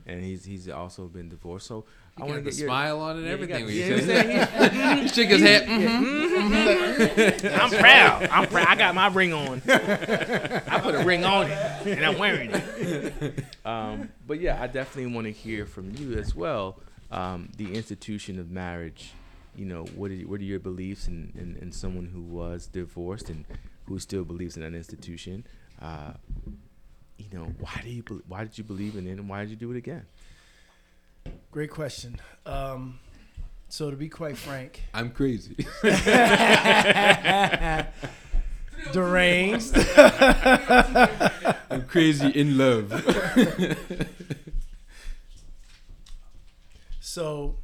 and 0.06 0.22
he's 0.22 0.44
he's 0.44 0.68
also 0.68 1.08
been 1.08 1.28
divorced. 1.28 1.66
So 1.66 1.84
He 2.16 2.22
I 2.22 2.26
got 2.26 2.28
want 2.32 2.44
to 2.44 2.50
get 2.50 2.58
your. 2.58 2.68
smile 2.68 3.00
on 3.00 3.16
it 3.16 3.18
and 3.20 3.26
Yeah, 3.26 3.28
you 3.30 3.34
everything. 3.34 3.60
got- 3.60 3.66
when 3.66 3.74
yeah, 3.76 3.86
you 3.86 3.94
you 3.94 5.08
said 5.08 5.10
shook 5.14 5.28
his 5.28 5.40
head. 5.42 5.66
mhm. 5.68 7.58
I'm 7.58 7.70
proud. 7.70 8.28
I'm 8.30 8.46
proud. 8.48 8.66
I 8.68 8.74
got 8.76 8.94
my 8.94 9.08
ring 9.08 9.32
on. 9.32 9.60
I 9.66 10.78
put 10.80 10.94
a 10.94 11.04
ring 11.04 11.24
on 11.24 11.46
it, 11.50 11.86
and 11.98 12.04
I'm 12.04 12.18
wearing 12.18 12.50
it. 12.52 13.44
Um, 13.64 14.08
but 14.26 14.40
yeah, 14.40 14.60
I 14.60 14.66
definitely 14.66 15.14
want 15.14 15.26
to 15.28 15.32
hear 15.32 15.66
from 15.66 15.92
you 15.96 16.18
as 16.18 16.34
well. 16.34 16.80
Um, 17.12 17.48
the 17.56 17.74
institution 17.76 18.40
of 18.40 18.50
marriage. 18.50 19.12
You 19.54 19.66
know, 19.66 19.84
what 19.96 20.10
are, 20.10 20.16
what 20.16 20.40
are 20.40 20.44
your 20.44 20.60
beliefs 20.60 21.08
in, 21.08 21.32
in, 21.34 21.56
in 21.60 21.72
someone 21.72 22.06
who 22.06 22.22
was 22.22 22.66
divorced 22.66 23.28
and 23.28 23.44
who 23.86 23.98
still 23.98 24.24
believes 24.24 24.56
in 24.56 24.62
that 24.62 24.74
institution? 24.74 25.46
Uh, 25.80 26.12
you 27.18 27.26
know, 27.32 27.52
why 27.58 27.80
do 27.82 27.90
you 27.90 28.02
bel 28.02 28.20
why 28.26 28.44
did 28.44 28.56
you 28.56 28.64
believe 28.64 28.96
in 28.96 29.06
it, 29.06 29.12
and 29.12 29.28
why 29.28 29.40
did 29.40 29.50
you 29.50 29.56
do 29.56 29.70
it 29.70 29.76
again? 29.76 30.06
Great 31.50 31.70
question. 31.70 32.18
Um, 32.46 32.98
so 33.68 33.90
to 33.90 33.96
be 33.96 34.08
quite 34.08 34.38
frank, 34.38 34.82
I'm 34.94 35.10
crazy. 35.10 35.66
deranged. 38.92 39.76
I'm 41.70 41.86
crazy 41.86 42.28
in 42.28 42.58
love. 42.58 42.90
So, 47.00 47.56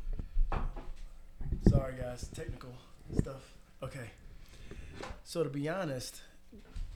guys, 2.19 2.29
technical 2.29 2.73
stuff. 3.19 3.55
Okay. 3.83 4.11
So 5.25 5.43
to 5.45 5.51
be 5.51 5.69
honest, 5.69 6.23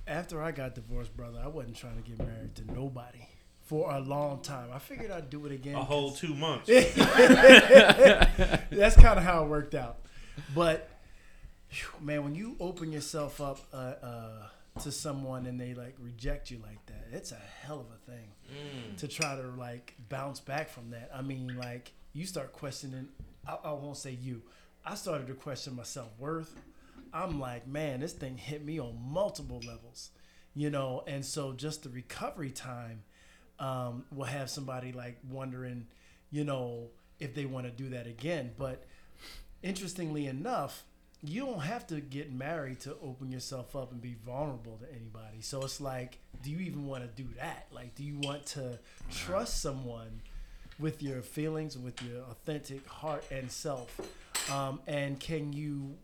after 0.06 0.42
I 0.42 0.52
got 0.52 0.74
divorced, 0.74 1.16
brother, 1.16 1.40
I 1.42 1.48
wasn't 1.48 1.76
trying 1.76 2.02
to 2.02 2.08
get 2.08 2.18
married 2.18 2.54
to 2.56 2.72
nobody 2.72 3.26
for 3.62 3.92
a 3.92 4.00
long 4.00 4.40
time. 4.40 4.70
I 4.72 4.78
figured 4.78 5.10
I'd 5.10 5.30
do 5.30 5.46
it 5.46 5.52
again. 5.52 5.76
A 5.76 5.84
whole 5.84 6.10
two 6.12 6.34
months. 6.34 6.66
That's 6.66 6.96
kind 8.96 9.18
of 9.18 9.24
how 9.24 9.44
it 9.44 9.48
worked 9.48 9.74
out. 9.74 9.98
But 10.54 10.88
man, 12.00 12.24
when 12.24 12.34
you 12.34 12.56
open 12.58 12.90
yourself 12.92 13.40
up 13.40 13.60
uh, 13.72 13.94
uh, 14.02 14.48
to 14.80 14.90
someone 14.90 15.46
and 15.46 15.60
they 15.60 15.74
like 15.74 15.94
reject 16.00 16.50
you 16.50 16.58
like 16.62 16.84
that, 16.86 17.06
it's 17.12 17.32
a 17.32 17.40
hell 17.62 17.80
of 17.80 17.86
a 17.86 18.10
thing 18.10 18.28
to 18.98 19.06
try 19.08 19.36
to 19.36 19.42
like 19.58 19.94
bounce 20.08 20.40
back 20.40 20.68
from 20.68 20.90
that. 20.90 21.10
I 21.14 21.22
mean, 21.22 21.56
like 21.56 21.92
you 22.12 22.26
start 22.26 22.52
questioning. 22.52 23.08
I, 23.46 23.56
I 23.64 23.72
won't 23.72 23.96
say 23.96 24.10
you. 24.10 24.42
I 24.84 24.94
started 24.94 25.26
to 25.28 25.34
question 25.34 25.76
my 25.76 25.84
self 25.84 26.08
worth. 26.18 26.54
I'm 27.12 27.38
like, 27.38 27.66
man, 27.66 28.00
this 28.00 28.12
thing 28.12 28.36
hit 28.36 28.64
me 28.64 28.80
on 28.80 28.98
multiple 29.00 29.60
levels, 29.66 30.10
you 30.54 30.70
know. 30.70 31.04
And 31.06 31.24
so 31.24 31.52
just 31.52 31.82
the 31.82 31.90
recovery 31.90 32.50
time 32.50 33.02
um, 33.58 34.04
will 34.10 34.24
have 34.24 34.50
somebody 34.50 34.92
like 34.92 35.18
wondering, 35.30 35.86
you 36.30 36.44
know, 36.44 36.88
if 37.20 37.34
they 37.34 37.44
want 37.44 37.66
to 37.66 37.72
do 37.72 37.90
that 37.90 38.06
again. 38.06 38.52
But 38.58 38.84
interestingly 39.62 40.26
enough, 40.26 40.84
you 41.22 41.46
don't 41.46 41.60
have 41.60 41.86
to 41.86 42.00
get 42.00 42.32
married 42.32 42.80
to 42.80 42.96
open 43.02 43.30
yourself 43.30 43.76
up 43.76 43.92
and 43.92 44.00
be 44.00 44.16
vulnerable 44.26 44.78
to 44.78 44.90
anybody. 44.90 45.40
So 45.40 45.62
it's 45.62 45.80
like, 45.80 46.18
do 46.42 46.50
you 46.50 46.58
even 46.58 46.86
want 46.86 47.04
to 47.04 47.22
do 47.22 47.28
that? 47.38 47.68
Like, 47.70 47.94
do 47.94 48.02
you 48.02 48.18
want 48.18 48.44
to 48.46 48.78
trust 49.12 49.62
someone 49.62 50.22
with 50.80 51.00
your 51.00 51.22
feelings, 51.22 51.78
with 51.78 52.02
your 52.02 52.22
authentic 52.22 52.84
heart 52.88 53.24
and 53.30 53.52
self? 53.52 54.00
Um, 54.50 54.80
and 54.86 55.18
can 55.20 55.52
you, 55.52 55.96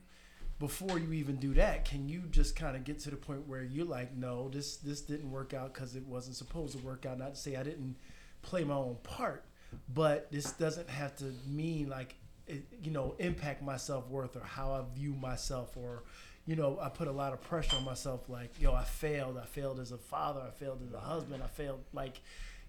before 0.59 0.99
you 0.99 1.13
even 1.13 1.37
do 1.37 1.55
that, 1.55 1.85
can 1.85 2.09
you 2.09 2.23
just 2.31 2.57
kind 2.57 2.77
of 2.77 2.85
get 2.85 2.99
to 3.01 3.11
the 3.11 3.17
point 3.17 3.47
where 3.47 3.63
you're 3.63 3.87
like, 3.87 4.15
no, 4.17 4.49
this 4.49 4.77
this 4.77 5.01
didn't 5.01 5.31
work 5.31 5.55
out 5.55 5.75
because 5.75 5.97
it 5.97 6.07
wasn't 6.07 6.37
supposed 6.37 6.77
to 6.77 6.85
work 6.85 7.07
out. 7.07 7.19
Not 7.19 7.35
to 7.35 7.41
say 7.41 7.57
I 7.57 7.63
didn't 7.63 7.97
play 8.43 8.65
my 8.65 8.75
own 8.75 8.97
part, 9.03 9.45
but 9.93 10.31
this 10.31 10.53
doesn't 10.53 10.89
have 10.89 11.17
to 11.17 11.33
mean 11.47 11.89
like 11.89 12.15
it, 12.47 12.65
you 12.83 12.91
know 12.91 13.15
impact 13.19 13.63
my 13.63 13.77
self 13.77 14.09
worth 14.09 14.37
or 14.37 14.45
how 14.45 14.73
I 14.73 14.83
view 14.99 15.15
myself 15.15 15.77
or 15.77 16.05
you 16.47 16.57
know 16.57 16.79
I 16.81 16.89
put 16.89 17.09
a 17.09 17.13
lot 17.13 17.33
of 17.33 17.43
pressure 17.43 17.77
on 17.77 17.85
myself 17.85 18.29
like 18.29 18.61
yo 18.61 18.73
I 18.73 18.85
failed. 18.85 19.39
I 19.39 19.47
failed 19.47 19.81
as 19.81 19.93
a 19.93 19.99
father. 19.99 20.41
I 20.47 20.51
failed 20.51 20.83
as 20.87 20.93
a 20.93 21.01
husband. 21.01 21.43
I 21.43 21.49
failed 21.49 21.81
like 21.93 22.21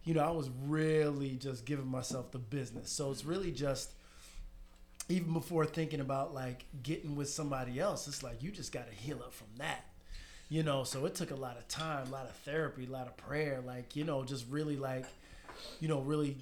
you 0.04 0.14
know 0.14 0.22
I 0.22 0.32
was 0.32 0.50
really 0.66 1.36
just 1.36 1.66
giving 1.66 1.88
myself 1.88 2.32
the 2.32 2.40
business. 2.40 2.92
So 2.92 3.12
it's 3.12 3.26
really 3.26 3.52
just 3.52 3.94
even 5.10 5.34
before 5.34 5.66
thinking 5.66 6.00
about 6.00 6.34
like 6.34 6.66
getting 6.84 7.16
with 7.16 7.30
somebody 7.30 7.80
else 7.80 8.08
it's 8.08 8.24
like 8.24 8.42
you 8.42 8.52
just 8.52 8.72
got 8.72 8.88
to 8.88 8.96
heal 8.96 9.18
up 9.18 9.34
from 9.34 9.48
that 9.58 9.86
you 10.52 10.64
know? 10.64 10.84
So 10.84 11.06
it 11.06 11.14
took 11.14 11.30
a 11.30 11.36
lot 11.36 11.58
of 11.58 11.68
time 11.68 12.08
a 12.08 12.10
lot 12.10 12.26
of 12.26 12.36
therapy 12.38 12.86
a 12.86 12.92
lot 12.92 13.08
of 13.08 13.18
prayer 13.18 13.62
like 13.66 13.96
you 13.96 14.04
know 14.04 14.24
just 14.24 14.46
really 14.50 14.78
like 14.78 15.06
you 15.80 15.88
know 15.88 16.02
really 16.02 16.38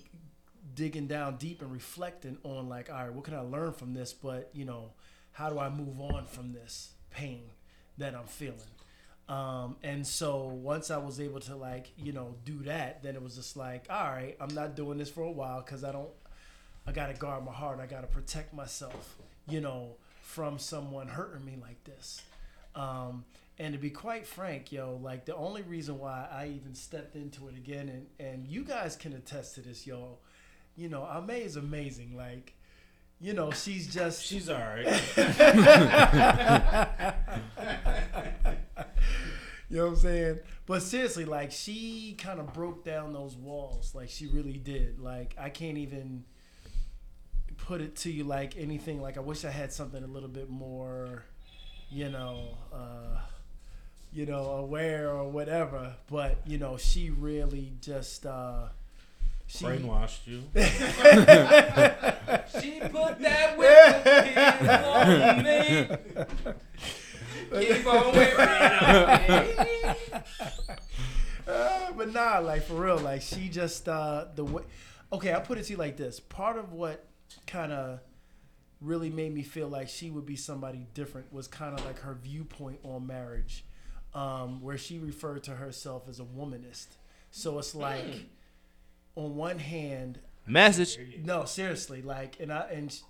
digging 0.76 1.08
down 1.08 1.38
deep 1.38 1.62
and 1.62 1.72
reflecting 1.72 2.38
on 2.44 2.70
like 2.70 2.90
all 2.92 3.04
right 3.04 3.14
what 3.14 3.24
can 3.24 3.34
i 3.34 3.40
learn 3.40 3.74
from 3.74 3.94
this? 3.94 4.14
But 4.14 4.50
you 4.54 4.66
know 4.66 4.92
how 5.32 5.50
do 5.50 5.60
i 5.60 5.70
move 5.70 6.00
on 6.00 6.26
from 6.26 6.54
this 6.54 6.92
pain 7.12 7.44
that 7.98 8.16
i'm 8.16 8.26
feeling? 8.28 8.60
Um, 9.30 9.76
and 9.84 10.08
so 10.08 10.46
once 10.46 10.90
i 10.90 10.98
was 10.98 11.20
able 11.20 11.42
to 11.42 11.56
like 11.56 11.92
you 11.98 12.14
know 12.14 12.36
do 12.46 12.60
that 12.64 13.04
then 13.04 13.16
it 13.16 13.22
was 13.22 13.36
just 13.36 13.58
like 13.58 13.86
all 13.90 14.06
right 14.06 14.38
i'm 14.40 14.54
not 14.56 14.76
doing 14.78 14.98
this 14.98 15.10
for 15.10 15.24
a 15.24 15.32
while 15.32 15.62
because 15.62 15.84
i 15.84 15.92
don't 15.92 16.10
i 16.88 16.92
gotta 16.92 17.14
guard 17.14 17.46
my 17.46 17.52
heart 17.52 17.80
i 17.80 17.86
gotta 17.86 18.08
protect 18.08 18.54
myself 18.54 19.18
you 19.48 19.62
know, 19.62 19.96
from 20.22 20.60
someone 20.60 21.08
hurting 21.08 21.46
me 21.46 21.58
like 21.62 21.84
this. 21.84 22.22
Um, 22.76 23.26
and 23.58 23.74
to 23.74 23.80
be 23.80 23.90
quite 23.90 24.28
frank, 24.28 24.72
yo, 24.72 25.00
like 25.02 25.26
the 25.26 25.36
only 25.36 25.64
reason 25.64 25.98
why 25.98 26.28
I 26.32 26.48
even 26.48 26.76
stepped 26.76 27.16
into 27.16 27.48
it 27.48 27.56
again, 27.56 27.90
and, 27.90 28.06
and 28.20 28.48
you 28.48 28.64
guys 28.64 28.96
can 28.96 29.14
attest 29.14 29.56
to 29.56 29.62
this, 29.62 29.88
yo, 29.88 30.18
you 30.76 30.90
know, 30.90 31.08
Ame 31.12 31.32
is 31.32 31.56
amazing. 31.56 32.16
Like, 32.16 32.54
you 33.20 33.34
know, 33.34 33.50
she's 33.52 33.92
just 33.92 34.24
She's 34.24 34.50
all 34.50 34.60
right. 34.60 34.86
You 39.70 39.80
know 39.80 39.84
what 39.88 39.92
I'm 39.92 39.96
saying? 39.98 40.40
But 40.66 40.82
seriously, 40.82 41.26
like 41.26 41.52
she 41.52 42.16
kind 42.18 42.40
of 42.40 42.54
broke 42.54 42.86
down 42.86 43.12
those 43.12 43.36
walls. 43.36 43.94
Like 43.94 44.08
she 44.08 44.26
really 44.26 44.54
did. 44.54 44.98
Like 44.98 45.36
I 45.38 45.50
can't 45.50 45.78
even 45.78 46.24
put 47.68 47.82
it 47.82 47.98
to 47.98 48.10
you 48.10 48.24
like 48.24 48.58
anything. 48.58 49.02
Like 49.02 49.18
I 49.18 49.20
wish 49.20 49.44
I 49.44 49.52
had 49.52 49.74
something 49.74 50.02
a 50.02 50.08
little 50.08 50.30
bit 50.30 50.50
more, 50.50 51.26
you 51.92 52.10
know, 52.10 52.58
uh, 52.74 53.20
you 54.14 54.26
know, 54.26 54.44
aware 54.52 55.10
or 55.12 55.30
whatever. 55.30 55.94
But 56.10 56.38
you 56.46 56.58
know, 56.58 56.78
she 56.78 57.10
really 57.10 57.74
just 57.82 58.26
uh, 58.26 58.70
she 59.48 59.66
Brainwashed 59.66 60.26
you. 60.26 60.44
She 62.62 62.80
put 62.80 63.20
that 63.20 63.58
whip 63.58 64.08
on 64.86 65.44
me. 65.44 65.90
Keep 67.60 67.88
on 67.88 68.14
whipping 68.14 68.48
on 68.48 69.46
me. 69.46 69.96
Uh, 71.48 71.94
but 71.96 72.12
nah, 72.12 72.40
like 72.40 72.62
for 72.62 72.74
real, 72.74 72.98
like 72.98 73.22
she 73.22 73.48
just 73.48 73.88
uh 73.88 74.26
the 74.36 74.44
way. 74.44 74.64
Okay, 75.14 75.32
I'll 75.32 75.40
put 75.40 75.58
it 75.58 75.64
to 75.64 75.72
you 75.72 75.78
like 75.78 75.96
this. 75.96 76.20
Part 76.20 76.58
of 76.58 76.74
what 76.74 77.06
kind 77.46 77.72
of 77.72 78.00
really 78.82 79.10
made 79.10 79.34
me 79.34 79.42
feel 79.44 79.68
like 79.68 79.90
she 79.90 80.10
would 80.10 80.26
be 80.26 80.36
somebody 80.36 80.88
different 80.94 81.32
was 81.34 81.48
kind 81.48 81.78
of 81.78 81.84
like 81.86 82.00
her 82.00 82.14
viewpoint 82.14 82.80
on 82.84 83.06
marriage, 83.08 83.66
um, 84.14 84.62
where 84.62 84.78
she 84.78 85.00
referred 85.00 85.44
to 85.44 85.52
herself 85.52 86.08
as 86.10 86.20
a 86.20 86.24
womanist. 86.24 86.88
So 87.32 87.58
it's 87.60 87.74
like, 87.76 88.06
on 89.16 89.36
one 89.36 89.60
hand, 89.60 90.20
Message. 90.46 90.98
no, 91.24 91.46
seriously, 91.46 92.02
like, 92.02 92.38
and 92.40 92.52
I 92.54 92.68
and 92.72 92.92
sh- 92.92 93.02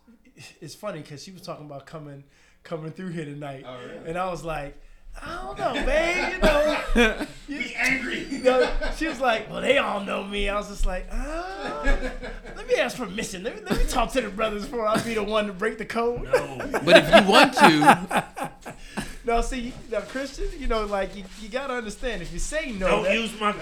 it's 0.61 0.73
funny 0.75 1.01
because 1.01 1.23
she 1.23 1.31
was 1.31 1.41
talking 1.41 1.65
about 1.65 1.85
coming 1.85 2.23
coming 2.63 2.91
through 2.91 3.09
here 3.09 3.25
tonight, 3.25 3.63
Oh, 3.67 3.77
really? 3.77 4.09
and 4.09 4.17
I 4.17 4.29
was 4.31 4.43
like, 4.43 4.81
I 5.21 5.35
don't 5.43 5.57
know, 5.59 5.73
man, 5.85 6.31
you 6.31 6.39
know, 6.39 7.25
be 7.47 7.75
angry. 7.75 8.25
You 8.37 8.43
know, 8.43 8.71
she 8.97 9.07
was 9.07 9.19
like, 9.19 9.49
well, 9.49 9.61
they 9.61 9.77
all 9.79 10.01
know 10.01 10.23
me. 10.23 10.47
I 10.49 10.57
was 10.57 10.67
just 10.67 10.85
like, 10.85 11.07
ah, 11.11 11.81
let 12.67 12.75
me 12.75 12.81
ask 12.81 12.97
permission. 12.97 13.43
Let 13.43 13.55
me 13.55 13.61
let 13.69 13.79
me 13.79 13.85
talk 13.89 14.11
to 14.13 14.21
the 14.21 14.29
brothers 14.29 14.63
before 14.65 14.87
I 14.87 14.99
be 15.01 15.13
the 15.13 15.23
one 15.23 15.47
to 15.47 15.53
break 15.53 15.77
the 15.77 15.85
code. 15.85 16.23
No. 16.23 16.57
But 16.83 16.97
if 17.03 17.15
you 17.25 17.29
want 17.31 17.53
to, 17.53 18.23
No, 19.25 19.41
see, 19.41 19.73
now 19.91 19.99
Christian, 20.01 20.47
you 20.57 20.67
know, 20.67 20.85
like 20.85 21.13
you, 21.15 21.23
you 21.41 21.49
gotta 21.49 21.73
understand 21.73 22.21
if 22.21 22.31
you 22.31 22.39
say 22.39 22.71
no, 22.71 22.87
Don't 22.87 23.03
that- 23.03 23.13
use 23.13 23.39
my 23.39 23.51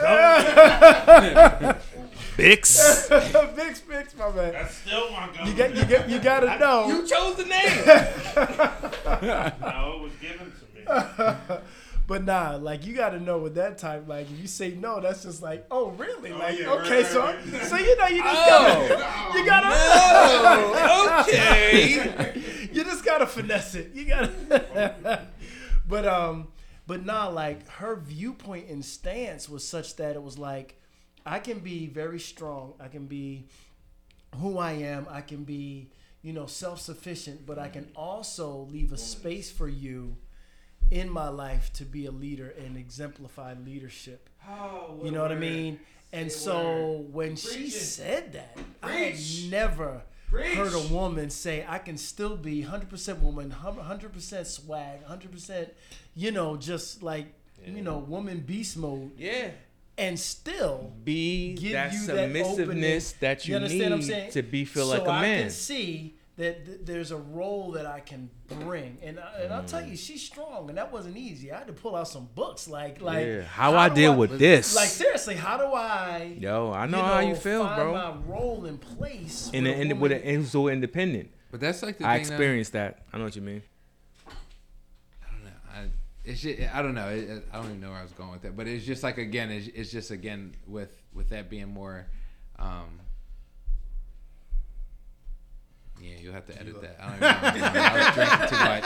gun. 1.62 1.76
Bix. 2.38 3.08
Bix, 3.56 3.82
Bix, 3.84 4.16
my 4.18 4.30
man. 4.32 4.54
That's 4.54 4.76
still 4.76 5.10
my 5.12 5.28
gun. 5.36 5.48
You 5.48 5.54
got 5.56 5.76
you 5.76 5.86
got 5.86 6.10
you 6.10 6.20
gotta 6.20 6.60
know. 6.60 6.88
you 6.88 7.08
chose 7.08 7.36
the 7.36 7.46
name. 7.46 7.86
No, 9.62 9.94
it 9.96 10.02
was 10.02 10.12
given 10.22 10.52
to 10.52 10.66
me. 10.76 11.58
But 12.08 12.24
nah, 12.24 12.58
like 12.58 12.86
you 12.86 12.94
got 12.94 13.10
to 13.10 13.20
know 13.20 13.40
with 13.40 13.56
that 13.56 13.80
type, 13.80 14.08
like 14.08 14.30
if 14.32 14.40
you 14.40 14.48
say 14.48 14.72
no, 14.72 15.00
that's 15.02 15.24
just 15.24 15.42
like, 15.42 15.66
oh 15.72 15.90
really? 15.92 16.32
Oh, 16.32 16.38
like 16.38 16.60
yeah, 16.60 16.70
okay, 16.74 16.98
right, 16.98 17.06
so 17.06 17.22
right, 17.24 17.64
so 17.64 17.78
you 17.78 17.98
know 17.98 18.08
you 18.08 18.22
just 18.22 18.36
Oh. 18.48 18.88
gotta 18.88 19.38
you 19.40 19.46
gotta 19.46 19.68
Oh, 19.72 21.26
okay. 21.28 22.42
you 22.72 22.84
just 22.84 23.04
gotta 23.04 23.26
finesse 23.26 23.76
it. 23.76 23.92
You 23.96 24.06
gotta. 24.06 25.28
but 25.88 26.06
um, 26.08 26.50
but 26.86 27.04
nah, 27.06 27.28
like 27.30 27.68
her 27.70 27.96
viewpoint 27.96 28.70
and 28.70 28.86
stance 28.86 29.50
was 29.50 29.68
such 29.68 29.96
that 29.96 30.16
it 30.16 30.22
was 30.22 30.38
like, 30.38 30.80
I 31.26 31.40
can 31.40 31.60
be 31.60 31.88
very 31.88 32.20
strong. 32.20 32.74
I 32.80 32.88
can 32.88 33.08
be 33.08 33.48
who 34.36 34.60
I 34.60 34.74
am. 34.74 35.08
I 35.10 35.22
can 35.22 35.44
be 35.44 35.90
you 36.22 36.34
know 36.34 36.46
self 36.46 36.80
sufficient, 36.82 37.48
but 37.48 37.58
I 37.58 37.68
can 37.70 37.90
also 37.96 38.68
leave 38.72 38.92
a 38.94 38.98
space 38.98 39.50
for 39.50 39.68
you 39.68 40.18
in 40.92 41.10
my 41.10 41.28
life 41.30 41.72
to 41.74 41.86
be 41.86 42.06
a 42.06 42.12
leader 42.12 42.54
and 42.58 42.78
exemplify 42.78 43.54
leadership. 43.66 44.30
You 45.04 45.12
know 45.12 45.22
what 45.22 45.32
I 45.32 45.36
mean? 45.36 45.80
And 46.14 46.32
so 46.32 47.06
when 47.12 47.36
she 47.36 47.70
said 47.70 48.34
that, 48.34 48.58
I 48.82 48.92
had 48.94 49.16
never 49.52 50.04
heard 50.32 50.74
a 50.74 50.94
woman 50.94 51.30
say, 51.30 51.66
I 51.68 51.80
can 51.80 51.98
still 51.98 52.38
be 52.38 52.64
100% 52.64 53.20
woman, 53.22 53.54
100% 53.64 54.46
swag, 54.46 55.04
100%, 55.06 55.70
you 56.16 56.32
know, 56.32 56.56
just 56.58 57.02
like, 57.04 57.28
you 57.66 57.82
know, 57.82 57.98
woman 57.98 58.40
beast 58.42 58.78
mode, 58.78 59.12
Yeah. 59.18 59.50
and 59.98 60.20
still 60.20 60.94
Be 61.04 61.54
give 61.56 61.72
that 61.74 61.94
you 61.94 62.00
submissiveness 62.00 63.14
that, 63.14 63.20
that 63.40 63.48
you, 63.48 63.56
understand 63.56 63.82
what 63.84 63.92
I'm 63.94 64.00
need 64.00 64.06
saying? 64.08 64.32
to 64.32 64.44
be 64.44 64.66
feel 64.66 64.86
so 64.88 64.98
like 64.98 65.08
a 65.08 65.22
man. 65.22 65.42
can 65.44 65.50
see 65.52 66.16
that 66.38 66.66
th- 66.66 66.80
there's 66.84 67.12
a 67.12 67.18
role 67.18 67.72
that 67.74 67.86
I 67.86 68.02
can 68.02 68.30
bring, 68.48 68.98
and 69.02 69.20
I, 69.20 69.42
and 69.44 69.54
I'll 69.54 69.64
tell 69.64 69.82
Mm. 69.82 69.92
you, 69.92 69.96
she's 69.96 70.22
strong, 70.22 70.68
and 70.70 70.78
that 70.78 70.92
wasn't 70.92 71.16
easy. 71.18 71.52
I 71.52 71.60
had 71.60 71.68
to 71.68 71.74
pull 71.74 71.96
out 71.96 72.08
some 72.10 72.28
books, 72.36 72.68
like 72.68 73.02
like 73.02 73.26
yeah. 73.26 73.42
How, 73.44 73.76
I 73.76 73.88
do 73.90 73.96
deal 73.96 74.16
with 74.16 74.38
this. 74.38 74.76
Like 74.76 74.90
seriously, 74.90 75.36
how 75.36 75.58
do 75.58 75.66
I? 75.74 76.36
Yo, 76.40 76.72
I 76.74 76.88
know, 76.88 77.02
how 77.02 77.20
you 77.20 77.36
feel, 77.36 77.64
find 77.64 77.76
bro. 77.76 77.94
My 77.94 78.14
role 78.28 78.66
in 78.66 78.78
place. 78.78 79.50
And 79.54 79.66
with 79.66 79.76
a 79.76 79.80
and 79.80 80.02
with 80.02 80.12
an, 80.12 80.18
it, 80.24 80.36
and 80.36 80.46
so 80.46 80.68
independent. 80.68 81.32
But 81.52 81.62
that's 81.62 81.82
like 81.82 81.98
the 82.00 82.06
I 82.08 82.14
thing. 82.16 82.20
experienced 82.22 82.74
that. 82.74 83.06
I 83.14 83.18
know 83.18 83.24
what 83.24 83.36
you 83.38 83.42
mean. 83.42 83.62
I 84.28 85.32
don't 85.32 85.44
know. 85.46 85.50
I, 85.74 85.84
it's 86.26 86.42
just, 86.42 86.60
I 86.76 86.82
don't 86.82 86.96
know. 86.96 87.08
It, 87.10 87.30
it- 87.30 87.48
I 87.54 87.58
don't 87.58 87.66
even 87.68 87.80
know 87.82 87.92
where 87.92 88.00
I 88.00 88.04
was 88.04 88.12
going 88.12 88.32
with 88.32 88.42
that. 88.42 88.58
But 88.58 88.68
it's 88.68 88.86
just 88.86 89.04
like 89.04 89.18
again, 89.18 89.52
it's, 89.52 89.68
it's 89.68 89.92
just 89.92 90.12
again 90.12 90.54
with 90.68 90.92
with 91.14 91.30
that 91.30 91.50
being 91.50 91.70
more. 91.70 92.08
Um, 92.60 93.00
yeah, 96.06 96.16
you'll 96.22 96.34
have 96.34 96.46
to 96.48 96.60
edit 96.60 96.82
that. 96.82 96.98
I 97.02 97.06
don't 97.06 97.56
even 97.58 97.74
know. 97.74 97.80
I 97.82 97.98
was 97.98 98.16
drinking 98.16 98.48
too 98.48 98.56
much. 98.72 98.84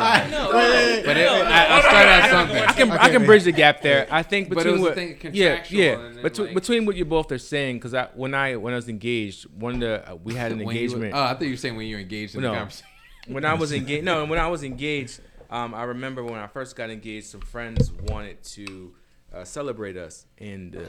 I'm 0.00 0.30
no, 0.30 1.02
But 1.04 1.16
it, 1.16 1.28
I, 1.28 1.76
I 1.78 1.80
started 1.80 2.08
at 2.10 2.30
something. 2.30 2.56
I 2.62 2.72
can 2.72 2.90
I 2.92 3.08
can 3.10 3.26
bridge 3.26 3.44
the 3.44 3.52
gap 3.52 3.82
there. 3.82 4.06
I 4.10 4.22
think 4.22 4.48
But 4.48 4.58
it 4.58 4.64
between 4.64 4.72
was 4.74 4.80
the 4.82 4.86
what 4.88 4.94
thing, 4.94 5.08
yeah 5.34 5.48
contractual 5.56 5.80
yeah 5.80 5.92
and 5.92 6.14
then, 6.16 6.22
between 6.22 6.46
like- 6.48 6.54
between 6.54 6.86
what 6.86 6.96
you 6.96 7.04
both 7.04 7.32
are 7.32 7.38
saying 7.38 7.76
because 7.76 7.94
I 7.94 8.08
when 8.14 8.34
I 8.34 8.56
when 8.56 8.72
I 8.72 8.76
was 8.76 8.88
engaged 8.88 9.46
one 9.58 9.74
of 9.74 9.80
the 9.80 10.10
uh, 10.12 10.14
we 10.16 10.34
had 10.34 10.52
an 10.52 10.58
When 10.58 10.76
you 10.76 10.82
were- 10.82 10.96
engagement 10.96 11.14
oh, 11.14 11.22
I 11.22 11.34
thought 11.34 11.42
you 11.42 11.50
were 11.50 11.56
saying 11.56 11.76
when 11.76 11.86
you 11.86 11.96
were 11.96 12.00
engaged 12.02 12.34
in 12.34 12.42
No. 12.42 12.52
the 12.52 12.56
conversation. 12.58 12.86
when 13.28 13.44
I 13.44 13.54
was 13.54 13.72
engaged. 13.80 14.04
No, 14.04 14.24
when 14.24 14.38
I 14.38 14.48
was 14.48 14.62
engaged, 14.64 15.20
um, 15.50 15.74
I 15.74 15.82
remember 15.84 16.22
when 16.24 16.34
I 16.34 16.46
first 16.46 16.76
got 16.76 16.90
engaged, 16.90 17.26
some 17.26 17.40
friends 17.40 17.90
wanted 18.08 18.42
to 18.56 18.94
uh, 19.34 19.44
celebrate 19.44 19.96
us, 19.96 20.26
and 20.38 20.76
uh, 20.76 20.80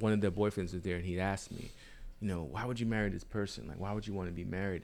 one 0.00 0.12
of 0.12 0.20
their 0.20 0.30
boyfriends 0.30 0.72
was 0.72 0.82
there, 0.82 0.96
and 0.96 1.04
he 1.04 1.18
asked 1.20 1.50
me, 1.52 1.70
you 2.20 2.28
know, 2.28 2.42
why 2.42 2.64
would 2.64 2.78
you 2.80 2.86
marry 2.86 3.10
this 3.10 3.22
person? 3.24 3.66
Like, 3.68 3.78
why 3.78 3.92
would 3.92 4.06
you 4.06 4.14
want 4.14 4.28
to 4.28 4.32
be 4.32 4.44
married? 4.44 4.82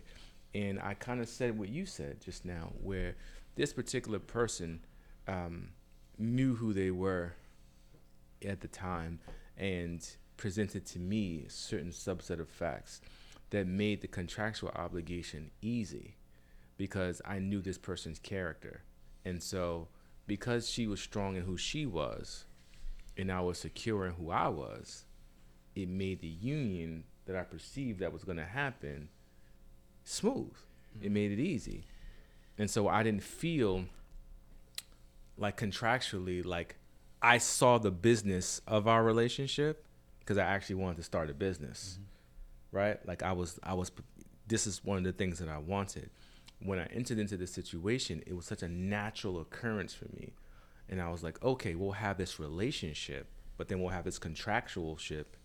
And 0.54 0.80
I 0.80 0.94
kind 0.94 1.20
of 1.20 1.28
said 1.28 1.58
what 1.58 1.68
you 1.68 1.86
said 1.86 2.20
just 2.20 2.44
now, 2.44 2.72
where 2.82 3.16
this 3.54 3.72
particular 3.72 4.18
person 4.18 4.80
um, 5.28 5.68
knew 6.18 6.56
who 6.56 6.72
they 6.72 6.90
were 6.90 7.34
at 8.44 8.60
the 8.60 8.68
time 8.68 9.20
and 9.56 10.08
presented 10.36 10.86
to 10.86 10.98
me 10.98 11.44
a 11.46 11.50
certain 11.50 11.90
subset 11.90 12.40
of 12.40 12.48
facts 12.48 13.00
that 13.50 13.66
made 13.66 14.00
the 14.00 14.08
contractual 14.08 14.70
obligation 14.74 15.50
easy 15.60 16.16
because 16.76 17.20
I 17.24 17.38
knew 17.38 17.60
this 17.60 17.78
person's 17.78 18.18
character. 18.18 18.82
And 19.24 19.42
so, 19.42 19.88
because 20.26 20.68
she 20.68 20.86
was 20.86 21.00
strong 21.00 21.36
in 21.36 21.42
who 21.42 21.56
she 21.56 21.84
was, 21.84 22.44
and 23.18 23.30
I 23.30 23.40
was 23.40 23.58
secure 23.58 24.06
in 24.06 24.12
who 24.12 24.30
I 24.30 24.48
was, 24.48 25.04
it 25.74 25.88
made 25.88 26.20
the 26.20 26.28
union 26.28 27.04
that 27.26 27.36
I 27.36 27.42
perceived 27.42 28.00
that 28.00 28.12
was 28.12 28.24
going 28.24 28.38
to 28.38 28.44
happen 28.44 29.08
smooth. 30.04 30.52
It 31.00 31.04
mm-hmm. 31.04 31.12
made 31.12 31.32
it 31.32 31.40
easy. 31.40 31.84
And 32.58 32.70
so 32.70 32.88
I 32.88 33.02
didn't 33.02 33.22
feel 33.22 33.86
like 35.38 35.58
contractually 35.58 36.44
like 36.44 36.76
I 37.22 37.38
saw 37.38 37.78
the 37.78 37.90
business 37.90 38.60
of 38.66 38.86
our 38.86 39.02
relationship 39.02 39.84
because 40.20 40.38
I 40.38 40.44
actually 40.44 40.76
wanted 40.76 40.96
to 40.98 41.02
start 41.02 41.30
a 41.30 41.34
business. 41.34 41.98
Mm-hmm. 41.98 42.76
Right? 42.76 43.06
Like 43.06 43.22
I 43.22 43.32
was 43.32 43.58
I 43.62 43.74
was 43.74 43.90
this 44.46 44.66
is 44.66 44.84
one 44.84 44.98
of 44.98 45.04
the 45.04 45.12
things 45.12 45.38
that 45.38 45.48
I 45.48 45.58
wanted. 45.58 46.10
When 46.62 46.78
I 46.78 46.84
entered 46.92 47.18
into 47.18 47.36
this 47.36 47.52
situation, 47.52 48.22
it 48.26 48.34
was 48.34 48.44
such 48.44 48.62
a 48.62 48.68
natural 48.68 49.40
occurrence 49.40 49.94
for 49.94 50.06
me. 50.14 50.34
And 50.88 51.00
I 51.00 51.08
was 51.08 51.22
like, 51.22 51.42
okay, 51.42 51.74
we'll 51.74 51.92
have 51.92 52.18
this 52.18 52.38
relationship, 52.38 53.28
but 53.56 53.68
then 53.68 53.80
we'll 53.80 53.90
have 53.90 54.04
this 54.04 54.18
contractual 54.18 54.96
ship 54.96 55.36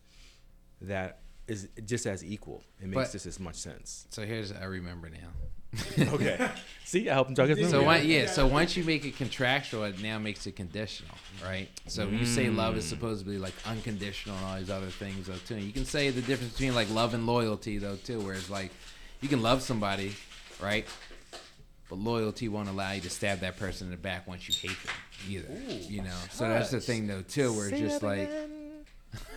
that 0.82 1.20
is 1.48 1.70
just 1.86 2.06
as 2.06 2.24
equal. 2.24 2.64
It 2.82 2.88
makes 2.88 3.10
But- 3.10 3.12
just 3.14 3.26
as 3.26 3.40
much 3.40 3.56
sense. 3.56 4.08
So 4.10 4.26
here's 4.26 4.52
I 4.52 4.66
remember 4.66 5.10
now. 5.10 5.30
Okay. 6.14 6.50
See, 6.86 7.10
I 7.10 7.14
helped 7.14 7.32
him 7.32 7.36
talk 7.36 7.50
his 7.50 7.70
So 7.70 7.82
memory. 7.82 7.86
one, 7.86 8.08
yeah, 8.08 8.28
so 8.28 8.48
once 8.48 8.78
you 8.78 8.84
make 8.86 9.04
it 9.04 9.18
contractual, 9.18 9.84
it 9.84 10.02
now 10.02 10.18
makes 10.20 10.48
it 10.48 10.56
conditional, 10.56 11.16
right? 11.44 11.68
So 11.88 12.06
when 12.06 12.20
you 12.20 12.26
say 12.26 12.50
love 12.50 12.78
is 12.78 12.86
mm. 12.86 12.90
supposed 12.90 13.26
to 13.26 13.30
be 13.30 13.38
like 13.38 13.54
unconditional 13.66 14.38
and 14.38 14.46
all 14.46 14.58
these 14.58 14.70
other 14.70 14.88
things 14.88 15.28
though 15.28 15.34
too. 15.46 15.58
You 15.58 15.74
can 15.74 15.84
say 15.86 16.12
the 16.12 16.22
difference 16.22 16.54
between 16.54 16.76
like 16.76 16.90
love 16.92 17.14
and 17.14 17.26
loyalty 17.26 17.78
though 17.78 17.98
too, 17.98 18.22
where 18.22 18.36
it's 18.36 18.50
like 18.50 18.72
you 19.20 19.28
can 19.28 19.42
love 19.42 19.62
somebody, 19.62 20.14
right? 20.62 20.88
but 21.90 22.00
loyalty 22.00 22.48
won't 22.48 22.70
allow 22.70 22.92
you 22.92 23.02
to 23.02 23.10
stab 23.10 23.40
that 23.42 23.58
person 23.58 23.88
in 23.88 23.92
the 23.92 23.98
back 23.98 24.28
once 24.28 24.48
you 24.48 24.70
hate 24.70 24.78
them 24.84 24.96
either. 25.30 25.88
you 25.88 26.02
know, 26.02 26.18
so 26.32 26.48
that's 26.48 26.72
the 26.72 26.80
thing 26.80 27.08
though 27.08 27.22
too, 27.22 27.54
where 27.54 27.70
it's 27.70 27.80
just 27.80 28.04
like. 28.04 28.30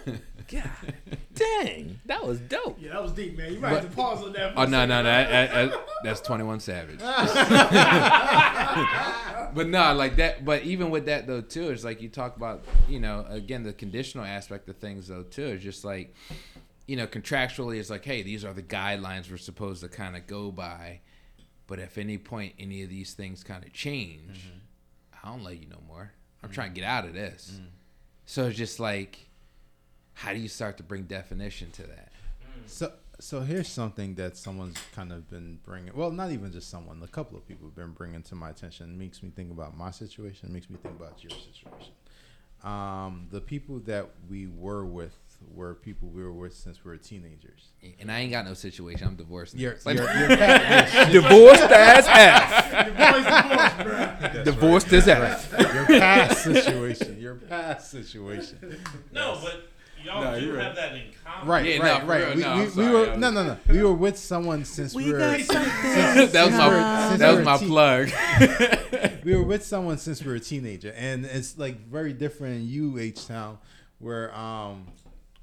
God 0.51 0.95
dang, 1.39 2.01
that 2.07 2.24
was 2.24 2.41
dope. 2.41 2.79
Yeah, 2.81 2.93
that 2.93 3.03
was 3.03 3.12
deep, 3.12 3.37
man. 3.37 3.53
You 3.53 3.61
might 3.61 3.70
have 3.70 3.89
to 3.89 3.97
pause 3.97 4.22
on 4.22 4.33
that. 4.33 4.53
Oh 4.57 4.64
no 4.64 4.87
no 4.87 5.03
no! 5.03 5.09
I, 5.09 5.64
I, 5.64 5.70
that's 6.03 6.20
Twenty 6.20 6.45
One 6.45 6.61
Savage. 6.61 6.99
but 9.55 9.68
no, 9.68 9.95
like 9.95 10.16
that. 10.16 10.45
But 10.45 10.64
even 10.64 10.91
with 10.91 11.07
that 11.07 11.26
though, 11.26 11.41
too, 11.41 11.70
it's 11.70 11.85
like 11.85 12.03
you 12.03 12.09
talk 12.09 12.37
about, 12.37 12.64
you 12.89 13.01
know, 13.01 13.24
again 13.29 13.62
the 13.62 13.72
conditional 13.72 14.24
aspect 14.24 14.68
of 14.68 14.76
things 14.76 15.09
though 15.09 15.22
too. 15.22 15.47
It's 15.47 15.62
just 15.62 15.85
like, 15.85 16.14
you 16.87 16.97
know, 16.97 17.07
contractually, 17.07 17.79
it's 17.79 17.91
like, 17.91 18.05
hey, 18.05 18.22
these 18.22 18.45
are 18.45 18.53
the 18.53 18.62
guidelines 18.62 19.31
we're 19.31 19.37
supposed 19.37 19.83
to 19.83 19.89
kind 19.89 20.16
of 20.16 20.26
go 20.26 20.51
by. 20.51 21.01
But 21.66 21.79
if 21.79 21.99
any 21.99 22.18
point 22.18 22.55
any 22.59 22.83
of 22.83 22.91
these 22.91 23.14
things 23.14 23.45
kind 23.45 23.64
of 23.64 23.72
change, 23.72 24.39
mm-hmm. 24.39 24.59
I 25.22 25.31
don't 25.31 25.45
let 25.45 25.61
you 25.61 25.68
no 25.68 25.79
more. 25.87 26.12
I'm 26.43 26.51
mm. 26.51 26.53
trying 26.53 26.70
to 26.70 26.81
get 26.81 26.89
out 26.89 27.05
of 27.05 27.12
this. 27.12 27.61
Mm. 27.61 27.66
So 28.24 28.47
it's 28.47 28.57
just 28.57 28.81
like, 28.81 29.28
how 30.19 30.33
do 30.33 30.39
you 30.41 30.49
start 30.49 30.77
to 30.79 30.83
bring 30.83 31.05
definition 31.05 31.71
to 31.73 31.83
that? 31.83 32.09
So, 32.66 32.93
so 33.21 33.41
here's 33.41 33.69
something 33.69 34.14
that 34.16 34.37
someone's 34.37 34.77
kind 34.95 35.12
of 35.12 35.31
been 35.31 35.61
bringing. 35.64 35.95
Well, 35.95 36.11
not 36.11 36.33
even 36.33 36.51
just 36.53 36.69
someone. 36.71 37.01
A 37.05 37.07
couple 37.07 37.39
of 37.39 37.47
people 37.47 37.69
have 37.69 37.77
been 37.77 37.93
bringing 37.93 38.23
to 38.25 38.35
my 38.35 38.51
attention. 38.51 38.91
It 38.91 38.97
makes 38.99 39.23
me 39.23 39.31
think 39.31 39.53
about 39.53 39.77
my 39.77 39.93
situation. 39.93 40.49
It 40.49 40.53
makes 40.53 40.69
me 40.69 40.77
think 40.83 40.97
about 40.99 41.23
your 41.23 41.31
situation. 41.31 41.93
Um, 42.64 43.29
the 43.31 43.41
people 43.41 43.79
that 43.87 44.09
we 44.29 44.49
were 44.49 44.85
with 44.85 45.14
were 45.55 45.75
people 45.77 46.09
we 46.09 46.21
were 46.25 46.33
with 46.33 46.53
since 46.53 46.85
we 46.85 46.91
were 46.91 46.97
teenagers. 46.97 47.69
And 48.01 48.11
I 48.11 48.19
ain't 48.19 48.33
got 48.33 48.45
no 48.45 48.55
situation. 48.55 49.07
I'm 49.07 49.14
divorced. 49.14 49.55
now. 49.55 49.61
You're, 49.61 49.77
like- 49.85 49.97
you're, 49.99 50.09
you're 50.19 50.37
past, 50.37 51.12
Divorced 51.12 51.62
as 51.71 52.07
F. 52.09 52.87
Your 52.87 52.95
boy's 52.97 53.25
divorced, 53.25 53.77
bro. 53.85 53.97
that's 54.19 54.45
Divorced 54.45 54.93
as 54.93 55.07
F. 55.09 55.53
right. 55.53 55.75
Your 55.75 55.87
past 55.87 56.43
situation. 56.43 57.21
Your 57.21 57.35
past 57.37 57.91
situation. 57.93 58.81
No, 59.12 59.39
but 59.41 59.69
y'all 60.09 60.23
No, 60.25 60.41
do 60.41 60.47
you're 60.47 60.61
have 60.61 60.75
that 60.77 60.95
in 60.95 61.03
common. 61.25 61.49
Right, 61.49 61.65
Yeah, 61.67 61.79
right, 61.83 62.03
no, 62.03 62.09
right. 62.09 62.27
real, 62.27 62.35
we, 62.37 62.43
no, 62.43 62.57
we, 62.57 62.63
I'm 62.63 62.77
we 62.77 62.89
were 62.89 63.11
was- 63.11 63.19
no, 63.19 63.31
no, 63.31 63.45
no. 63.45 63.57
We 63.69 63.83
were 63.83 63.95
with 63.95 64.19
someone 64.19 64.65
since 64.65 64.95
we, 64.95 65.13
were. 65.13 65.19
that 65.19 65.39
was 66.47 66.53
my 66.53 66.69
we're- 66.69 67.17
that 67.19 67.35
was 67.37 67.45
my 67.45 67.59
plug. 67.59 68.11
we 69.25 69.37
were 69.37 69.43
with 69.45 69.65
someone 69.65 69.99
since 69.99 70.23
we 70.23 70.31
were 70.31 70.37
a 70.37 70.41
teenager, 70.41 70.93
and 70.97 71.25
it's 71.27 71.59
like 71.59 71.87
very 71.89 72.13
different 72.13 72.57
in 72.57 72.69
you, 72.69 72.99
H 72.99 73.27
Town, 73.27 73.59
where 73.99 74.35
um, 74.37 74.87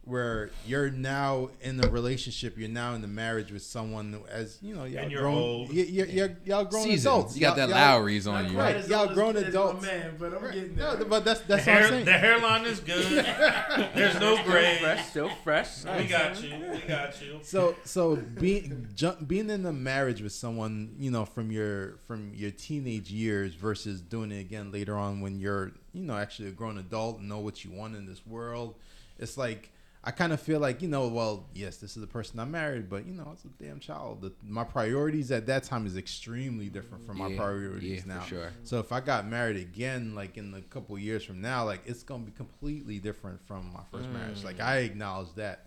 where 0.06 0.52
you're 0.68 0.90
now 0.92 1.50
in 1.62 1.84
a 1.84 1.90
relationship, 1.90 2.58
you're 2.58 2.70
now 2.70 2.94
in 2.94 3.02
the 3.02 3.08
marriage 3.08 3.52
with 3.52 3.64
someone 3.64 4.20
as 4.32 4.60
you 4.62 4.76
know, 4.76 4.84
y'all 4.86 5.00
And 5.04 5.12
you're 5.12 5.22
grown, 5.22 5.36
old. 5.38 5.70
y- 5.70 5.88
y- 5.92 6.08
y- 6.16 6.36
y'all 6.46 6.64
grown 6.66 6.84
Seasons. 6.84 7.06
adults. 7.06 7.36
You 7.36 7.42
got 7.42 7.56
that 7.56 7.70
Y'all- 7.70 7.78
y'all- 7.80 8.00
Lawry's 8.00 8.28
on 8.28 8.52
you. 8.52 8.58
Right, 8.58 8.88
y'all 8.88 9.14
grown 9.14 9.36
adults. 9.38 9.84
man, 9.84 10.14
but 10.20 10.34
I'm 10.36 10.44
getting 10.52 10.76
No, 10.76 11.04
but 11.10 11.26
that's 11.26 11.42
The, 11.42 11.48
that's 11.48 11.66
what 11.68 11.76
I'm 11.78 11.90
saying. 11.90 12.06
the 12.06 12.14
hairline 12.14 12.66
is 12.66 12.80
good. 12.82 13.26
There's 13.96 14.20
no 14.20 14.42
grays. 14.44 14.80
fresh, 14.80 15.08
still 15.10 15.30
fresh. 15.44 15.84
We 15.86 16.06
got 16.06 16.42
you. 16.42 16.54
We 16.72 16.78
got 16.88 17.22
you. 17.22 17.40
so 17.42 17.76
so 17.84 18.16
being 18.16 18.88
ju- 18.96 19.18
being 19.26 19.50
in 19.50 19.66
a 19.66 19.74
marriage 19.74 20.22
with 20.22 20.32
someone 20.34 20.96
you 21.00 21.10
know 21.12 21.26
from 21.26 21.52
your 21.52 21.98
from 22.08 22.32
your 22.36 22.52
teenage 22.52 23.10
years 23.10 23.54
versus 23.56 24.02
doing 24.02 24.32
it 24.32 24.40
again 24.40 24.72
later 24.72 24.96
on 24.96 25.20
when 25.22 25.40
you're 25.40 25.72
you 25.94 26.04
know 26.04 26.16
actually 26.16 26.48
a 26.48 26.52
grown 26.52 26.78
adult 26.78 27.20
and 27.20 27.28
know 27.28 27.40
what 27.40 27.64
you 27.66 27.72
want 27.72 27.96
in 27.96 28.06
this 28.06 28.22
world 28.28 28.76
it's 29.18 29.38
like 29.38 29.72
i 30.08 30.12
kind 30.12 30.32
of 30.32 30.40
feel 30.40 30.60
like 30.60 30.82
you 30.82 30.88
know 30.88 31.08
well 31.08 31.48
yes 31.56 31.78
this 31.78 31.96
is 31.98 32.02
the 32.02 32.08
person 32.08 32.40
i 32.40 32.46
married 32.46 32.88
but 32.90 33.06
you 33.08 33.14
know 33.14 33.28
it's 33.34 33.44
a 33.44 33.48
damn 33.64 33.80
child. 33.80 34.22
The, 34.22 34.32
my 34.48 34.64
priorities 34.64 35.32
at 35.32 35.48
that 35.48 35.64
time 35.64 35.86
is 35.88 35.98
extremely 35.98 36.70
different 36.70 37.06
from 37.06 37.18
my 37.18 37.28
Yeah, 37.30 37.38
priorities 37.38 38.04
yeah, 38.06 38.14
now. 38.16 38.22
for 38.22 38.28
sure. 38.28 38.52
so 38.64 38.80
if 38.80 38.92
i 38.92 39.00
got 39.00 39.28
married 39.28 39.58
again 39.58 40.14
like 40.16 40.38
in 40.38 40.54
a 40.54 40.62
couple 40.62 40.98
years 41.00 41.24
from 41.24 41.42
now 41.42 41.66
like 41.66 41.82
it's 41.86 42.04
gonna 42.04 42.24
be 42.24 42.32
completely 42.32 43.00
different 43.00 43.42
from 43.48 43.72
my 43.74 43.82
first 43.92 44.08
marriage. 44.10 44.44
Like 44.44 44.60
i 44.60 44.78
acknowledge 44.78 45.34
that. 45.36 45.66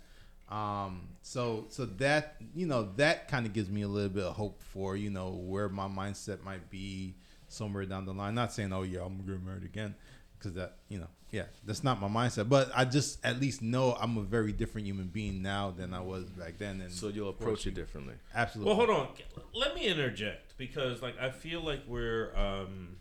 Um 0.49 1.09
so 1.21 1.65
so 1.69 1.85
that 1.85 2.37
you 2.55 2.65
know 2.65 2.89
that 2.95 3.27
kind 3.27 3.45
of 3.45 3.53
gives 3.53 3.69
me 3.69 3.81
a 3.83 3.87
little 3.87 4.09
bit 4.09 4.23
of 4.23 4.35
hope 4.35 4.61
for 4.63 4.95
you 4.97 5.09
know 5.09 5.29
where 5.31 5.69
my 5.69 5.87
mindset 5.87 6.43
might 6.43 6.69
be 6.71 7.15
somewhere 7.49 7.85
down 7.85 8.05
the 8.05 8.13
line. 8.13 8.35
Not 8.35 8.51
saying 8.53 8.71
oh 8.73 8.83
yeah 8.83 9.01
i'm 9.01 9.17
gonna 9.17 9.31
get 9.37 9.43
married 9.45 9.63
again 9.63 9.93
because 10.37 10.53
that 10.53 10.77
you 10.87 10.97
know 10.99 11.07
yeah 11.31 11.43
that's 11.65 11.83
not 11.83 11.99
my 12.01 12.07
mindset 12.07 12.49
but 12.49 12.71
i 12.75 12.83
just 12.83 13.23
at 13.23 13.39
least 13.39 13.61
know 13.61 13.95
i'm 13.99 14.17
a 14.17 14.21
very 14.23 14.51
different 14.51 14.87
human 14.87 15.07
being 15.07 15.41
now 15.43 15.69
than 15.71 15.93
i 15.93 15.99
was 15.99 16.25
back 16.31 16.57
then 16.57 16.81
and 16.81 16.91
So 16.91 17.09
you'll 17.09 17.29
approach 17.29 17.67
it 17.67 17.75
differently. 17.75 18.15
absolutely 18.33 18.69
Well, 18.75 18.87
hold 18.87 18.89
on. 18.99 19.07
Let 19.53 19.75
me 19.75 19.85
interject 19.85 20.57
because, 20.57 21.01
like, 21.01 21.19
I 21.19 21.29
feel 21.31 21.61
like 21.61 21.81
we're. 21.87 22.35
Um, 22.35 22.97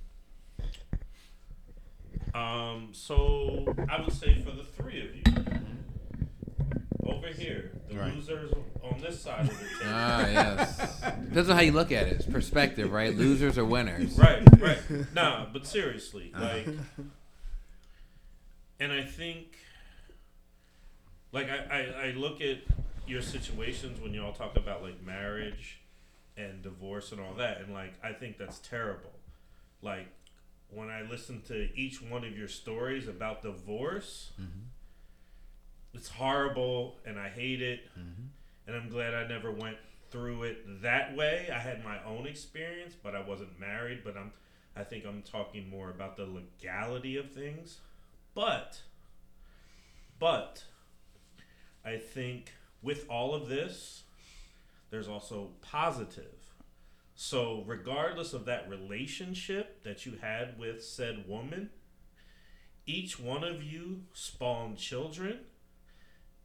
um. 2.35 2.89
So 2.93 3.75
I 3.89 4.01
would 4.01 4.13
say 4.13 4.41
for 4.43 4.51
the 4.51 4.63
three 4.65 5.01
of 5.07 5.15
you 5.17 5.23
over 7.07 7.29
here, 7.29 7.73
the 7.89 7.97
Right. 7.97 8.15
losers 8.15 8.53
on 8.83 9.01
this 9.01 9.21
side 9.21 9.41
of 9.41 9.47
the 9.49 9.55
table. 9.55 9.71
Ah, 9.87 10.21
yes. 10.29 11.01
Depends 11.29 11.49
on 11.49 11.57
how 11.57 11.63
you 11.63 11.73
look 11.73 11.91
at 11.93 12.07
it. 12.07 12.13
It's 12.15 12.27
perspective, 12.27 12.93
right? 12.93 13.17
Losers 13.17 13.57
or 13.59 13.65
winners. 13.65 14.17
right, 14.19 14.43
right. 14.61 14.79
Nah, 15.15 15.47
but 15.53 15.67
seriously, 15.67 16.31
like, 16.39 16.67
and 18.81 18.93
I 18.93 19.03
think, 19.03 19.57
like, 21.33 21.49
I, 21.51 21.57
I, 21.71 22.09
I 22.09 22.11
look 22.13 22.41
at 22.41 22.59
your 23.07 23.23
situations 23.23 24.01
when 24.01 24.13
y'all 24.15 24.33
talk 24.33 24.57
about 24.57 24.83
like 24.83 25.05
marriage 25.05 25.81
and 26.37 26.63
divorce 26.63 27.13
and 27.13 27.21
all 27.21 27.35
that, 27.35 27.61
and 27.61 27.73
like, 27.73 27.95
I 28.03 28.13
think 28.13 28.39
that's 28.39 28.59
terrible. 28.59 29.13
Like, 29.83 30.09
when 30.71 30.91
I 30.91 31.03
listen 31.03 31.43
to 31.49 31.69
each 31.75 32.03
one 32.03 32.25
of 32.25 32.37
your 32.37 32.49
stories 32.49 33.09
about 33.09 33.43
divorce, 33.43 34.33
mm-hmm. 34.41 34.67
it's 35.95 36.09
horrible, 36.09 36.97
and 37.07 37.19
I 37.19 37.29
hate 37.29 37.63
it, 37.63 37.89
mm-hmm. 37.99 38.27
and 38.67 38.77
I'm 38.77 38.89
glad 38.89 39.15
I 39.15 39.27
never 39.27 39.51
went 39.51 39.79
through 40.11 40.45
it 40.45 40.83
that 40.83 41.17
way. 41.17 41.49
I 41.53 41.59
had 41.59 41.85
my 41.85 42.03
own 42.05 42.27
experience, 42.27 42.95
but 43.03 43.15
I 43.15 43.21
wasn't 43.21 43.59
married. 43.61 44.01
But 44.05 44.17
I'm, 44.17 44.33
I 44.77 44.85
think 44.85 45.05
I'm 45.07 45.23
talking 45.23 45.69
more 45.69 45.91
about 45.91 46.17
the 46.17 46.25
legality 46.25 47.17
of 47.17 47.31
things. 47.31 47.79
But, 48.39 48.83
but, 50.21 50.63
I 51.85 51.97
think 51.97 52.53
with 52.81 53.05
all 53.11 53.35
of 53.35 53.49
this, 53.49 54.05
there's 54.91 55.09
also 55.09 55.55
positive. 55.61 56.55
So 57.17 57.65
regardless 57.67 58.35
of 58.35 58.45
that 58.45 58.71
relationship 58.71 59.83
that 59.83 60.07
you 60.07 60.19
had 60.23 60.57
with 60.57 60.85
said 60.85 61.25
woman, 61.27 61.71
each 62.87 63.19
one 63.19 63.43
of 63.43 63.61
you 63.61 64.03
spawned 64.13 64.79
children 64.79 65.41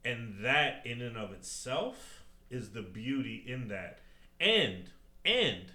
and 0.04 0.44
that 0.44 0.84
in 0.84 1.00
and 1.00 1.16
of 1.16 1.30
itself 1.30 2.24
is 2.50 2.70
the 2.70 2.82
beauty 2.82 3.44
in 3.46 3.68
that 3.68 4.00
and 4.40 4.90
and 5.24 5.66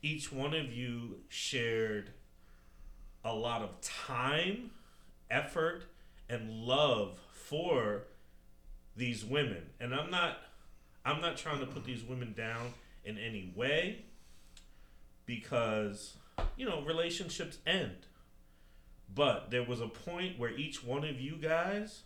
each 0.00 0.32
one 0.32 0.54
of 0.54 0.72
you 0.72 1.16
shared 1.28 2.12
a 3.22 3.34
lot 3.34 3.60
of 3.60 3.78
time 3.82 4.70
effort 5.30 5.84
and 6.28 6.50
love 6.50 7.18
for 7.32 8.04
these 8.96 9.24
women 9.24 9.62
and 9.80 9.94
i'm 9.94 10.10
not 10.10 10.38
i'm 11.04 11.20
not 11.20 11.36
trying 11.36 11.60
to 11.60 11.66
put 11.66 11.84
these 11.84 12.02
women 12.02 12.34
down 12.36 12.72
in 13.04 13.18
any 13.18 13.52
way 13.54 14.04
because 15.26 16.16
you 16.56 16.66
know 16.66 16.82
relationships 16.82 17.58
end 17.66 18.06
but 19.14 19.50
there 19.50 19.62
was 19.62 19.80
a 19.80 19.88
point 19.88 20.38
where 20.38 20.50
each 20.50 20.84
one 20.84 21.04
of 21.04 21.20
you 21.20 21.36
guys 21.36 22.02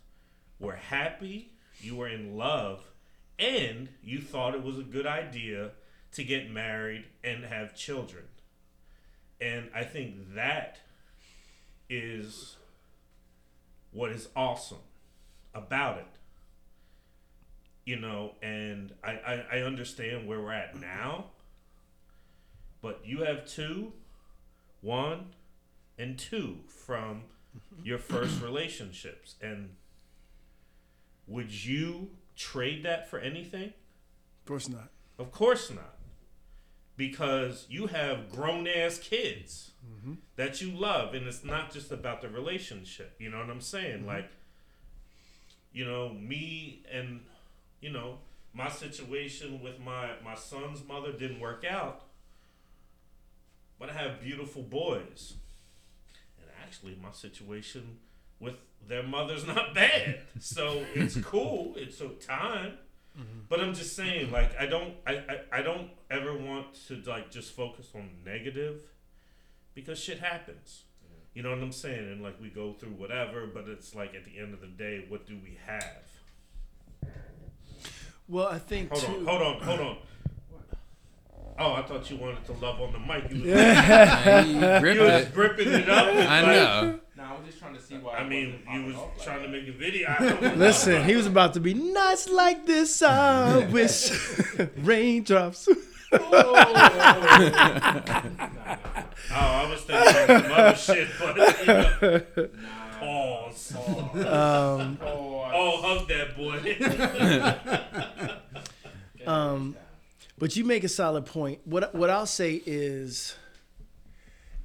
were 0.58 0.76
happy, 0.76 1.52
you 1.80 1.96
were 1.96 2.08
in 2.08 2.36
love, 2.36 2.84
and 3.38 3.88
you 4.02 4.20
thought 4.20 4.54
it 4.54 4.62
was 4.62 4.78
a 4.78 4.82
good 4.82 5.06
idea 5.06 5.70
to 6.12 6.24
get 6.24 6.50
married 6.50 7.04
and 7.24 7.44
have 7.44 7.74
children. 7.74 8.24
And 9.40 9.70
I 9.74 9.84
think 9.84 10.34
that 10.34 10.78
is 11.88 12.56
what 13.92 14.10
is 14.10 14.28
awesome 14.36 14.78
about 15.54 15.98
it. 15.98 16.06
You 17.84 17.98
know, 17.98 18.32
and 18.42 18.92
I, 19.02 19.10
I, 19.10 19.44
I 19.52 19.58
understand 19.62 20.28
where 20.28 20.40
we're 20.40 20.52
at 20.52 20.78
now, 20.78 21.26
but 22.82 23.00
you 23.04 23.24
have 23.24 23.46
two, 23.46 23.92
one, 24.80 25.34
and 25.98 26.18
two 26.18 26.58
from 26.68 27.22
your 27.82 27.98
first 27.98 28.42
relationships. 28.42 29.34
And 29.40 29.70
would 31.26 31.64
you 31.64 32.10
trade 32.36 32.84
that 32.84 33.08
for 33.08 33.18
anything? 33.18 33.72
Of 34.42 34.46
course 34.46 34.68
not. 34.68 34.90
Of 35.18 35.32
course 35.32 35.70
not. 35.70 35.96
Because 36.96 37.66
you 37.70 37.86
have 37.86 38.30
grown 38.30 38.66
ass 38.68 38.98
kids 38.98 39.70
mm-hmm. 39.88 40.14
that 40.36 40.60
you 40.60 40.70
love, 40.70 41.14
and 41.14 41.26
it's 41.26 41.44
not 41.44 41.72
just 41.72 41.90
about 41.90 42.20
the 42.20 42.28
relationship. 42.28 43.14
You 43.18 43.30
know 43.30 43.38
what 43.38 43.48
I'm 43.48 43.60
saying? 43.62 44.00
Mm-hmm. 44.00 44.08
Like, 44.08 44.30
you 45.72 45.84
know, 45.84 46.10
me 46.10 46.82
and, 46.92 47.20
you 47.80 47.90
know, 47.90 48.18
my 48.52 48.68
situation 48.68 49.60
with 49.62 49.78
my, 49.80 50.10
my 50.24 50.34
son's 50.34 50.86
mother 50.86 51.12
didn't 51.12 51.40
work 51.40 51.64
out. 51.64 52.02
but 53.78 53.88
I 53.90 53.94
have 53.94 54.20
beautiful 54.20 54.62
boys. 54.62 55.34
And 56.38 56.48
actually, 56.62 56.98
my 57.02 57.12
situation 57.12 57.98
with 58.38 58.54
their 58.86 59.02
mother's 59.02 59.46
not 59.54 59.74
bad. 59.74 60.20
So 60.38 60.84
it's 60.94 61.16
cool. 61.22 61.74
It 61.76 61.96
took 61.96 62.20
time. 62.20 62.74
Mm-hmm. 63.18 63.40
But 63.48 63.60
I'm 63.60 63.74
just 63.74 63.96
saying, 63.96 64.26
mm-hmm. 64.26 64.34
like, 64.34 64.58
I 64.58 64.66
don't, 64.66 64.94
I, 65.06 65.12
I, 65.12 65.58
I 65.58 65.62
don't 65.62 65.90
ever 66.10 66.36
want 66.36 66.74
to 66.88 67.02
like 67.06 67.30
just 67.30 67.52
focus 67.52 67.88
on 67.94 68.08
negative, 68.24 68.82
because 69.74 69.98
shit 69.98 70.20
happens. 70.20 70.84
You 71.34 71.42
know 71.42 71.50
what 71.50 71.60
I'm 71.60 71.72
saying? 71.72 72.10
And 72.10 72.22
like 72.22 72.40
we 72.40 72.48
go 72.48 72.72
through 72.72 72.90
whatever, 72.90 73.46
but 73.46 73.68
it's 73.68 73.94
like 73.94 74.14
at 74.14 74.24
the 74.24 74.38
end 74.38 74.52
of 74.52 74.60
the 74.60 74.66
day, 74.66 75.04
what 75.08 75.26
do 75.26 75.36
we 75.42 75.58
have? 75.66 76.04
Well, 78.28 78.48
I 78.48 78.58
think 78.58 78.90
Hold 78.90 79.02
too. 79.02 79.12
on, 79.12 79.26
hold 79.26 79.42
on, 79.42 79.60
hold 79.62 79.80
on. 79.80 79.96
Oh, 81.62 81.74
I 81.74 81.82
thought 81.82 82.10
you 82.10 82.16
wanted 82.16 82.42
to 82.46 82.52
love 82.54 82.80
on 82.80 82.92
the 82.92 82.98
mic. 82.98 83.30
You 83.30 83.42
was, 83.42 83.50
Nah, 83.52 84.40
you 84.40 84.54
you 84.94 85.00
was 85.02 85.22
it. 85.26 85.34
gripping 85.34 85.68
it 85.68 85.88
up. 85.90 86.06
I 86.08 86.40
like- 86.40 86.46
know. 86.46 87.00
No, 87.16 87.22
I 87.24 87.32
was 87.34 87.44
just 87.46 87.58
trying 87.58 87.74
to 87.74 87.82
see 87.82 87.96
why. 87.98 88.14
I 88.16 88.26
mean, 88.26 88.60
you 88.72 88.86
was 88.86 88.96
trying 89.22 89.42
to 89.42 89.48
make 89.48 89.68
a 89.68 89.72
video. 89.72 90.08
I 90.18 90.18
don't 90.30 90.40
know. 90.42 90.54
Listen, 90.54 91.04
he 91.04 91.16
was 91.16 91.26
about 91.26 91.52
to 91.54 91.60
be 91.60 91.74
nights 91.74 92.30
like 92.30 92.64
this. 92.64 93.02
I 93.02 93.58
wish 93.72 94.10
raindrops. 94.78 95.68
Oh, 96.12 96.54
I 99.32 99.66
was 99.70 99.80
thinking 99.82 100.36
about 100.36 100.78
some 100.78 100.96
other 100.96 101.04
shit, 101.04 101.08
but 101.18 101.36
you 101.60 101.66
know, 101.66 102.48
pause. 102.98 103.74
Um, 104.26 104.98
Oh, 105.02 105.76
hug 105.82 106.08
that 106.08 106.36
boy. 106.36 106.76
um, 109.30 109.76
but 110.40 110.56
you 110.56 110.64
make 110.64 110.82
a 110.82 110.88
solid 110.88 111.26
point. 111.26 111.60
What 111.64 111.94
what 111.94 112.10
I'll 112.10 112.26
say 112.26 112.60
is, 112.66 113.36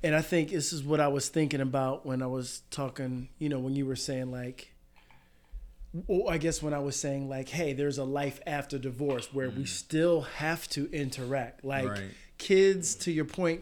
and 0.01 0.15
I 0.15 0.21
think 0.21 0.49
this 0.49 0.73
is 0.73 0.81
what 0.81 0.99
I 0.99 1.09
was 1.09 1.27
thinking 1.27 1.61
about 1.61 2.05
when 2.05 2.23
I 2.23 2.27
was 2.27 2.63
talking. 2.71 3.27
You 3.37 3.49
know, 3.49 3.59
when 3.59 3.75
you 3.75 3.85
were 3.85 3.97
saying 3.97 4.31
like, 4.31 4.73
or 6.07 6.31
I 6.31 6.37
guess 6.37 6.63
when 6.63 6.73
I 6.73 6.79
was 6.79 6.95
saying 6.95 7.29
like, 7.29 7.49
hey, 7.49 7.73
there's 7.73 7.97
a 7.97 8.05
life 8.05 8.39
after 8.47 8.79
divorce 8.79 9.33
where 9.33 9.49
we 9.49 9.63
mm. 9.63 9.67
still 9.67 10.21
have 10.21 10.67
to 10.69 10.89
interact. 10.91 11.65
Like 11.65 11.89
Right. 11.89 12.11
kids, 12.37 12.95
to 12.95 13.11
your 13.11 13.25
point, 13.25 13.61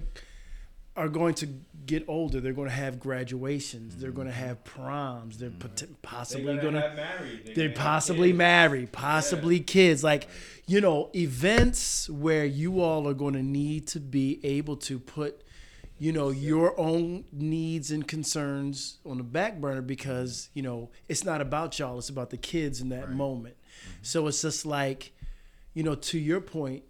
are 0.95 1.09
going 1.09 1.33
to 1.35 1.47
get 1.85 2.05
older. 2.07 2.39
They're 2.39 2.53
going 2.53 2.69
to 2.69 2.75
have 2.75 2.99
graduations. 2.99 3.95
They're 3.97 4.11
going 4.11 4.27
to 4.27 4.33
have 4.33 4.63
proms. 4.63 5.37
They're 5.37 5.49
pot- 5.49 5.83
possibly 6.01 6.57
going 6.57 6.75
to 6.75 6.93
married. 6.95 7.53
they're 7.55 7.71
possibly 7.71 8.31
married, 8.31 8.91
possibly 8.91 9.59
kids. 9.59 10.03
Like, 10.03 10.27
you 10.67 10.81
know, 10.81 11.09
events 11.15 12.09
where 12.09 12.45
you 12.45 12.81
all 12.81 13.07
are 13.07 13.13
going 13.13 13.33
to 13.33 13.43
need 13.43 13.87
to 13.87 13.99
be 13.99 14.39
able 14.43 14.77
to 14.77 14.99
put, 14.99 15.43
you 15.97 16.11
know, 16.11 16.29
your 16.29 16.79
own 16.79 17.25
needs 17.31 17.91
and 17.91 18.07
concerns 18.07 18.99
on 19.05 19.17
the 19.17 19.23
back 19.23 19.59
burner 19.59 19.81
because, 19.81 20.49
you 20.53 20.61
know, 20.61 20.89
it's 21.09 21.23
not 21.23 21.41
about 21.41 21.79
y'all, 21.79 21.97
it's 21.97 22.09
about 22.09 22.29
the 22.29 22.37
kids 22.37 22.81
in 22.81 22.89
that 22.89 23.11
moment. 23.11 23.55
So 24.01 24.27
it's 24.27 24.41
just 24.41 24.65
like, 24.65 25.11
you 25.73 25.83
know, 25.83 25.95
to 25.95 26.19
your 26.19 26.39
point, 26.39 26.83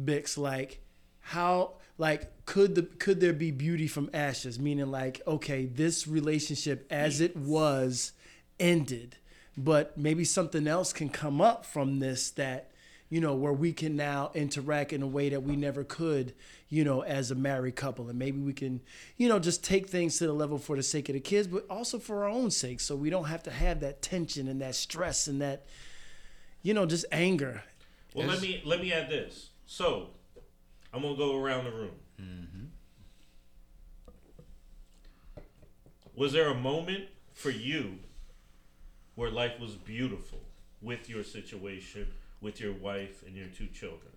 Bix, 0.00 0.36
like 0.36 0.80
how 1.20 1.72
like 1.98 2.30
could 2.46 2.76
the 2.76 2.82
could 2.82 3.20
there 3.20 3.32
be 3.32 3.50
beauty 3.50 3.88
from 3.88 4.08
ashes? 4.14 4.58
Meaning 4.58 4.90
like, 4.90 5.20
okay, 5.26 5.66
this 5.66 6.06
relationship 6.06 6.86
as 6.90 7.20
it 7.20 7.36
was 7.36 8.12
ended, 8.58 9.16
but 9.56 9.98
maybe 9.98 10.24
something 10.24 10.66
else 10.66 10.92
can 10.92 11.08
come 11.08 11.40
up 11.40 11.66
from 11.66 11.98
this 11.98 12.30
that, 12.30 12.70
you 13.10 13.20
know, 13.20 13.34
where 13.34 13.52
we 13.52 13.72
can 13.72 13.96
now 13.96 14.30
interact 14.32 14.92
in 14.92 15.02
a 15.02 15.06
way 15.06 15.28
that 15.28 15.42
we 15.42 15.56
never 15.56 15.82
could, 15.82 16.34
you 16.68 16.84
know, 16.84 17.02
as 17.02 17.32
a 17.32 17.34
married 17.34 17.74
couple. 17.74 18.08
And 18.08 18.18
maybe 18.18 18.38
we 18.38 18.52
can, 18.52 18.80
you 19.16 19.28
know, 19.28 19.40
just 19.40 19.64
take 19.64 19.88
things 19.88 20.16
to 20.18 20.26
the 20.26 20.32
level 20.32 20.56
for 20.56 20.76
the 20.76 20.82
sake 20.84 21.08
of 21.08 21.14
the 21.14 21.20
kids, 21.20 21.48
but 21.48 21.66
also 21.68 21.98
for 21.98 22.22
our 22.22 22.30
own 22.30 22.52
sake. 22.52 22.78
So 22.78 22.94
we 22.94 23.10
don't 23.10 23.24
have 23.24 23.42
to 23.42 23.50
have 23.50 23.80
that 23.80 24.02
tension 24.02 24.46
and 24.46 24.62
that 24.62 24.76
stress 24.76 25.26
and 25.26 25.42
that, 25.42 25.66
you 26.62 26.74
know, 26.74 26.86
just 26.86 27.06
anger. 27.10 27.64
Well, 28.14 28.28
let 28.28 28.40
me 28.40 28.62
let 28.64 28.80
me 28.80 28.92
add 28.92 29.10
this. 29.10 29.50
So, 29.66 30.10
I'm 30.92 31.02
gonna 31.02 31.16
go 31.16 31.36
around 31.36 31.64
the 31.64 31.72
room. 31.72 31.90
Mm-hmm. 32.20 32.66
Was 36.14 36.32
there 36.32 36.48
a 36.48 36.54
moment 36.54 37.04
for 37.34 37.50
you 37.50 37.98
where 39.14 39.30
life 39.30 39.60
was 39.60 39.72
beautiful 39.74 40.40
with 40.80 41.08
your 41.10 41.22
situation, 41.24 42.06
with 42.40 42.60
your 42.60 42.72
wife 42.72 43.22
and 43.26 43.36
your 43.36 43.48
two 43.48 43.66
children? 43.66 44.12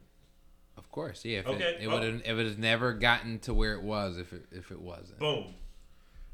Of 0.77 0.89
course, 0.91 1.25
yeah. 1.25 1.39
If 1.39 1.47
Okay, 1.47 1.63
it, 1.63 1.83
it 1.83 1.87
oh. 1.87 1.91
would 1.91 2.03
have 2.03 2.21
it 2.25 2.33
would 2.33 2.45
have 2.45 2.57
never 2.59 2.93
gotten 2.93 3.39
to 3.39 3.53
where 3.53 3.73
it 3.73 3.83
was 3.83 4.17
if 4.17 4.31
it 4.31 4.45
if 4.51 4.71
it 4.71 4.79
wasn't. 4.81 5.19
Boom. 5.19 5.53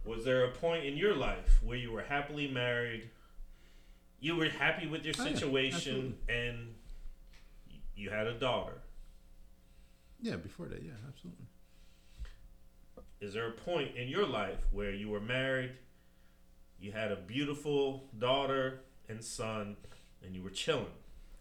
Was 0.06 0.24
there 0.24 0.44
a 0.46 0.52
point 0.52 0.86
in 0.86 0.98
your 0.98 1.16
life 1.16 1.60
where 1.64 1.78
you 1.78 1.92
were 1.92 2.04
happily 2.04 2.48
married? 2.48 3.10
You 4.20 4.36
were 4.36 4.50
happy 4.50 4.86
with 4.86 5.04
your 5.04 5.16
Oh, 5.20 5.24
yeah, 5.26 5.34
situation, 5.34 6.16
and 6.30 6.76
you 7.96 8.12
had 8.12 8.28
a 8.28 8.34
daughter. 8.36 8.78
Yeah, 10.22 10.36
before 10.36 10.68
that, 10.68 10.84
yeah, 10.84 10.92
absolutely. 11.08 11.46
Is 13.22 13.34
there 13.34 13.48
a 13.48 13.52
point 13.52 13.96
in 13.96 14.08
your 14.08 14.26
life 14.28 14.60
where 14.72 14.92
you 14.92 15.10
were 15.10 15.20
married, 15.20 15.72
you 16.80 16.92
had 16.92 17.12
a 17.12 17.16
beautiful 17.16 18.04
daughter 18.20 18.82
and 19.10 19.24
son, 19.24 19.78
and 20.24 20.36
you 20.36 20.44
were 20.44 20.50
chilling? 20.50 20.86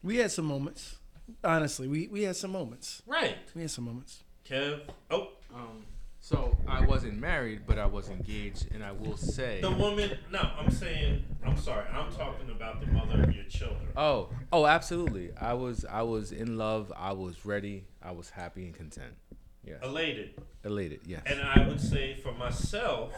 We 0.02 0.16
had 0.18 0.30
some 0.30 0.44
moments. 0.44 0.96
Honestly, 1.42 1.88
we, 1.88 2.06
we 2.08 2.22
had 2.22 2.36
some 2.36 2.52
moments. 2.52 3.02
Right. 3.06 3.36
We 3.54 3.62
had 3.62 3.70
some 3.70 3.84
moments. 3.84 4.22
Kev. 4.48 4.82
Oh, 5.10 5.28
Um, 5.54 5.84
so 6.20 6.56
I 6.66 6.84
wasn't 6.86 7.18
married, 7.18 7.62
but 7.66 7.78
I 7.78 7.84
was 7.86 8.08
engaged, 8.08 8.72
and 8.72 8.82
I 8.82 8.92
will 8.92 9.16
say. 9.16 9.60
the 9.60 9.70
woman. 9.70 10.16
No, 10.30 10.38
I'm 10.58 10.70
saying. 10.70 11.22
I'm 11.44 11.56
sorry. 11.56 11.86
I'm 11.92 12.10
talking 12.12 12.50
about 12.50 12.80
the 12.80 12.86
mother 12.86 13.22
of 13.22 13.34
your 13.34 13.44
children. 13.44 13.88
Oh, 13.96 14.30
oh, 14.52 14.66
absolutely. 14.66 15.32
I 15.38 15.52
was, 15.54 15.84
I 15.84 16.02
was 16.02 16.32
in 16.32 16.56
love. 16.56 16.90
I 16.96 17.12
was 17.12 17.44
ready. 17.44 17.84
I 18.02 18.12
was 18.12 18.30
happy 18.30 18.64
and 18.64 18.74
content. 18.74 19.14
Yes, 19.66 19.78
Elated. 19.82 20.34
elated. 20.64 21.00
Yes. 21.06 21.22
And 21.26 21.40
I 21.40 21.66
would 21.66 21.80
say 21.80 22.14
for 22.14 22.32
myself 22.32 23.12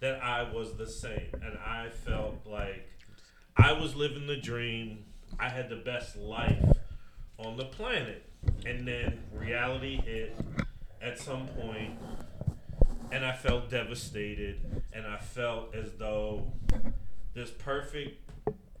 that 0.00 0.22
I 0.22 0.42
was 0.52 0.74
the 0.76 0.86
same. 0.86 1.28
And 1.42 1.58
I 1.58 1.88
felt 1.88 2.46
like 2.46 2.88
I 3.56 3.72
was 3.72 3.94
living 3.96 4.26
the 4.26 4.36
dream. 4.36 5.04
I 5.38 5.48
had 5.48 5.68
the 5.68 5.76
best 5.76 6.16
life 6.16 6.64
on 7.38 7.56
the 7.56 7.64
planet. 7.64 8.24
And 8.64 8.86
then 8.86 9.18
reality 9.32 10.00
hit 10.00 10.36
at 11.02 11.18
some 11.18 11.46
point, 11.48 11.98
and 13.10 13.24
I 13.24 13.32
felt 13.32 13.68
devastated. 13.70 14.82
And 14.92 15.06
I 15.06 15.18
felt 15.18 15.74
as 15.74 15.92
though 15.98 16.52
this 17.34 17.50
perfect 17.50 18.30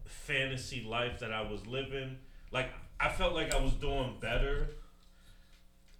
fantasy 0.04 0.82
life 0.82 1.18
that 1.20 1.32
I 1.32 1.42
was 1.42 1.66
living, 1.66 2.16
like, 2.52 2.70
I 3.00 3.08
felt 3.08 3.34
like 3.34 3.52
I 3.54 3.60
was 3.60 3.72
doing 3.74 4.16
better. 4.20 4.68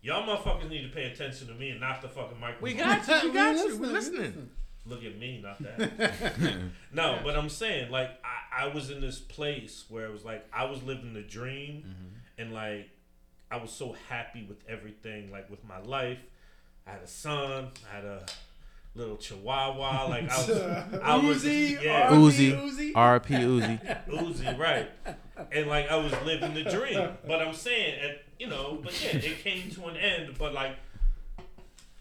Y'all 0.08 0.26
motherfuckers 0.26 0.70
need 0.70 0.84
to 0.84 0.88
pay 0.88 1.04
attention 1.04 1.48
to 1.48 1.52
me 1.52 1.68
and 1.68 1.80
not 1.80 2.00
the 2.00 2.08
fucking 2.08 2.40
microphone. 2.40 2.62
we 2.62 2.72
got 2.72 3.06
you. 3.06 3.28
We 3.28 3.34
got 3.34 3.56
you. 3.56 3.76
We're 3.76 3.88
listening. 3.88 4.48
Look 4.86 5.04
at 5.04 5.18
me, 5.18 5.42
not 5.42 5.62
that. 5.62 6.40
no, 6.94 7.20
but 7.22 7.36
I'm 7.36 7.50
saying 7.50 7.90
like 7.90 8.12
I, 8.24 8.64
I 8.64 8.68
was 8.68 8.88
in 8.88 9.02
this 9.02 9.18
place 9.18 9.84
where 9.90 10.06
it 10.06 10.12
was 10.12 10.24
like 10.24 10.46
I 10.50 10.64
was 10.64 10.82
living 10.82 11.12
the 11.12 11.20
dream, 11.20 11.84
mm-hmm. 11.86 12.40
and 12.40 12.54
like 12.54 12.88
I 13.50 13.58
was 13.58 13.70
so 13.70 13.96
happy 14.08 14.46
with 14.48 14.56
everything, 14.66 15.30
like 15.30 15.50
with 15.50 15.62
my 15.62 15.78
life. 15.78 16.20
I 16.86 16.92
had 16.92 17.02
a 17.02 17.06
son. 17.06 17.68
I 17.92 17.96
had 17.96 18.06
a 18.06 18.24
little 18.94 19.18
chihuahua. 19.18 20.08
Like 20.08 20.30
I 20.30 20.36
was, 20.38 20.50
I 21.02 21.16
was, 21.22 21.44
Uzi, 21.44 21.82
yeah, 21.82 22.08
Uzi. 22.12 22.58
Uzi. 22.58 22.92
R.P. 22.94 23.34
Uzi. 23.34 24.06
Uzi, 24.08 24.58
right? 24.58 24.90
And 25.52 25.66
like 25.66 25.90
I 25.90 25.96
was 25.96 26.12
living 26.24 26.54
the 26.54 26.64
dream, 26.64 27.10
but 27.26 27.42
I'm 27.42 27.52
saying, 27.52 28.00
at, 28.00 28.22
you 28.38 28.46
know, 28.46 28.78
but 28.82 29.00
yeah, 29.02 29.18
it 29.18 29.42
came 29.42 29.70
to 29.70 29.86
an 29.86 29.96
end. 29.96 30.36
But 30.38 30.52
like 30.54 30.76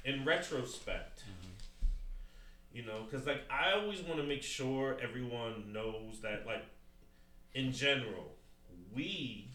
in 0.06 0.24
retrospect, 0.26 1.24
you 2.74 2.86
know, 2.86 3.06
because 3.10 3.26
like 3.26 3.42
I 3.50 3.74
always 3.74 4.02
want 4.02 4.18
to 4.20 4.26
make 4.26 4.44
sure 4.44 4.98
everyone 5.02 5.72
knows 5.74 6.22
that, 6.22 6.46
like, 6.46 6.66
in 7.54 7.72
general, 7.72 8.36
we 8.94 9.50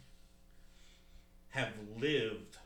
have 1.50 1.72
lived 2.00 2.56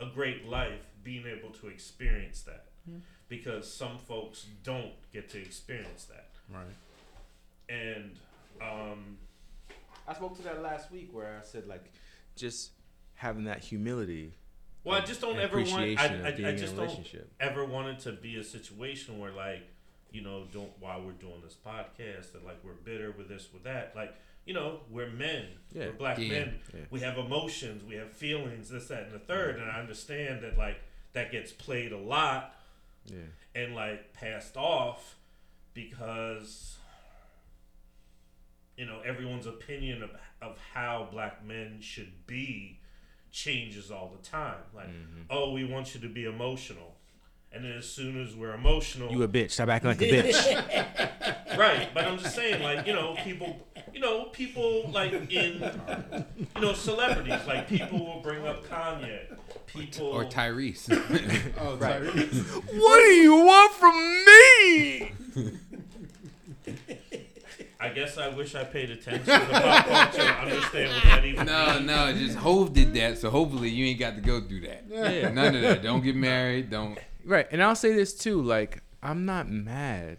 a 0.00 0.06
great 0.06 0.46
life 0.46 0.80
being 1.02 1.24
able 1.26 1.50
to 1.50 1.68
experience 1.68 2.42
that. 2.42 2.66
Because 3.28 3.72
some 3.72 3.96
folks 3.96 4.46
don't 4.62 4.92
get 5.12 5.30
to 5.30 5.40
experience 5.40 6.04
that. 6.04 6.28
Right. 6.52 6.76
And 7.70 8.10
um, 8.60 9.16
I 10.06 10.12
spoke 10.12 10.36
to 10.36 10.42
that 10.42 10.62
last 10.62 10.92
week 10.92 11.08
where 11.10 11.38
I 11.40 11.44
said 11.44 11.66
like, 11.66 11.90
just 12.36 12.72
having 13.24 13.44
that 13.44 13.64
humility. 13.64 14.34
Well, 14.84 15.00
I 15.00 15.00
just 15.00 15.22
don't 15.22 15.38
ever 15.38 15.56
want. 15.56 15.98
I, 15.98 16.04
I, 16.26 16.48
I 16.48 16.54
just 16.54 16.76
don't 16.76 17.08
ever 17.40 17.64
want 17.64 17.88
it 17.88 17.98
to 18.00 18.12
be 18.12 18.36
a 18.36 18.44
situation 18.44 19.18
where, 19.18 19.32
like, 19.32 19.62
you 20.12 20.20
know, 20.20 20.44
don't 20.52 20.70
while 20.78 21.00
we're 21.02 21.12
doing 21.12 21.40
this 21.42 21.56
podcast 21.66 22.32
that 22.32 22.44
like 22.44 22.58
we're 22.62 22.74
bitter 22.74 23.12
with 23.16 23.28
this 23.28 23.48
with 23.52 23.64
that. 23.64 23.94
Like, 23.96 24.14
you 24.44 24.52
know, 24.52 24.80
we're 24.90 25.08
men. 25.08 25.46
Yeah. 25.72 25.86
We're 25.86 25.92
black 25.92 26.18
Yeah. 26.18 26.28
men. 26.28 26.60
Yeah. 26.74 26.80
We 26.90 27.00
have 27.00 27.16
emotions. 27.16 27.82
We 27.82 27.94
have 27.94 28.12
feelings. 28.12 28.68
This, 28.68 28.88
that, 28.88 29.04
and 29.04 29.12
the 29.12 29.18
third. 29.18 29.54
Mm-hmm. 29.56 29.62
And 29.68 29.72
I 29.72 29.80
understand 29.80 30.42
that 30.42 30.58
like 30.58 30.76
that 31.14 31.32
gets 31.32 31.50
played 31.50 31.92
a 31.92 31.98
lot 31.98 32.54
Yeah. 33.06 33.16
and 33.54 33.74
like 33.74 34.12
passed 34.12 34.58
off 34.58 35.16
because 35.72 36.76
you 38.76 38.84
know 38.84 39.00
everyone's 39.04 39.46
opinion 39.46 40.02
of, 40.02 40.10
of 40.42 40.58
how 40.74 41.08
black 41.10 41.44
men 41.44 41.78
should 41.80 42.26
be 42.26 42.80
changes 43.34 43.90
all 43.90 44.12
the 44.16 44.28
time 44.28 44.54
like 44.72 44.86
mm-hmm. 44.86 45.22
oh 45.28 45.50
we 45.50 45.64
want 45.64 45.92
you 45.92 46.00
to 46.00 46.08
be 46.08 46.24
emotional 46.24 46.94
and 47.50 47.64
then 47.64 47.72
as 47.72 47.88
soon 47.88 48.22
as 48.22 48.34
we're 48.34 48.54
emotional 48.54 49.10
You 49.10 49.22
a 49.24 49.28
bitch. 49.28 49.52
Stop 49.52 49.68
acting 49.68 49.90
like 49.90 50.02
a 50.02 50.10
bitch. 50.10 51.58
right 51.58 51.88
but 51.94 52.04
i'm 52.04 52.18
just 52.18 52.34
saying 52.34 52.62
like 52.62 52.84
you 52.84 52.92
know 52.92 53.16
people 53.22 53.64
you 53.92 54.00
know 54.00 54.24
people 54.26 54.90
like 54.90 55.12
in 55.12 55.70
you 56.56 56.60
know 56.60 56.72
celebrities 56.72 57.40
like 57.46 57.68
people 57.68 58.04
will 58.04 58.20
bring 58.20 58.44
up 58.46 58.64
kanye 58.66 59.20
people 59.66 60.06
Or 60.06 60.24
Tyrese. 60.24 60.88
Oh, 61.60 61.76
Tyrese. 61.76 62.44
what 62.78 62.98
do 62.98 63.10
you 63.12 63.34
want 63.36 63.72
from 63.72 64.24
me? 64.24 65.12
i 67.84 67.88
guess 67.90 68.16
i 68.18 68.28
wish 68.28 68.54
i 68.54 68.64
paid 68.64 68.90
attention 68.90 69.24
to 69.26 69.38
pop 69.50 69.86
culture 69.86 70.18
to 70.18 70.32
understand 70.40 70.88
what 70.94 71.02
that 71.04 71.24
even 71.24 71.46
no, 71.46 71.74
means. 71.74 71.86
no, 71.86 72.12
just 72.14 72.36
Hov 72.38 72.72
did 72.72 72.94
that, 72.94 73.18
so 73.18 73.30
hopefully 73.30 73.68
you 73.68 73.84
ain't 73.86 73.98
got 74.00 74.14
to 74.14 74.20
go 74.20 74.40
through 74.40 74.62
that. 74.62 74.84
Yeah. 74.88 75.30
None 75.30 75.54
of 75.54 75.62
that. 75.62 75.82
Don't 75.82 76.02
get 76.02 76.16
married. 76.16 76.70
Don't. 76.70 76.98
Right, 77.24 77.46
and 77.50 77.62
I'll 77.62 77.76
say 77.76 77.92
this 77.94 78.14
too. 78.14 78.40
Like, 78.42 78.82
I'm 79.02 79.24
not 79.24 79.48
mad. 79.48 80.18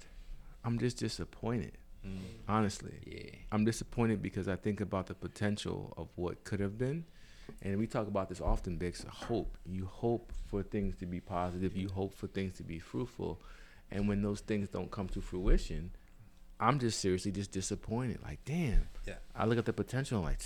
I'm 0.63 0.77
just 0.79 0.97
disappointed. 0.97 1.77
Mm. 2.05 2.19
Honestly, 2.47 2.93
Yeah. 3.05 3.39
I'm 3.51 3.65
disappointed 3.65 4.21
because 4.21 4.47
I 4.47 4.55
think 4.55 4.81
about 4.81 5.07
the 5.07 5.13
potential 5.13 5.93
of 5.97 6.09
what 6.15 6.43
could 6.43 6.59
have 6.59 6.77
been, 6.77 7.05
and 7.61 7.77
we 7.79 7.87
talk 7.87 8.07
about 8.07 8.29
this 8.29 8.41
often. 8.41 8.77
Bix, 8.77 9.05
hope. 9.07 9.57
You 9.65 9.85
hope 9.85 10.31
for 10.49 10.61
things 10.63 10.95
to 10.97 11.05
be 11.05 11.19
positive. 11.19 11.75
You 11.75 11.89
hope 11.89 12.13
for 12.13 12.27
things 12.27 12.53
to 12.57 12.63
be 12.63 12.79
fruitful, 12.79 13.41
and 13.91 14.07
when 14.07 14.21
those 14.21 14.41
things 14.41 14.69
don't 14.69 14.91
come 14.91 15.07
to 15.09 15.21
fruition, 15.21 15.91
I'm 16.59 16.79
just 16.79 16.99
seriously 16.99 17.31
just 17.31 17.51
disappointed. 17.51 18.19
Like, 18.23 18.39
damn. 18.45 18.87
Yeah. 19.05 19.15
I 19.35 19.45
look 19.45 19.57
at 19.57 19.65
the 19.65 19.73
potential. 19.73 20.21
Like, 20.21 20.39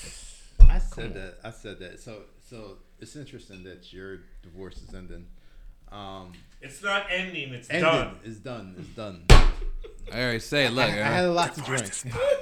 I 0.68 0.80
said 0.80 1.14
that. 1.14 1.38
I 1.43 1.51
said 1.51 1.80
that. 1.80 1.99
So, 1.99 2.24
so 2.49 2.78
it's 2.99 3.16
interesting 3.16 3.64
that 3.64 3.93
your 3.93 4.20
divorce 4.41 4.78
is 4.78 4.93
ending. 4.93 5.28
Um, 5.91 6.34
It's 6.62 6.84
not 6.84 7.05
ending. 7.10 7.53
It's 7.53 7.70
ending. 7.70 7.84
done. 7.84 8.16
It's 8.24 8.38
done. 8.38 8.76
It's 8.78 8.89
done. 8.89 9.24
I 10.12 10.22
already 10.22 10.39
say, 10.39 10.66
it, 10.66 10.74
look, 10.74 10.89
I, 10.89 11.01
I 11.01 11.03
had 11.03 11.26
uh, 11.26 11.30
a 11.30 11.32
lot 11.32 11.53
to 11.55 11.62
drink. 11.62 11.91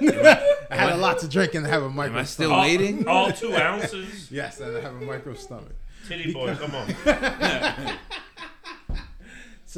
I 0.70 0.76
had 0.76 0.92
a 0.92 0.96
lot 0.96 1.18
to 1.20 1.28
drink 1.28 1.54
and 1.54 1.66
I 1.66 1.70
have 1.70 1.82
a 1.82 1.90
micro. 1.90 2.14
am 2.14 2.20
I 2.20 2.24
still 2.24 2.48
stomach. 2.48 2.56
All, 2.56 2.62
waiting? 2.62 3.08
all 3.08 3.32
two 3.32 3.54
ounces. 3.54 4.30
Yes, 4.30 4.60
and 4.60 4.76
I 4.76 4.80
have 4.80 4.94
a 4.94 5.04
micro 5.04 5.34
stomach. 5.34 5.74
Titty 6.06 6.32
boy, 6.32 6.54
come 6.54 6.74
on. 6.74 7.98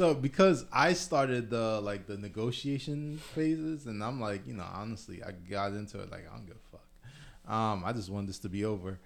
So 0.01 0.15
because 0.15 0.65
I 0.73 0.93
started 0.93 1.51
the 1.51 1.79
like 1.79 2.07
the 2.07 2.17
negotiation 2.17 3.19
phases, 3.19 3.85
and 3.85 4.03
I'm 4.03 4.19
like, 4.19 4.47
you 4.47 4.55
know, 4.55 4.65
honestly, 4.73 5.21
I 5.23 5.29
got 5.31 5.73
into 5.73 5.99
it 6.01 6.09
like 6.09 6.27
I 6.27 6.35
don't 6.35 6.47
give 6.47 6.55
a 6.55 6.71
fuck. 6.71 7.53
Um, 7.53 7.83
I 7.85 7.93
just 7.93 8.09
want 8.09 8.25
this 8.25 8.39
to 8.39 8.49
be 8.49 8.65
over. 8.65 8.97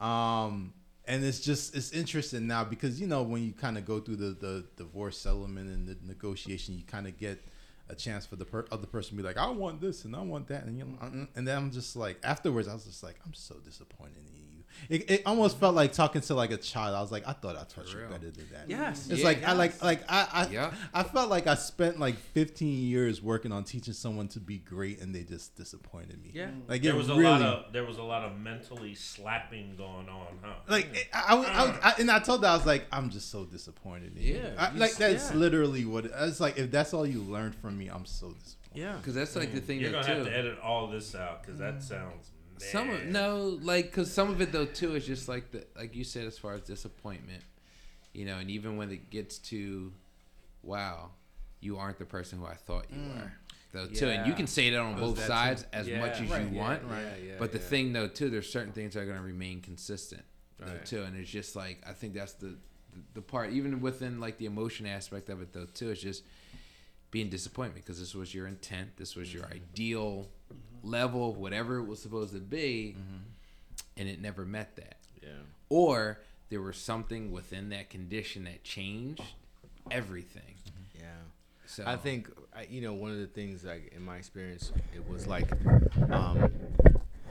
Um, 0.00 0.72
and 1.06 1.24
it's 1.24 1.38
just 1.38 1.76
it's 1.76 1.92
interesting 1.92 2.48
now 2.48 2.64
because 2.64 3.00
you 3.00 3.06
know 3.06 3.22
when 3.22 3.44
you 3.44 3.52
kind 3.52 3.78
of 3.78 3.86
go 3.86 4.00
through 4.00 4.16
the 4.16 4.30
the 4.40 4.64
divorce 4.76 5.18
settlement 5.18 5.68
and 5.68 5.86
the 5.86 5.96
negotiation, 6.04 6.76
you 6.76 6.82
kind 6.82 7.06
of 7.06 7.16
get 7.16 7.40
a 7.88 7.94
chance 7.94 8.26
for 8.26 8.34
the 8.34 8.44
per- 8.44 8.66
other 8.72 8.88
person 8.88 9.10
to 9.16 9.22
be 9.22 9.22
like, 9.22 9.38
I 9.38 9.48
want 9.50 9.80
this 9.80 10.04
and 10.04 10.16
I 10.16 10.20
want 10.20 10.48
that, 10.48 10.64
and 10.64 10.76
you 10.76 11.28
and 11.36 11.46
then 11.46 11.56
I'm 11.56 11.70
just 11.70 11.94
like 11.94 12.18
afterwards, 12.24 12.66
I 12.66 12.74
was 12.74 12.86
just 12.86 13.04
like, 13.04 13.20
I'm 13.24 13.34
so 13.34 13.54
disappointed 13.64 14.26
in 14.34 14.34
you. 14.34 14.49
It, 14.88 15.10
it 15.10 15.22
almost 15.26 15.58
felt 15.60 15.74
like 15.74 15.92
talking 15.92 16.20
to 16.22 16.34
like 16.34 16.50
a 16.50 16.56
child. 16.56 16.94
I 16.96 17.00
was 17.00 17.12
like, 17.12 17.26
I 17.28 17.32
thought 17.32 17.56
I 17.56 17.64
taught 17.64 17.92
you 17.92 18.00
better 18.10 18.30
than 18.30 18.46
that. 18.52 18.64
yes. 18.68 19.08
It's 19.10 19.20
Yeah, 19.20 19.24
like 19.26 19.44
I 19.44 19.52
like 19.52 19.82
like 19.82 20.02
I 20.08 20.28
I, 20.32 20.48
Yeah. 20.50 20.72
I 20.94 21.02
felt 21.02 21.30
like 21.30 21.46
I 21.46 21.54
spent 21.54 21.98
like 22.00 22.16
15 22.16 22.82
years 22.82 23.22
working 23.22 23.52
on 23.52 23.64
teaching 23.64 23.94
someone 23.94 24.28
to 24.28 24.40
be 24.40 24.58
great, 24.58 25.00
and 25.00 25.14
they 25.14 25.22
just 25.22 25.56
disappointed 25.56 26.22
me. 26.22 26.30
Yeah. 26.34 26.50
like 26.68 26.82
There 26.82 26.94
it 26.94 26.96
was 26.96 27.08
a 27.08 27.14
lot 27.14 27.42
of 27.42 27.72
there 27.72 27.84
was 27.84 27.98
a 27.98 28.02
lot 28.02 28.24
of 28.24 28.38
mentally 28.38 28.94
slapping 28.94 29.74
going 29.76 30.08
on, 30.08 30.38
huh? 30.42 30.54
like 30.68 30.94
it- 30.94 31.08
I, 31.12 31.34
I, 31.34 31.36
I, 31.36 31.66
uh. 31.68 31.76
I, 31.82 31.94
and 32.00 32.10
I 32.10 32.18
told 32.20 32.42
that 32.42 32.50
I 32.50 32.56
was 32.56 32.66
like, 32.66 32.86
I'm 32.92 33.10
just 33.10 33.30
so 33.30 33.44
disappointed. 33.44 34.16
In 34.16 34.22
you. 34.22 34.34
Yeah, 34.36 34.50
I, 34.58 34.70
like 34.76 34.96
that's 34.96 35.30
yeah. 35.30 35.36
literally 35.36 35.84
what 35.84 36.04
it's 36.06 36.40
like. 36.40 36.58
If 36.58 36.70
that's 36.70 36.94
all 36.94 37.06
you 37.06 37.20
learned 37.22 37.54
from 37.56 37.76
me, 37.78 37.88
I'm 37.88 38.06
so 38.06 38.30
disappointed. 38.32 38.56
Yeah. 38.72 38.92
Because 38.96 39.14
that's 39.14 39.34
like 39.36 39.52
the 39.52 39.60
thing 39.60 39.80
You're 39.80 39.90
though 39.90 40.02
gonna 40.02 40.14
have 40.14 40.24
to 40.26 40.36
edit 40.36 40.58
all 40.62 40.86
this 40.86 41.14
out 41.14 41.42
because 41.42 41.58
that 41.58 41.82
sounds. 41.82 42.30
Some 42.60 42.90
of, 42.90 43.04
no, 43.06 43.58
like 43.62 43.86
because 43.86 44.12
some 44.12 44.30
of 44.30 44.40
it 44.40 44.52
though 44.52 44.66
too 44.66 44.94
is 44.94 45.06
just 45.06 45.28
like 45.28 45.50
the 45.50 45.64
like 45.76 45.94
you 45.94 46.04
said 46.04 46.26
as 46.26 46.38
far 46.38 46.54
as 46.54 46.62
disappointment, 46.62 47.42
you 48.12 48.24
know, 48.24 48.36
and 48.38 48.50
even 48.50 48.76
when 48.76 48.90
it 48.90 49.10
gets 49.10 49.38
to, 49.38 49.92
wow, 50.62 51.10
you 51.60 51.76
aren't 51.78 51.98
the 51.98 52.04
person 52.04 52.38
who 52.38 52.46
I 52.46 52.54
thought 52.54 52.86
you 52.90 53.00
were, 53.02 53.32
though 53.72 53.86
too, 53.86 54.08
and 54.08 54.26
you 54.26 54.34
can 54.34 54.46
say 54.46 54.70
that 54.70 54.78
on 54.80 54.94
Oh, 54.96 55.00
both 55.08 55.16
that 55.16 55.26
sides 55.26 55.62
too. 55.62 55.68
as 55.72 55.88
Yeah. 55.88 55.98
much 56.00 56.20
as 56.20 56.30
Right, 56.30 56.42
you 56.42 56.48
yeah, 56.50 56.60
want, 56.60 56.82
right, 56.84 57.02
yeah, 57.26 57.34
but 57.38 57.52
the 57.52 57.58
yeah. 57.58 57.64
thing 57.64 57.92
though 57.92 58.08
too, 58.08 58.30
there's 58.30 58.50
certain 58.50 58.72
things 58.72 58.94
that 58.94 59.00
are 59.00 59.06
gonna 59.06 59.22
remain 59.22 59.60
consistent 59.60 60.22
though 60.58 60.66
Right. 60.72 60.84
too, 60.86 61.02
and 61.02 61.16
it's 61.16 61.30
just 61.30 61.56
like 61.56 61.82
I 61.86 61.92
think 61.92 62.14
that's 62.14 62.34
the, 62.34 62.48
the 62.92 63.00
the 63.14 63.22
part 63.22 63.50
even 63.52 63.80
within 63.80 64.20
like 64.20 64.38
the 64.38 64.46
emotion 64.46 64.86
aspect 64.86 65.28
of 65.28 65.40
it 65.40 65.52
though 65.52 65.66
too, 65.66 65.90
it's 65.90 66.02
just 66.02 66.24
being 67.10 67.28
disappointed 67.28 67.74
because 67.74 67.98
this 67.98 68.14
was 68.14 68.34
your 68.34 68.46
intent, 68.46 68.96
this 68.96 69.16
was 69.16 69.32
your 69.34 69.44
ideal 69.46 70.28
level, 70.82 71.34
whatever 71.34 71.78
it 71.78 71.84
was 71.84 72.00
supposed 72.00 72.32
to 72.32 72.40
be, 72.40 72.96
mm-hmm. 72.98 73.22
and 73.96 74.08
it 74.08 74.20
never 74.20 74.44
met 74.44 74.76
that. 74.76 74.96
Yeah. 75.22 75.28
Or 75.68 76.20
there 76.48 76.60
was 76.60 76.76
something 76.76 77.30
within 77.30 77.70
that 77.70 77.90
condition 77.90 78.44
that 78.44 78.64
changed 78.64 79.22
everything. 79.90 80.54
Mm-hmm. 80.66 81.00
Yeah. 81.00 81.06
So 81.66 81.84
I 81.86 81.96
think 81.96 82.28
you 82.68 82.80
know 82.80 82.92
one 82.92 83.12
of 83.12 83.18
the 83.18 83.26
things 83.26 83.64
like 83.64 83.92
in 83.94 84.02
my 84.02 84.16
experience 84.16 84.72
it 84.94 85.08
was 85.08 85.26
like 85.26 85.48
um, 86.10 86.50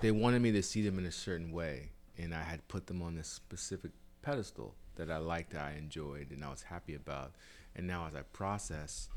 they 0.02 0.12
wanted 0.12 0.42
me 0.42 0.52
to 0.54 0.64
see 0.64 0.82
them 0.82 0.98
in 0.98 1.06
a 1.06 1.12
certain 1.12 1.52
way 1.52 1.90
and 2.18 2.34
I 2.34 2.44
had 2.44 2.66
put 2.68 2.88
them 2.88 3.02
on 3.02 3.16
this 3.16 3.28
specific 3.28 3.92
pedestal 4.22 4.76
that 4.96 5.12
I 5.12 5.18
liked 5.18 5.56
I 5.56 5.74
enjoyed 5.78 6.32
and 6.32 6.44
I 6.44 6.50
was 6.50 6.64
happy 6.64 6.96
about 6.96 7.34
and 7.76 7.86
now 7.86 8.08
as 8.08 8.16
I 8.16 8.22
process 8.34 9.10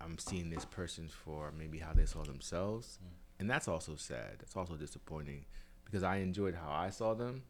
I'm 0.00 0.18
seeing 0.18 0.50
this 0.50 0.64
person 0.64 1.08
for 1.08 1.52
maybe 1.56 1.78
how 1.78 1.92
they 1.92 2.06
saw 2.06 2.22
themselves 2.22 2.98
mm. 3.02 3.08
And 3.38 3.50
that's 3.50 3.68
also 3.68 3.96
sad. 3.96 4.36
That's 4.38 4.56
also 4.56 4.74
disappointing 4.74 5.44
because 5.84 6.02
I 6.02 6.16
enjoyed 6.16 6.54
how 6.54 6.70
I 6.70 6.90
saw 6.90 7.14
them 7.14 7.42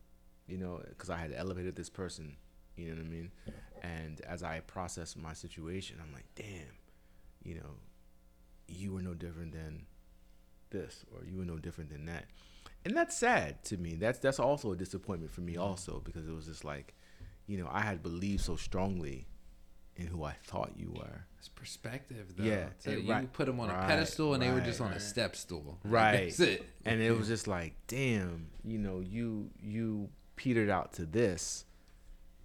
you 0.47 0.59
know 0.59 0.81
because 0.89 1.11
I 1.11 1.17
had 1.17 1.33
elevated 1.33 1.77
this 1.77 1.91
person 1.91 2.37
you 2.77 2.91
know 2.91 2.97
what 2.97 3.07
I 3.07 3.09
mean? 3.09 3.31
And 3.83 4.21
as 4.23 4.43
I 4.43 4.61
process 4.61 5.17
my 5.17 5.33
situation 5.33 5.99
I'm 6.03 6.13
like 6.13 6.27
damn 6.35 6.79
you 7.45 7.55
know, 7.57 7.77
you 8.67 8.93
were 8.93 9.03
no 9.03 9.15
different 9.15 9.53
than 9.53 9.85
this, 10.71 11.05
or 11.15 11.25
you 11.25 11.37
were 11.37 11.45
no 11.45 11.59
different 11.59 11.91
than 11.91 12.07
that, 12.07 12.25
and 12.85 12.97
that's 12.97 13.17
sad 13.17 13.63
to 13.65 13.77
me. 13.77 13.95
That's 13.95 14.19
that's 14.19 14.41
also 14.41 14.73
a 14.73 14.77
disappointment 14.77 15.33
for 15.33 15.43
me, 15.43 15.53
mm-hmm. 15.53 15.63
also 15.63 16.01
because 16.05 16.27
it 16.27 16.35
was 16.35 16.47
just 16.47 16.65
like, 16.65 16.95
you 17.47 17.59
know, 17.59 17.69
I 17.71 17.83
had 17.83 18.03
believed 18.03 18.43
so 18.43 18.57
strongly 18.57 19.27
in 19.97 20.07
who 20.09 20.25
I 20.25 20.33
thought 20.45 20.73
you 20.77 20.91
were. 20.93 21.25
it's 21.39 21.49
perspective, 21.49 22.35
though. 22.37 22.45
Yeah, 22.45 22.69
So 22.79 22.91
it- 22.91 23.01
you 23.05 23.11
right, 23.13 23.33
put 23.33 23.47
them 23.47 23.61
on 23.61 23.71
a 23.71 23.87
pedestal, 23.87 24.35
and 24.35 24.43
they 24.43 24.51
were 24.51 24.61
just 24.61 24.81
on 24.81 24.93
a 24.93 25.01
step 25.01 25.37
stool. 25.37 25.79
Right. 25.85 26.29
That's 26.29 26.41
it. 26.41 26.65
And 26.85 27.01
it 27.01 27.17
was 27.17 27.29
just 27.29 27.47
like, 27.47 27.75
damn, 27.87 28.49
you 28.65 28.79
know, 28.79 29.01
you 29.01 29.51
you 29.63 30.09
petered 30.37 30.69
out 30.71 30.95
to 30.95 31.07
this, 31.07 31.65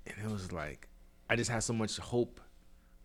and 0.06 0.16
it 0.24 0.32
was 0.32 0.52
like, 0.52 0.88
I 1.30 1.36
just 1.36 1.50
had 1.50 1.64
so 1.64 1.74
much 1.74 1.98
hope 1.98 2.40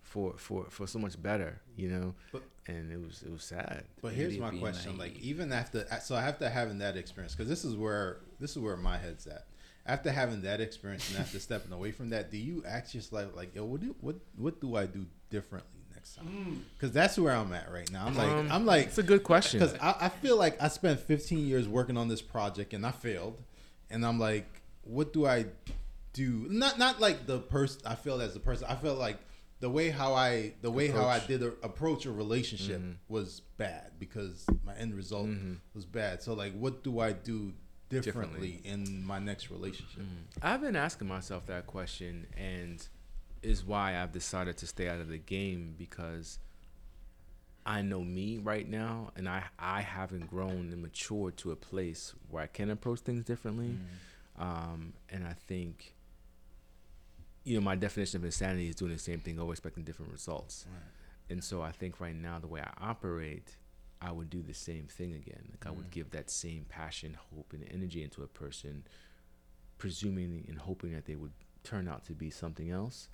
for 0.02 0.34
for 0.36 0.66
for 0.70 0.86
so 0.86 0.98
much 0.98 1.20
better, 1.22 1.60
you 1.76 1.88
know, 1.88 2.14
But- 2.32 2.42
and 2.66 2.90
it 2.92 3.00
was 3.00 3.22
it 3.22 3.30
was 3.30 3.44
sad. 3.44 3.84
But 4.02 4.12
Maybe 4.12 4.20
here's 4.22 4.38
my 4.38 4.50
being 4.50 4.60
question: 4.62 4.98
like, 4.98 5.18
even 5.20 5.52
after, 5.52 5.86
so 6.02 6.16
after 6.16 6.48
having 6.48 6.78
that 6.78 6.96
experience, 6.96 7.34
because 7.34 7.48
this 7.48 7.64
is 7.64 7.76
where 7.76 8.20
this 8.40 8.50
is 8.52 8.58
where 8.58 8.76
my 8.76 8.96
head's 8.98 9.26
at. 9.26 9.46
After 9.86 10.10
having 10.10 10.42
that 10.42 10.60
experience 10.62 11.10
and 11.10 11.18
after 11.18 11.38
stepping 11.38 11.72
away 11.72 11.92
from 11.92 12.10
that, 12.10 12.30
do 12.30 12.38
you 12.38 12.64
ask 12.66 12.94
yourself 12.94 13.36
like, 13.36 13.54
yo, 13.54 13.64
what 13.64 13.80
do 13.82 13.94
what 14.00 14.16
what 14.36 14.60
do 14.60 14.76
I 14.76 14.86
do 14.86 15.04
differently 15.28 15.80
next 15.94 16.14
time? 16.14 16.64
Because 16.74 16.90
that's 16.92 17.18
where 17.18 17.34
I'm 17.34 17.52
at 17.52 17.70
right 17.70 17.90
now. 17.92 18.06
I'm 18.06 18.16
like, 18.16 18.30
Um, 18.32 18.48
I'm 18.50 18.64
like, 18.66 18.86
It's 18.86 18.98
a 18.98 19.02
good 19.02 19.22
question. 19.24 19.60
because 19.60 19.74
I, 19.80 19.94
I 20.00 20.08
feel 20.08 20.38
like 20.38 20.60
I 20.62 20.68
spent 20.68 21.00
15 21.00 21.46
years 21.46 21.68
working 21.68 21.98
on 21.98 22.08
this 22.08 22.22
project 22.22 22.72
and 22.72 22.86
I 22.86 22.92
failed, 22.92 23.42
and 23.90 24.06
I'm 24.06 24.18
like, 24.18 24.46
what 24.84 25.12
do 25.12 25.26
I 25.26 25.46
do? 26.14 26.46
Not 26.48 26.78
not 26.78 26.98
like 27.00 27.26
the 27.26 27.40
person 27.40 27.82
I 27.84 27.94
feel 27.94 28.22
as 28.22 28.32
the 28.32 28.40
person. 28.40 28.66
I 28.70 28.76
feel 28.76 28.94
like 28.94 29.18
the 29.60 29.68
way 29.68 29.90
how 29.90 30.14
I 30.14 30.54
the 30.62 30.70
way 30.70 30.88
how 30.88 31.06
I 31.06 31.18
did 31.18 31.42
a, 31.42 31.48
approach 31.62 32.06
a 32.06 32.10
relationship 32.12 32.80
Mhm. 32.80 32.96
was 33.08 33.40
bad 33.58 33.92
because 33.98 34.46
my 34.64 34.74
end 34.76 34.94
result 34.94 35.26
Mhm. 35.26 35.58
was 35.74 35.84
bad. 35.84 36.22
So 36.22 36.32
like, 36.34 36.54
what 36.54 36.82
do 36.84 37.00
I 37.00 37.12
do 37.12 37.52
differently, 37.88 38.52
Differently. 38.62 38.70
in 38.96 39.04
my 39.04 39.18
next 39.18 39.50
relationship? 39.50 40.02
I've 40.42 40.60
been 40.60 40.76
asking 40.76 41.08
myself 41.08 41.46
that 41.46 41.66
question, 41.66 42.26
and 42.36 42.86
is 43.42 43.64
why 43.64 44.00
I've 44.02 44.12
decided 44.12 44.56
to 44.58 44.66
stay 44.66 44.88
out 44.88 45.00
of 45.00 45.08
the 45.08 45.18
game 45.18 45.74
because 45.76 46.38
I 47.66 47.82
know 47.82 48.02
me 48.02 48.38
right 48.38 48.68
now, 48.68 49.12
and 49.16 49.28
I 49.28 49.44
I 49.58 49.80
haven't 49.82 50.28
grown 50.30 50.70
and 50.72 50.80
matured 50.82 51.36
to 51.38 51.50
a 51.52 51.56
place 51.56 52.14
where 52.30 52.42
I 52.42 52.46
can 52.46 52.70
approach 52.70 53.00
things 53.00 53.24
differently. 53.24 53.76
Um, 54.38 54.94
and 55.10 55.26
I 55.26 55.32
think 55.34 55.94
you 57.46 57.54
know, 57.54 57.60
my 57.62 57.74
definition 57.76 58.16
of 58.20 58.24
insanity 58.24 58.68
is 58.70 58.74
doing 58.74 58.90
the 58.92 58.98
same 58.98 59.20
thing 59.20 59.38
over 59.38 59.52
expecting 59.52 59.84
different 59.84 60.10
results. 60.10 60.64
And 61.28 61.44
so 61.44 61.60
I 61.60 61.72
think 61.72 62.00
right 62.00 62.14
now 62.16 62.38
the 62.38 62.46
way 62.46 62.62
I 62.62 62.70
operate, 62.90 63.56
I 64.00 64.12
would 64.12 64.28
do 64.30 64.42
the 64.42 64.54
same 64.54 64.86
thing 64.86 65.14
again. 65.14 65.48
Like 65.50 65.66
I 65.66 65.70
would 65.70 65.86
Mm. 65.86 65.90
give 65.92 66.10
that 66.10 66.30
same 66.30 66.64
passion, 66.68 67.14
hope, 67.14 67.52
and 67.52 67.64
energy 67.70 68.02
into 68.02 68.22
a 68.22 68.26
person, 68.26 68.84
presuming 69.78 70.44
and 70.48 70.58
hoping 70.58 70.92
that 70.92 71.06
they 71.06 71.16
would 71.16 71.32
turn 71.62 71.88
out 71.88 72.04
to 72.06 72.12
be 72.12 72.30
something 72.30 72.70
else. 72.70 73.08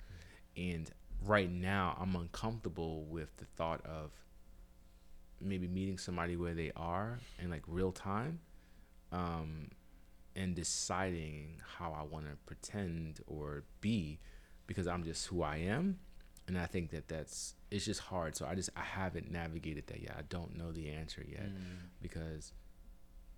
And 0.57 0.91
right 1.23 1.49
now, 1.49 1.95
I'm 1.99 2.15
uncomfortable 2.15 3.05
with 3.05 3.35
the 3.37 3.45
thought 3.45 3.85
of 3.85 4.11
maybe 5.39 5.67
meeting 5.67 5.97
somebody 5.97 6.35
where 6.35 6.53
they 6.53 6.71
are 6.75 7.19
in 7.39 7.49
like 7.49 7.63
real 7.67 7.91
time, 7.91 8.39
um, 9.11 9.69
and 10.35 10.55
deciding 10.55 11.61
how 11.77 11.91
I 11.93 12.03
want 12.03 12.25
to 12.29 12.35
pretend 12.45 13.21
or 13.27 13.63
be, 13.81 14.19
because 14.67 14.87
I'm 14.87 15.03
just 15.03 15.27
who 15.27 15.41
I 15.41 15.57
am 15.57 15.99
and 16.53 16.59
I 16.61 16.65
think 16.65 16.91
that 16.91 17.07
that's 17.07 17.55
it's 17.71 17.85
just 17.85 18.01
hard. 18.01 18.35
So 18.35 18.45
I 18.45 18.55
just 18.55 18.69
I 18.75 18.81
haven't 18.81 19.31
navigated 19.31 19.87
that 19.87 20.01
yet. 20.01 20.15
I 20.17 20.23
don't 20.23 20.57
know 20.57 20.71
the 20.73 20.89
answer 20.89 21.23
yet 21.27 21.47
Mm. 21.49 21.77
because 22.01 22.51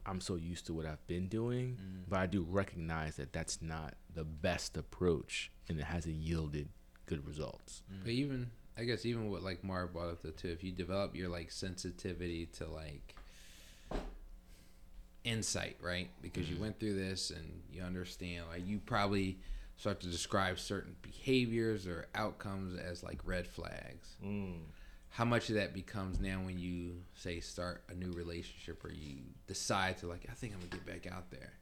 I'm 0.06 0.20
so 0.20 0.36
used 0.36 0.66
to 0.66 0.74
what 0.74 0.86
I've 0.88 1.06
been 1.08 1.28
doing, 1.28 1.78
Mm. 1.78 2.10
but 2.10 2.20
I 2.20 2.26
do 2.26 2.42
recognize 2.42 3.16
that 3.18 3.32
that's 3.32 3.62
not 3.62 3.96
the 4.14 4.24
best 4.24 4.76
approach, 4.78 5.52
and 5.70 5.80
it 5.80 5.84
hasn't 5.86 6.16
yielded 6.16 6.70
good 7.06 7.26
results. 7.28 7.84
But 8.04 8.12
even 8.12 8.50
I 8.76 8.86
guess 8.86 9.06
even 9.06 9.30
what 9.30 9.44
like 9.44 9.64
Mara 9.64 9.88
brought 9.88 10.10
up 10.10 10.22
though 10.24 10.32
too, 10.32 10.50
if 10.50 10.64
you 10.64 10.72
develop 10.72 11.16
your 11.16 11.30
like 11.30 11.52
sensitivity 11.52 12.48
to 12.58 12.66
like 12.68 13.14
insight, 15.24 15.78
right? 15.82 16.10
Because 16.22 16.50
you 16.50 16.58
went 16.60 16.80
through 16.80 16.96
this 16.96 17.30
and 17.30 17.62
you 17.72 17.82
understand, 17.84 18.48
like 18.50 18.66
you 18.68 18.80
probably 18.80 19.38
start 19.78 20.00
to 20.02 20.08
describe 20.08 20.60
certain 20.60 20.96
behaviors 21.02 21.88
or 21.88 22.08
outcomes 22.16 22.80
as 22.80 23.04
like 23.04 23.20
red 23.26 23.48
flags. 23.48 24.16
Mm. 24.24 24.60
How 25.10 25.26
much 25.26 25.50
of 25.50 25.56
that 25.56 25.74
becomes 25.74 26.20
now 26.20 26.40
when 26.44 26.58
you 26.58 26.96
say 27.16 27.40
start 27.40 27.84
a 27.90 27.94
new 27.94 28.12
relationship 28.12 28.84
or 28.84 28.92
you 28.92 29.18
decide 29.48 29.98
to 30.00 30.08
like 30.08 30.26
I 30.30 30.34
think 30.34 30.54
I'm 30.54 30.60
gonna 30.60 30.72
get 30.72 30.86
back 30.86 31.12
out 31.12 31.30
there? 31.32 31.54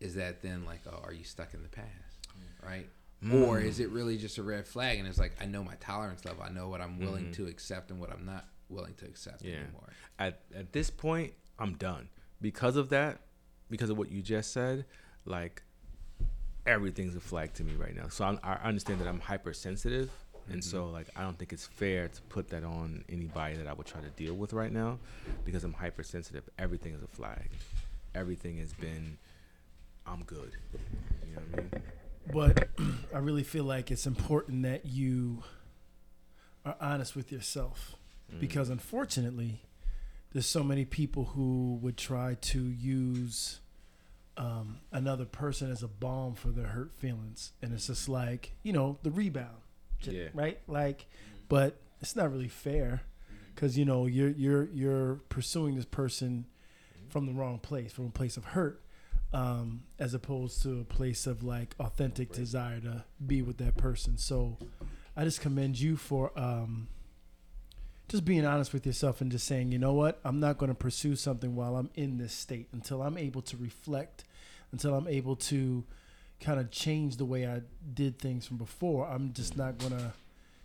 Is 0.00 0.14
that 0.16 0.42
then 0.42 0.64
like 0.64 0.80
oh 0.86 1.00
are 1.04 1.12
you 1.12 1.24
stuck 1.24 1.54
in 1.54 1.62
the 1.62 1.68
past, 1.68 2.28
right? 2.64 2.88
Mm. 3.24 3.46
Or 3.46 3.60
is 3.60 3.78
it 3.78 3.90
really 3.90 4.18
just 4.18 4.38
a 4.38 4.42
red 4.42 4.66
flag 4.66 4.98
and 4.98 5.06
it's 5.06 5.18
like 5.18 5.32
I 5.40 5.46
know 5.46 5.62
my 5.62 5.76
tolerance 5.80 6.24
level, 6.24 6.42
I 6.42 6.50
know 6.50 6.68
what 6.68 6.80
I'm 6.80 6.98
willing 6.98 7.24
mm-hmm. 7.26 7.44
to 7.44 7.46
accept 7.46 7.90
and 7.90 8.00
what 8.00 8.10
I'm 8.10 8.26
not 8.26 8.46
willing 8.68 8.94
to 8.94 9.04
accept 9.04 9.42
Yeah. 9.42 9.56
anymore. 9.56 9.92
At 10.18 10.40
at 10.54 10.72
this 10.72 10.90
point, 10.90 11.34
I'm 11.58 11.74
done 11.74 12.08
because 12.40 12.76
of 12.76 12.88
that, 12.90 13.20
because 13.70 13.90
of 13.90 13.98
what 13.98 14.10
you 14.10 14.22
just 14.22 14.52
said. 14.52 14.84
Like 15.24 15.62
everything's 16.66 17.16
a 17.16 17.20
flag 17.20 17.52
to 17.54 17.64
me 17.64 17.72
right 17.74 17.94
now. 17.94 18.08
So 18.08 18.24
I'm, 18.24 18.38
I 18.42 18.54
understand 18.64 19.00
that 19.00 19.08
I'm 19.08 19.20
hypersensitive, 19.20 20.10
and 20.48 20.62
so 20.62 20.84
mm-hmm. 20.84 20.92
like 20.92 21.08
I 21.16 21.22
don't 21.22 21.38
think 21.38 21.52
it's 21.52 21.66
fair 21.66 22.08
to 22.08 22.22
put 22.22 22.48
that 22.50 22.64
on 22.64 23.04
anybody 23.08 23.56
that 23.56 23.66
I 23.66 23.72
would 23.72 23.86
try 23.86 24.00
to 24.00 24.10
deal 24.10 24.34
with 24.34 24.52
right 24.52 24.72
now, 24.72 24.98
because 25.44 25.64
I'm 25.64 25.72
hypersensitive. 25.72 26.48
Everything 26.58 26.94
is 26.94 27.02
a 27.02 27.08
flag. 27.08 27.50
Everything 28.14 28.58
has 28.58 28.72
been. 28.72 29.18
I'm 30.06 30.24
good. 30.24 30.52
You 30.72 31.36
know 31.36 31.42
what 31.50 31.58
I 31.58 31.62
mean? 31.62 31.82
But 32.32 32.68
I 33.14 33.18
really 33.18 33.44
feel 33.44 33.64
like 33.64 33.90
it's 33.90 34.06
important 34.06 34.62
that 34.64 34.86
you 34.86 35.42
are 36.64 36.76
honest 36.80 37.16
with 37.16 37.32
yourself 37.32 37.96
mm. 38.32 38.40
because 38.40 38.68
unfortunately, 38.68 39.62
there's 40.32 40.46
so 40.46 40.62
many 40.62 40.84
people 40.84 41.26
who 41.36 41.78
would 41.82 41.96
try 41.96 42.36
to 42.40 42.62
use 42.62 43.60
um, 44.36 44.78
another 44.92 45.24
person 45.24 45.70
as 45.70 45.82
a 45.82 45.88
balm 45.88 46.34
for 46.34 46.48
their 46.48 46.68
hurt 46.68 46.92
feelings, 46.96 47.52
and 47.62 47.72
it's 47.72 47.86
just 47.86 48.08
like 48.08 48.54
you 48.62 48.72
know 48.72 48.98
the 49.02 49.10
rebound, 49.10 49.58
j- 50.00 50.12
Yeah. 50.24 50.28
right? 50.34 50.58
Like, 50.66 51.06
but 51.48 51.76
it's 52.00 52.16
not 52.16 52.30
really 52.32 52.48
fair 52.48 53.02
because 53.54 53.76
you 53.78 53.84
know 53.84 54.06
you're 54.06 54.30
you're 54.30 54.64
you're 54.72 55.14
pursuing 55.28 55.74
this 55.76 55.84
person 55.84 56.46
from 57.10 57.26
the 57.26 57.32
wrong 57.32 57.58
place, 57.58 57.92
from 57.92 58.06
a 58.06 58.10
place 58.10 58.36
of 58.38 58.44
hurt 58.46 58.82
um, 59.34 59.82
as 59.98 60.14
opposed 60.14 60.62
to 60.62 60.80
a 60.80 60.84
place 60.84 61.26
of 61.26 61.42
like 61.42 61.74
authentic 61.78 62.32
desire 62.32 62.80
to 62.80 63.04
be 63.26 63.42
with 63.42 63.58
that 63.58 63.76
person. 63.76 64.16
So 64.16 64.56
I 65.16 65.24
just 65.24 65.40
commend 65.42 65.78
you 65.78 65.96
for 65.96 66.32
um, 66.38 66.88
just 68.12 68.24
being 68.26 68.44
honest 68.44 68.74
with 68.74 68.84
yourself 68.84 69.22
and 69.22 69.32
just 69.32 69.46
saying, 69.46 69.72
you 69.72 69.78
know 69.78 69.94
what, 69.94 70.20
I'm 70.22 70.38
not 70.38 70.58
going 70.58 70.68
to 70.68 70.74
pursue 70.74 71.16
something 71.16 71.56
while 71.56 71.76
I'm 71.76 71.88
in 71.94 72.18
this 72.18 72.34
state 72.34 72.68
until 72.72 73.00
I'm 73.02 73.16
able 73.16 73.40
to 73.42 73.56
reflect, 73.56 74.24
until 74.70 74.94
I'm 74.94 75.08
able 75.08 75.34
to 75.36 75.82
kind 76.40 76.60
of 76.60 76.70
change 76.70 77.16
the 77.16 77.24
way 77.24 77.46
I 77.46 77.62
did 77.94 78.18
things 78.18 78.46
from 78.46 78.58
before. 78.58 79.08
I'm 79.08 79.32
just 79.32 79.56
not 79.56 79.78
going 79.78 79.92
to. 79.92 80.12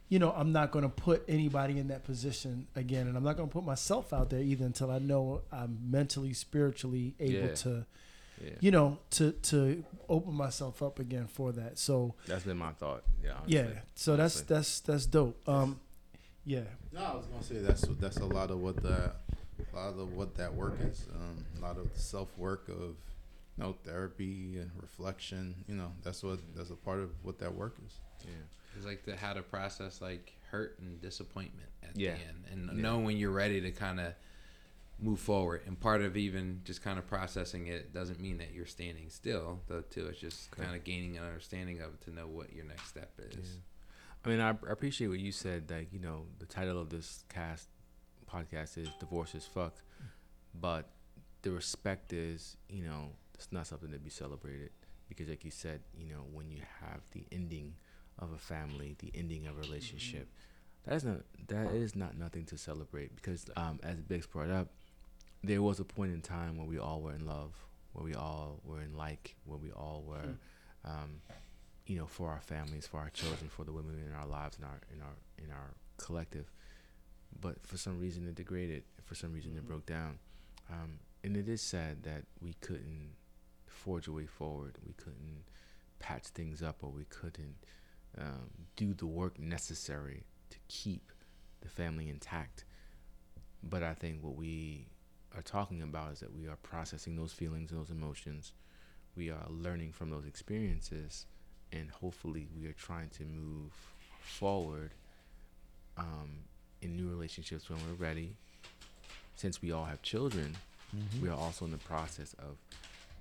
You 0.10 0.20
know, 0.20 0.32
I'm 0.36 0.52
not 0.54 0.72
going 0.72 0.84
to 0.84 0.90
put 0.90 1.24
anybody 1.28 1.80
in 1.80 1.88
that 1.90 2.04
position 2.06 2.68
again, 2.78 3.08
and 3.08 3.18
I'm 3.18 3.24
not 3.24 3.36
going 3.38 3.50
to 3.50 3.54
put 3.54 3.66
myself 3.66 4.12
out 4.14 4.30
there 4.30 4.40
either 4.42 4.66
until 4.66 4.90
I 4.92 5.00
know 5.00 5.42
I'm 5.52 5.80
mentally, 5.90 6.32
spiritually 6.34 7.16
able 7.20 7.48
Yeah. 7.50 7.56
to 7.56 7.86
Yeah. 8.44 8.50
you 8.60 8.72
know, 8.72 9.00
to 9.12 9.32
to 9.32 9.84
open 10.08 10.34
myself 10.34 10.82
up 10.84 11.00
again 11.00 11.28
for 11.28 11.52
that. 11.54 11.78
So 11.80 12.16
That's 12.26 12.44
been 12.44 12.58
my 12.58 12.72
thought. 12.74 13.04
Yeah. 13.24 13.32
Honestly. 13.36 13.56
yeah, 13.56 13.80
so 13.96 14.16
that's 14.18 14.42
that's 14.42 14.80
that's 14.82 15.06
dope. 15.08 15.38
Um, 15.48 15.80
yeah, 16.46 16.62
No, 16.98 17.04
I 17.06 17.16
was 17.16 17.26
gonna 17.28 17.44
say 17.44 17.58
that's 17.60 17.82
that's 18.00 18.18
a 18.18 18.26
lot 18.26 18.50
of 18.52 18.60
what 18.60 18.82
the 18.82 19.12
a 19.74 19.76
lot 19.76 19.90
of 20.00 20.14
what 20.14 20.36
that 20.36 20.54
work 20.54 20.78
is. 20.82 21.06
Um, 21.14 21.46
a 21.58 21.62
lot 21.62 21.78
of 21.78 21.90
self 21.94 22.36
work 22.38 22.68
of 22.70 22.76
you 23.56 23.64
know 23.64 23.76
therapy 23.84 24.58
and 24.60 24.72
reflection. 24.82 25.64
You 25.68 25.76
know, 25.76 25.92
that's 26.04 26.24
what 26.24 26.40
that's 26.56 26.70
a 26.72 26.76
part 26.76 27.00
of 27.00 27.12
what 27.24 27.40
that 27.40 27.54
work 27.54 27.76
is. 27.86 27.94
Yeah. 28.26 28.32
It's 28.76 28.86
like 28.86 29.04
the 29.06 29.16
how 29.16 29.34
to 29.34 29.42
process 29.42 30.02
like 30.02 30.34
hurt 30.52 30.80
and 30.80 31.02
disappointment 31.02 31.70
at 31.84 31.96
Yeah. 31.98 32.14
the 32.16 32.20
end, 32.22 32.44
and 32.52 32.66
Yeah. 32.78 32.82
know 32.84 33.00
when 33.00 33.18
you're 33.18 33.32
ready 33.32 33.62
to 33.62 33.72
kind 33.72 34.00
of 34.00 34.14
move 35.00 35.20
forward. 35.20 35.62
And 35.68 35.80
part 35.80 36.02
of 36.02 36.18
even 36.18 36.62
just 36.64 36.82
kind 36.82 36.98
of 36.98 37.06
processing 37.06 37.68
it 37.68 37.94
doesn't 37.94 38.20
mean 38.20 38.38
that 38.40 38.52
you're 38.54 38.66
standing 38.66 39.10
still, 39.12 39.62
though. 39.68 39.82
Too, 39.82 40.08
it's 40.08 40.20
just 40.20 40.52
Okay. 40.54 40.64
kind 40.64 40.76
of 40.76 40.84
gaining 40.84 41.18
an 41.18 41.24
understanding 41.24 41.80
of 41.82 41.94
it 41.94 42.02
to 42.02 42.12
know 42.12 42.28
what 42.28 42.52
your 42.54 42.66
next 42.66 42.88
step 42.88 43.12
is. 43.20 43.36
Yeah. 43.36 43.62
I 44.28 44.30
mean, 44.30 44.42
I, 44.42 44.50
appreciate 44.50 45.08
what 45.08 45.20
you 45.20 45.32
said. 45.32 45.72
Like, 45.72 45.94
you 45.94 46.00
know, 46.00 46.26
the 46.40 46.46
title 46.46 46.82
of 46.82 46.90
this 46.90 47.24
cast 47.30 47.70
podcast 48.30 48.78
is 48.78 48.90
"Divorce 49.00 49.34
is 49.34 49.46
Fuck," 49.46 49.76
but 50.54 50.90
the 51.44 51.52
respect 51.52 52.12
is, 52.12 52.58
you 52.68 52.84
know, 52.84 53.12
it's 53.36 53.54
not 53.54 53.68
something 53.68 53.90
to 53.90 54.00
be 54.00 54.10
celebrated 54.10 54.72
because, 55.08 55.30
like 55.30 55.46
you 55.46 55.52
said, 55.52 55.80
you 55.98 56.10
know, 56.10 56.26
when 56.34 56.52
you 56.52 56.60
have 56.82 57.00
the 57.14 57.26
ending 57.32 57.76
of 58.20 58.34
a 58.34 58.38
family, 58.38 58.98
the 59.00 59.14
ending 59.16 59.48
of 59.48 59.56
a 59.56 59.62
relationship, 59.62 60.28
that 60.84 60.96
is 60.96 61.06
not 61.06 61.22
that 61.48 61.72
is 61.72 61.96
not 61.96 62.18
nothing 62.18 62.44
to 62.48 62.58
celebrate 62.58 63.16
because, 63.16 63.46
um, 63.56 63.80
as 63.82 64.02
Bix 64.02 64.30
brought 64.30 64.50
up, 64.50 64.68
there 65.42 65.62
was 65.62 65.80
a 65.80 65.86
point 65.86 66.12
in 66.12 66.20
time 66.22 66.58
where 66.58 66.68
we 66.68 66.78
all 66.78 67.02
were 67.02 67.14
in 67.14 67.26
love, 67.26 67.54
where 67.94 68.04
we 68.04 68.14
all 68.14 68.60
were 68.66 68.82
in 68.82 68.94
like, 68.94 69.38
where 69.46 69.58
we 69.58 69.72
all 69.72 70.04
were. 70.06 70.36
Um, 70.84 71.22
you 71.88 71.98
know, 71.98 72.06
for 72.06 72.30
our 72.30 72.42
families, 72.42 72.86
for 72.86 73.00
our 73.00 73.10
children, 73.10 73.50
for 73.50 73.64
the 73.64 73.72
women 73.72 73.96
in 74.06 74.14
our 74.14 74.28
lives, 74.28 74.58
in 74.58 74.66
our 74.66 74.80
in 74.94 75.02
our 75.02 75.16
in 75.44 75.52
our 75.52 75.74
collective. 75.98 76.52
But 77.40 77.66
for 77.66 77.78
some 77.78 78.00
reason, 78.00 78.28
it 78.28 78.36
degraded. 78.36 78.84
For 79.04 79.16
some 79.16 79.34
reason, 79.34 79.56
it 79.56 79.66
broke 79.66 79.86
down. 79.86 80.20
Um, 80.70 81.00
and 81.24 81.38
it 81.38 81.48
is 81.48 81.62
sad 81.62 82.04
that 82.04 82.24
we 82.42 82.56
couldn't 82.60 83.12
forge 83.68 84.08
a 84.08 84.12
way 84.12 84.26
forward. 84.26 84.78
We 84.86 84.94
couldn't 84.94 85.46
patch 86.00 86.28
things 86.28 86.62
up, 86.62 86.78
or 86.82 86.90
we 86.90 87.06
couldn't 87.06 87.56
um, 88.20 88.50
do 88.76 88.94
the 88.94 89.06
work 89.06 89.40
necessary 89.40 90.24
to 90.50 90.58
keep 90.68 91.12
the 91.62 91.70
family 91.70 92.10
intact. 92.10 92.66
But 93.64 93.82
I 93.82 93.94
think 93.94 94.24
what 94.24 94.36
we 94.36 94.88
are 95.36 95.42
talking 95.42 95.82
about 95.82 96.14
is 96.14 96.20
that 96.20 96.34
we 96.34 96.48
are 96.48 96.58
processing 96.58 97.16
those 97.16 97.32
feelings 97.32 97.72
and 97.72 97.80
those 97.80 97.92
emotions. 97.92 98.52
We 99.16 99.30
are 99.30 99.46
learning 99.50 99.94
from 99.94 100.10
those 100.10 100.26
experiences 100.26 101.26
and 101.72 101.90
hopefully 101.92 102.48
we 102.58 102.66
are 102.68 102.74
trying 102.74 103.10
to 103.10 103.24
move 103.24 103.72
forward 104.22 104.92
um, 105.98 106.40
in 106.82 106.96
new 106.96 107.10
relationships 107.10 107.70
when 107.70 107.80
we're 107.88 108.06
ready. 108.06 108.36
Since 109.36 109.62
we 109.62 109.72
all 109.72 109.86
have 109.86 110.02
children, 110.02 110.56
we 111.22 111.30
are 111.30 111.38
also 111.38 111.66
in 111.66 111.72
the 111.72 111.78
process 111.78 112.34
of 112.40 112.58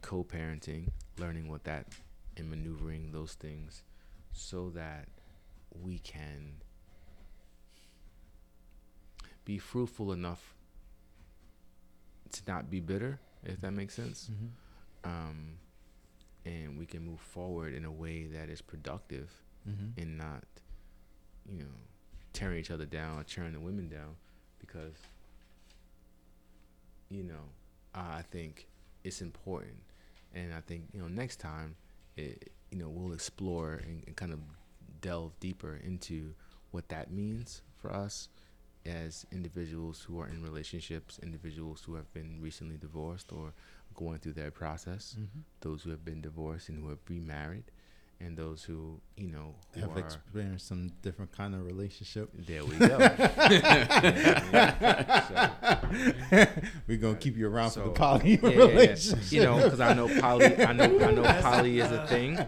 co-parenting, 0.02 0.88
learning 1.18 1.48
what 1.48 1.64
that 1.64 1.86
and 2.36 2.48
maneuvering 2.48 3.12
those 3.12 3.34
things, 3.34 3.82
so 4.32 4.70
that 4.70 5.08
we 5.82 5.98
can 5.98 6.54
be 9.44 9.58
fruitful 9.58 10.12
enough 10.12 10.54
to 12.32 12.40
not 12.48 12.70
be 12.70 12.80
bitter, 12.80 13.18
if 13.44 13.60
that 13.60 13.72
makes 13.72 13.94
sense. 13.94 14.30
Um, 15.04 15.58
and 16.46 16.78
we 16.78 16.86
can 16.86 17.04
move 17.04 17.20
forward 17.20 17.74
in 17.74 17.84
a 17.84 17.92
way 17.92 18.24
that 18.26 18.48
is 18.48 18.62
productive 18.62 19.30
Mm-hmm. 19.68 20.00
and 20.00 20.16
not, 20.16 20.44
you 21.50 21.58
know, 21.58 21.74
tearing 22.32 22.60
each 22.60 22.70
other 22.70 22.86
down 22.86 23.18
or 23.18 23.24
tearing 23.24 23.52
the 23.52 23.58
women 23.58 23.88
down 23.88 24.14
because, 24.60 24.94
you 27.08 27.24
know, 27.24 27.50
I 27.94 28.22
think 28.22 28.68
it's 29.02 29.20
important. 29.20 29.74
And 30.34 30.54
I 30.54 30.60
think, 30.60 30.84
you 30.92 31.00
know, 31.00 31.08
next 31.08 31.40
time, 31.40 31.74
it, 32.16 32.52
you 32.70 32.78
know, 32.78 32.88
we'll 32.88 33.12
explore 33.12 33.74
and, 33.84 34.04
and 34.06 34.14
kind 34.16 34.32
of 34.32 34.38
delve 35.00 35.32
deeper 35.40 35.80
into 35.84 36.32
what 36.70 36.88
that 36.90 37.10
means 37.10 37.62
for 37.76 37.92
us 37.92 38.28
as 38.84 39.26
individuals 39.32 40.02
who 40.06 40.20
are 40.20 40.28
in 40.28 40.42
relationships, 40.44 41.18
individuals 41.22 41.82
who 41.84 41.94
have 41.96 42.12
been 42.14 42.38
recently 42.40 42.76
divorced 42.76 43.32
or 43.32 43.52
going 43.96 44.18
through 44.18 44.34
their 44.34 44.50
process, 44.50 45.16
Mm-hmm. 45.18 45.40
those 45.60 45.82
who 45.82 45.90
have 45.90 46.04
been 46.04 46.20
divorced 46.20 46.68
and 46.68 46.78
who 46.78 46.88
have 46.90 46.98
remarried, 47.08 47.64
and 48.18 48.36
those 48.36 48.64
who, 48.64 49.00
you 49.16 49.28
know, 49.30 49.54
who 49.74 49.80
Have 49.82 49.96
are. 49.96 49.98
experienced 50.00 50.66
some 50.68 50.90
different 51.02 51.32
kind 51.32 51.54
of 51.54 51.64
relationship. 51.66 52.30
there 52.34 52.64
we 52.64 52.76
go. 52.78 52.96
We're 56.88 56.96
gonna 56.96 57.16
keep 57.16 57.36
you 57.36 57.48
around 57.48 57.70
So, 57.70 57.82
for 57.82 57.88
the 57.88 57.94
poly 57.94 58.30
yeah, 58.34 58.38
yeah, 58.42 58.48
yeah. 58.50 58.64
relationship. 58.66 59.32
You 59.32 59.42
know, 59.42 59.56
because 59.62 59.80
I 59.80 59.92
know 59.94 60.08
poly. 60.20 60.56
I 60.64 60.72
know. 60.72 60.84
I 60.84 61.10
know 61.12 61.22
poly 61.42 61.78
is 61.80 61.90
a 61.92 62.06
thing. 62.06 62.38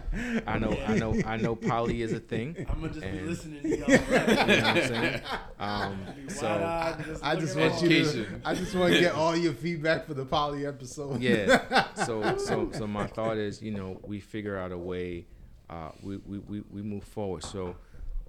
I 0.47 0.57
know. 0.59 0.75
I 0.87 0.97
know. 0.97 1.15
I 1.25 1.37
know 1.37 1.55
poly 1.55 2.01
is 2.01 2.13
a 2.13 2.19
thing. 2.19 2.55
I'm 2.69 2.81
gonna 2.81 2.93
just 2.93 3.01
be 3.11 3.19
listening 3.21 3.61
to 3.61 3.69
y'all. 3.77 3.89
You 3.89 3.97
know 3.99 4.27
what 4.27 4.49
I'm 4.49 4.87
saying? 4.87 5.21
Um, 5.59 6.05
so 6.29 6.45
wide-eyed 6.47 7.05
just 7.05 7.23
I 7.23 7.35
just 7.35 7.55
want 7.57 7.81
you 7.83 8.03
to. 8.05 8.27
I 8.45 8.53
just 8.55 8.73
want 8.75 8.93
to 8.93 8.99
get 8.99 9.13
all 9.13 9.35
your 9.35 9.53
feedback 9.53 10.05
for 10.07 10.13
the 10.13 10.25
poly 10.25 10.65
episode. 10.65 11.21
yeah. 11.21 11.85
So 12.05 12.37
so 12.37 12.71
so 12.73 12.87
my 12.87 13.05
thought 13.07 13.37
is, 13.37 13.61
you 13.61 13.71
know, 13.71 13.99
we 14.03 14.19
figure 14.19 14.57
out 14.57 14.71
a 14.71 14.77
way. 14.77 15.25
Uh, 15.69 15.91
we, 16.01 16.17
we, 16.17 16.39
we, 16.39 16.61
we 16.71 16.81
move 16.81 17.03
forward. 17.03 17.43
So 17.43 17.75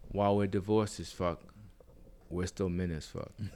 while 0.09 0.37
we're 0.37 0.47
divorced 0.47 1.01
as 1.01 1.11
fuck, 1.11 1.41
we're 2.29 2.47
still 2.47 2.69
men 2.69 2.93
as 2.93 3.07
fuck, 3.07 3.33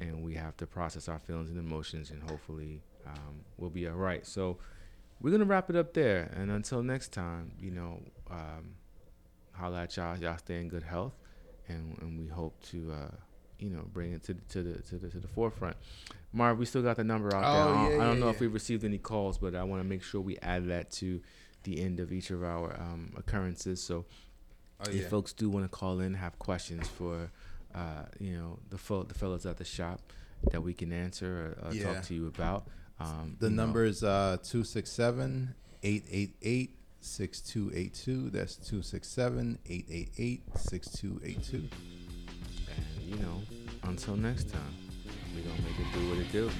and 0.00 0.22
we 0.22 0.34
have 0.34 0.56
to 0.58 0.66
process 0.66 1.08
our 1.08 1.18
feelings 1.18 1.50
and 1.50 1.58
emotions, 1.58 2.10
and 2.10 2.22
hopefully 2.30 2.80
um, 3.06 3.40
we'll 3.58 3.70
be 3.70 3.88
all 3.88 3.94
right. 3.94 4.24
So 4.24 4.58
we're 5.20 5.32
gonna 5.32 5.44
wrap 5.44 5.70
it 5.70 5.76
up 5.76 5.92
there, 5.92 6.30
and 6.36 6.50
until 6.50 6.82
next 6.82 7.12
time, 7.12 7.52
you 7.60 7.72
know, 7.72 8.00
um, 8.30 8.76
holla 9.52 9.82
at 9.82 9.96
y'all. 9.96 10.16
Y'all 10.18 10.38
stay 10.38 10.60
in 10.60 10.68
good 10.68 10.84
health, 10.84 11.14
and 11.68 11.98
and 12.00 12.18
we 12.18 12.28
hope 12.28 12.62
to. 12.66 12.92
Uh, 12.92 13.16
you 13.58 13.70
know, 13.70 13.84
bring 13.92 14.12
it 14.12 14.24
to 14.24 14.34
the, 14.34 14.40
to 14.48 14.62
the 14.62 14.82
to 14.82 14.96
the 14.96 15.08
to 15.08 15.20
the 15.20 15.28
forefront. 15.28 15.76
Marv, 16.32 16.58
we 16.58 16.66
still 16.66 16.82
got 16.82 16.96
the 16.96 17.04
number 17.04 17.32
out 17.32 17.42
there. 17.42 17.50
Oh, 17.50 17.52
I 17.52 17.64
don't, 17.64 17.74
yeah, 17.74 18.02
I 18.02 18.06
don't 18.06 18.14
yeah, 18.14 18.20
know 18.20 18.26
yeah. 18.26 18.32
if 18.32 18.40
we 18.40 18.48
received 18.48 18.84
any 18.84 18.98
calls, 18.98 19.38
but 19.38 19.54
I 19.54 19.62
want 19.62 19.80
to 19.80 19.88
make 19.88 20.02
sure 20.02 20.20
we 20.20 20.36
add 20.38 20.66
that 20.66 20.90
to 20.92 21.20
the 21.64 21.80
end 21.82 22.00
of 22.00 22.12
each 22.12 22.30
of 22.30 22.42
our 22.42 22.74
um, 22.80 23.12
occurrences. 23.16 23.82
So 23.82 24.04
Oh 24.84 24.90
if 24.90 25.08
folks 25.10 25.32
do 25.32 25.48
want 25.48 25.64
to 25.64 25.68
call 25.68 26.00
in, 26.00 26.14
have 26.14 26.36
questions 26.40 26.88
for, 26.88 27.30
uh, 27.74 28.04
you 28.18 28.32
know, 28.36 28.58
the 28.70 28.78
fo- 28.78 29.04
the 29.04 29.14
fellows 29.14 29.46
at 29.46 29.56
the 29.56 29.64
shop 29.64 30.00
that 30.50 30.60
we 30.60 30.74
can 30.74 30.92
answer 30.92 31.56
or, 31.62 31.68
or 31.68 31.72
Yeah. 31.74 31.94
talk 31.94 32.02
to 32.04 32.14
you 32.14 32.26
about. 32.26 32.66
Um, 32.98 33.36
The 33.38 33.46
you 33.48 33.54
know, 33.56 33.62
number 33.64 33.84
is 33.84 34.02
uh 34.02 34.38
267 34.42 35.54
888 35.84 36.70
6282. 37.00 38.30
That's 38.30 38.56
267 38.56 39.58
888 39.66 40.42
6282. 40.56 41.68
and 42.68 43.08
you 43.08 43.16
know, 43.16 43.40
until 43.84 44.16
next 44.16 44.50
time, 44.50 44.74
we're 45.34 45.42
gonna 45.42 45.62
make 45.62 45.78
it 45.78 45.92
do 45.92 46.08
what 46.08 46.18
it 46.18 46.32
do. 46.32 46.50